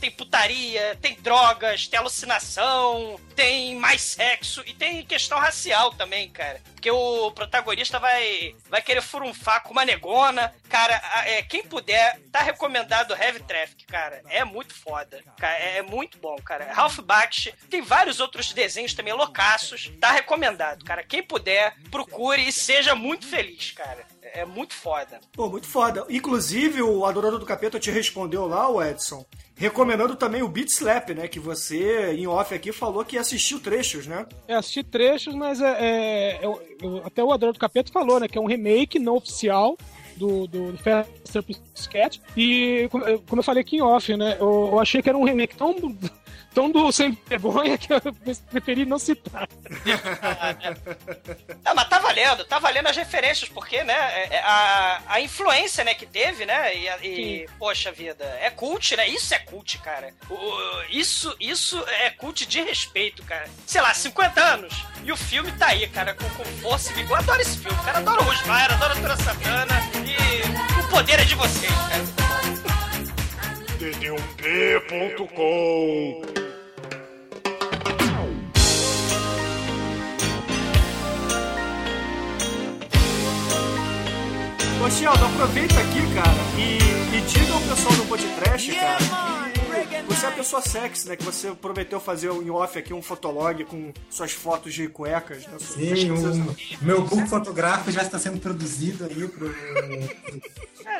tem 0.00 0.10
putaria, 0.10 0.96
tem 1.00 1.14
drogas, 1.20 1.86
tem 1.86 1.98
alucinação, 1.98 3.20
tem 3.34 3.76
mais 3.76 4.00
sexo 4.00 4.62
e 4.66 4.72
tem 4.72 5.04
questão 5.04 5.38
racial 5.38 5.92
também, 5.92 6.30
cara. 6.30 6.60
Porque 6.74 6.90
o 6.90 7.30
protagonista 7.32 7.98
vai, 7.98 8.54
vai 8.68 8.82
querer 8.82 9.02
furunfar 9.02 9.62
com 9.62 9.72
uma 9.72 9.84
negona. 9.84 10.54
Cara, 10.68 11.00
é, 11.26 11.42
quem 11.42 11.62
puder, 11.62 12.20
tá 12.30 12.40
recomendado 12.40 13.14
Heavy 13.14 13.40
Traffic, 13.40 13.86
cara. 13.86 14.22
É 14.28 14.44
muito 14.44 14.74
foda. 14.74 15.22
Cara, 15.38 15.58
é, 15.58 15.78
é 15.78 15.82
muito 15.82 16.18
bom, 16.18 16.36
cara. 16.36 16.72
Ralph 16.72 16.98
Bakshi, 17.00 17.54
tem 17.70 17.80
vários 17.80 18.20
outros 18.20 18.52
desenhos 18.52 18.94
também 18.94 19.14
loucaços. 19.14 19.90
Tá 20.00 20.10
recomendado, 20.12 20.84
cara. 20.84 21.02
Quem 21.02 21.22
puder, 21.22 21.74
procure 21.90 22.46
e 22.46 22.52
seja 22.52 22.94
muito 22.94 23.26
feliz, 23.26 23.72
cara. 23.72 24.06
É 24.34 24.40
é 24.40 24.44
muito 24.44 24.74
foda. 24.74 25.20
Pô, 25.32 25.48
muito 25.48 25.66
foda. 25.66 26.04
Inclusive, 26.10 26.82
o 26.82 27.06
Adorador 27.06 27.38
do 27.38 27.46
Capeta 27.46 27.78
te 27.78 27.90
respondeu 27.90 28.46
lá, 28.46 28.68
o 28.68 28.82
Edson, 28.82 29.24
recomendando 29.56 30.16
também 30.16 30.42
o 30.42 30.48
Beat 30.48 30.68
Slap, 30.68 31.10
né? 31.10 31.28
Que 31.28 31.38
você, 31.40 32.12
em 32.12 32.26
off 32.26 32.52
aqui, 32.54 32.72
falou 32.72 33.04
que 33.04 33.16
assistiu 33.16 33.60
trechos, 33.60 34.06
né? 34.06 34.26
É, 34.48 34.54
assisti 34.56 34.82
trechos, 34.82 35.34
mas 35.34 35.60
é, 35.62 35.76
é- 35.80 36.38
é 36.42 36.48
o- 36.48 36.60
o- 36.82 37.02
até 37.06 37.22
o 37.22 37.32
Adorno 37.32 37.52
do 37.54 37.58
Capeta 37.60 37.92
falou, 37.92 38.18
né? 38.20 38.26
Que 38.28 38.36
é 38.36 38.40
um 38.40 38.46
remake 38.46 38.98
não 38.98 39.16
oficial 39.16 39.78
do, 40.16 40.46
do, 40.46 40.72
do 40.72 40.78
Faster 40.78 41.42
Pussycat. 41.42 42.20
E 42.36 42.88
como 42.90 43.04
eu- 43.04 43.22
como 43.28 43.38
eu 43.40 43.44
falei 43.44 43.62
aqui 43.62 43.76
em 43.76 43.82
off, 43.82 44.16
né? 44.16 44.36
Eu, 44.40 44.70
eu 44.72 44.80
achei 44.80 45.00
que 45.00 45.08
era 45.08 45.16
um 45.18 45.24
remake 45.24 45.56
tão, 45.56 45.74
tão 46.54 46.70
do 46.70 46.90
sem 46.92 47.18
vergonha 47.26 47.76
que 47.76 47.92
eu 47.92 48.00
preferi 48.50 48.84
não 48.86 48.98
citar. 48.98 49.48
Não, 51.64 51.74
mas 51.74 51.88
tá 51.88 51.98
valendo, 51.98 52.44
tá 52.44 52.58
valendo 52.58 52.86
as 52.88 52.96
referências, 52.96 53.48
porque, 53.48 53.82
né, 53.82 53.94
é- 53.94 54.34
é 54.36 54.38
a, 54.40 55.02
a 55.08 55.20
influência, 55.20 55.82
né, 55.82 55.94
que 55.94 56.04
teve, 56.06 56.44
né, 56.46 56.74
e, 56.76 56.86
e, 57.06 57.48
poxa 57.58 57.90
vida, 57.90 58.24
é 58.40 58.50
cult, 58.50 58.94
né, 58.96 59.08
isso 59.08 59.34
é 59.34 59.38
cult, 59.38 59.78
cara. 59.78 60.12
O- 60.28 60.82
isso, 60.90 61.34
isso 61.40 61.82
é 62.00 62.10
cult 62.10 62.44
de 62.46 62.60
respeito, 62.62 63.22
cara. 63.24 63.46
Sei 63.66 63.80
lá, 63.80 63.92
50 63.94 64.40
anos, 64.42 64.74
e 65.02 65.10
o 65.10 65.16
filme 65.16 65.50
tá 65.52 65.68
aí, 65.68 65.86
cara, 65.88 66.14
com, 66.14 66.28
com 66.30 66.44
força 66.60 66.92
e 66.92 66.94
vigor. 66.96 67.16
Eu 67.16 67.22
adoro 67.22 67.40
esse 67.40 67.58
filme, 67.58 67.76
cara, 67.84 67.98
adoro 67.98 68.20
o 68.22 68.24
Rosmar, 68.24 68.72
adoro 68.72 68.92
a 68.92 68.96
Tura 68.96 69.16
Santana, 69.16 69.74
e 70.04 70.80
o 70.80 70.88
poder 70.88 71.20
é 71.20 71.24
de 71.24 71.34
vocês, 71.34 71.72
cara. 71.72 72.04
td1p.com 74.84 76.43
Ô, 84.84 84.90
Sheldon, 84.90 85.26
aproveita 85.26 85.80
aqui, 85.80 86.00
cara, 86.14 86.30
e, 86.58 87.16
e 87.16 87.20
diga 87.22 87.54
ao 87.54 87.60
pessoal 87.60 87.94
do 87.94 88.04
podcast, 88.06 88.72
cara, 88.74 88.98
que 89.88 90.02
você 90.14 90.26
é 90.26 90.28
a 90.28 90.32
pessoa 90.32 90.60
sexy, 90.62 91.08
né? 91.08 91.16
Que 91.16 91.24
você 91.24 91.52
prometeu 91.52 91.98
fazer 91.98 92.30
em 92.30 92.50
off 92.50 92.78
aqui 92.78 92.92
um 92.92 93.00
fotolog 93.00 93.64
com 93.64 93.92
suas 94.10 94.32
fotos 94.32 94.74
de 94.74 94.86
cuecas, 94.88 95.46
né? 95.46 95.56
Sim, 95.58 96.10
o 96.10 96.84
meu 96.84 97.02
book 97.02 97.26
fotográfico 97.28 97.90
já 97.90 98.02
está 98.02 98.18
sendo 98.18 98.38
produzido 98.38 99.04
aí 99.06 99.26
pro, 99.28 99.54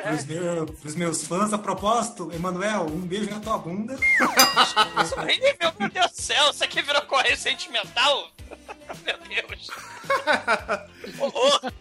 pros, 0.03 0.25
meu- 0.25 0.65
pros 0.65 0.95
meus 0.95 1.23
fãs. 1.27 1.53
A 1.53 1.57
propósito, 1.57 2.31
Emanuel, 2.33 2.87
um 2.87 3.01
beijo 3.01 3.29
na 3.29 3.39
tua 3.39 3.57
bunda. 3.59 3.95
Horrível, 5.15 5.73
meu 5.79 5.89
Deus 5.89 6.11
do 6.11 6.21
céu, 6.21 6.49
isso 6.49 6.63
aqui 6.63 6.81
virou 6.81 7.01
correio 7.03 7.37
sentimental? 7.37 8.29
Meu 9.03 9.17
Deus. 9.27 9.67
Horror. 11.19 11.71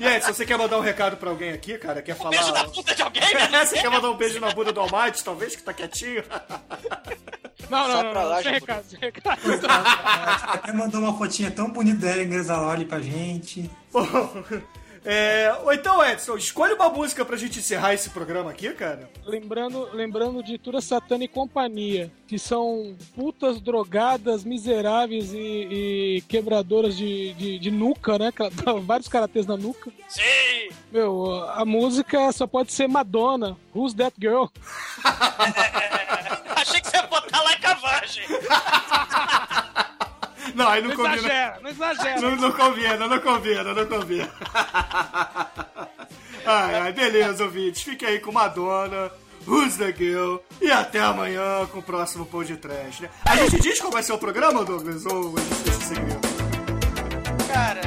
E 0.00 0.06
aí, 0.06 0.22
se 0.22 0.32
você 0.32 0.46
quer 0.46 0.56
mandar 0.56 0.78
um 0.78 0.80
recado 0.80 1.18
pra 1.18 1.28
alguém 1.28 1.50
aqui, 1.52 1.76
cara, 1.76 2.00
quer 2.00 2.16
falar... 2.16 2.30
Beijo 2.30 2.52
na 2.52 2.64
bunda 2.64 2.94
de 2.94 3.02
alguém, 3.02 3.34
né? 3.34 3.66
você 3.66 3.78
quer 3.78 3.90
mandar 3.90 4.10
um 4.10 4.16
beijo 4.16 4.40
na 4.40 4.50
bunda 4.50 4.72
do 4.72 4.80
Almighty, 4.80 5.22
talvez, 5.22 5.54
que 5.54 5.62
tá 5.62 5.74
quietinho? 5.74 6.24
Não, 7.68 7.82
Só 7.82 7.88
não, 7.88 8.02
não, 8.04 8.10
pra 8.10 8.22
não, 8.22 8.28
lá, 8.30 8.42
sem 8.42 8.52
recado, 8.52 8.84
sem 8.88 8.98
recado. 8.98 9.40
Até 10.54 10.72
mandou 10.72 11.02
uma 11.02 11.18
fotinha 11.18 11.50
tão 11.50 11.68
bonita 11.68 12.06
da 12.06 12.12
Ellen 12.12 12.30
Gresaloli 12.30 12.86
pra 12.86 12.98
gente. 12.98 13.70
Bom, 13.92 14.42
é, 15.04 15.52
ou 15.64 15.72
então, 15.72 16.04
Edson, 16.04 16.36
escolhe 16.36 16.74
uma 16.74 16.90
música 16.90 17.24
pra 17.24 17.36
gente 17.36 17.58
encerrar 17.58 17.94
esse 17.94 18.10
programa 18.10 18.50
aqui, 18.50 18.70
cara. 18.72 19.08
Lembrando, 19.24 19.88
lembrando 19.94 20.42
de 20.42 20.58
Tura 20.58 20.80
Satana 20.80 21.24
e 21.24 21.28
companhia, 21.28 22.12
que 22.26 22.38
são 22.38 22.94
putas 23.14 23.60
drogadas, 23.60 24.44
miseráveis 24.44 25.32
e, 25.32 25.38
e 25.38 26.24
quebradoras 26.28 26.96
de, 26.96 27.32
de, 27.34 27.58
de 27.58 27.70
nuca, 27.70 28.18
né? 28.18 28.30
Vários 28.84 29.08
karatês 29.08 29.46
na 29.46 29.56
nuca. 29.56 29.90
Sim! 30.08 30.68
Meu, 30.92 31.44
a 31.50 31.64
música 31.64 32.30
só 32.32 32.46
pode 32.46 32.72
ser 32.72 32.88
Madonna. 32.88 33.56
Who's 33.74 33.94
that 33.94 34.14
girl? 34.20 34.46
Achei 36.56 36.80
que 36.80 36.88
você 36.88 36.96
ia 36.96 37.06
botar 37.06 37.42
lá 37.42 37.54
em 37.54 37.60
cavagem. 37.60 38.24
Não, 40.54 40.68
aí 40.68 40.82
não, 40.82 40.90
Não 40.90 40.96
combina. 40.96 41.16
exagera, 41.16 41.58
não 41.62 41.70
exagera. 41.70 42.20
Não, 42.20 42.36
não 42.36 42.52
combina, 42.52 42.96
não 43.08 43.20
combina, 43.20 43.74
não 43.74 43.86
combina. 43.86 44.28
Ai, 46.46 46.74
ai, 46.74 46.92
beleza, 46.92 47.44
ouvintes. 47.44 47.82
Fique 47.82 48.04
aí 48.06 48.18
com 48.18 48.32
Madonna, 48.32 49.10
Who's 49.46 49.76
the 49.76 49.92
Girl 49.92 50.36
e 50.60 50.70
até 50.72 50.98
amanhã 50.98 51.66
com 51.70 51.80
o 51.80 51.82
próximo 51.82 52.24
Pão 52.24 52.42
de 52.42 52.56
Trash, 52.56 53.00
né? 53.00 53.10
A 53.26 53.36
gente 53.36 53.60
diz 53.60 53.78
qual 53.78 53.92
vai 53.92 54.02
ser 54.02 54.14
o 54.14 54.18
programa, 54.18 54.64
Douglas, 54.64 55.04
ou 55.04 55.34
a 55.36 55.40
gente 55.40 55.62
deixa 55.64 55.80
segredo? 55.80 56.20
Cara, 57.52 57.82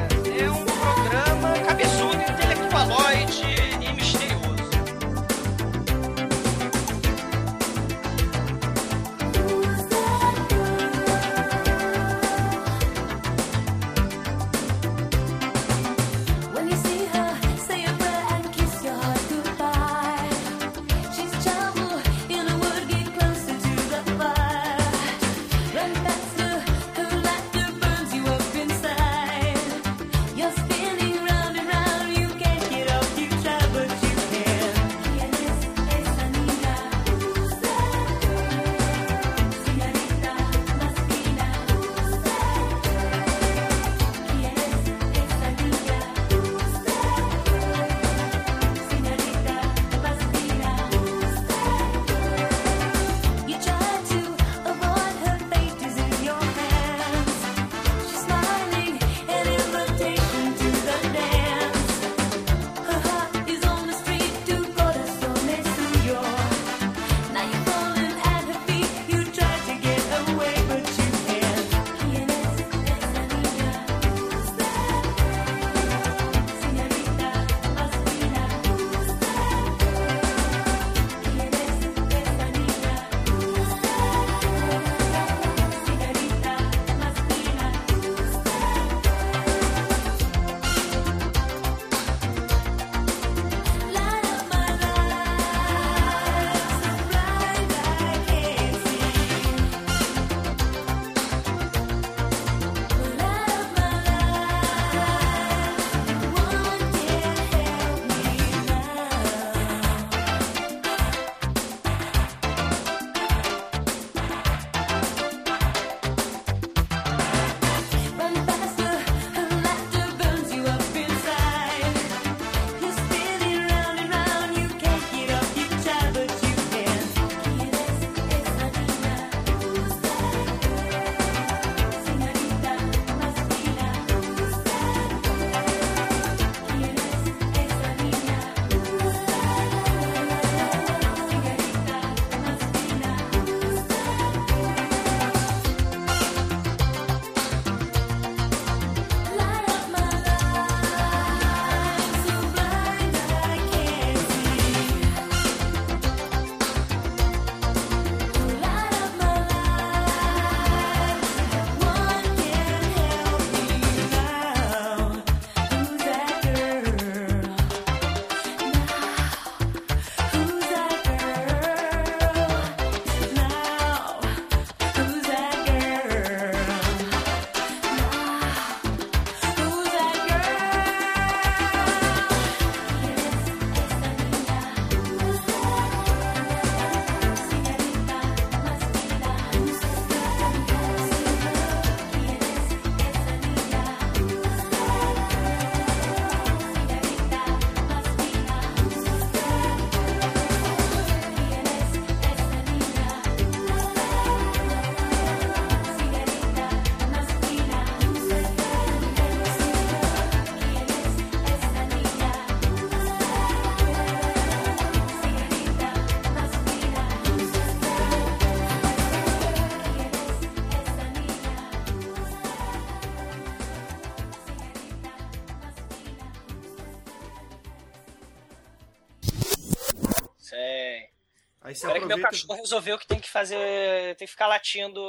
Que 232.04 232.08
meu 232.08 232.18
aproveita. 232.18 232.30
cachorro 232.30 232.60
resolveu 232.62 232.98
que 233.00 233.08
tem 233.08 233.20
que 233.20 233.30
fazer. 233.30 234.16
tem 234.18 234.26
que 234.28 234.32
ficar 234.32 234.48
latindo 234.48 235.02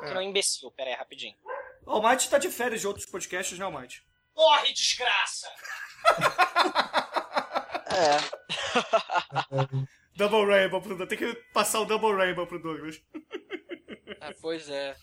que 0.00 0.06
É. 0.06 0.14
não 0.14 0.20
é 0.20 0.24
um 0.24 0.28
imbecil. 0.28 0.70
Pera 0.72 0.90
aí, 0.90 0.96
rapidinho. 0.96 1.34
O 1.86 2.00
Mate 2.00 2.28
tá 2.30 2.38
de 2.38 2.50
férias 2.50 2.80
de 2.80 2.86
outros 2.86 3.06
podcasts, 3.06 3.58
né, 3.58 3.68
Mate? 3.68 4.04
Corre, 4.34 4.72
desgraça! 4.72 5.48
Double 10.16 10.46
Rainbow 10.46 10.80
pro 10.80 10.90
Douglas. 10.96 11.08
Tem 11.08 11.18
que 11.18 11.34
passar 11.52 11.80
o 11.80 11.84
Double 11.84 12.14
Rainbow 12.14 12.46
pro 12.46 12.58
Douglas. 12.60 13.00
Ah, 14.20 14.32
pois 14.40 14.68
é. 14.68 14.94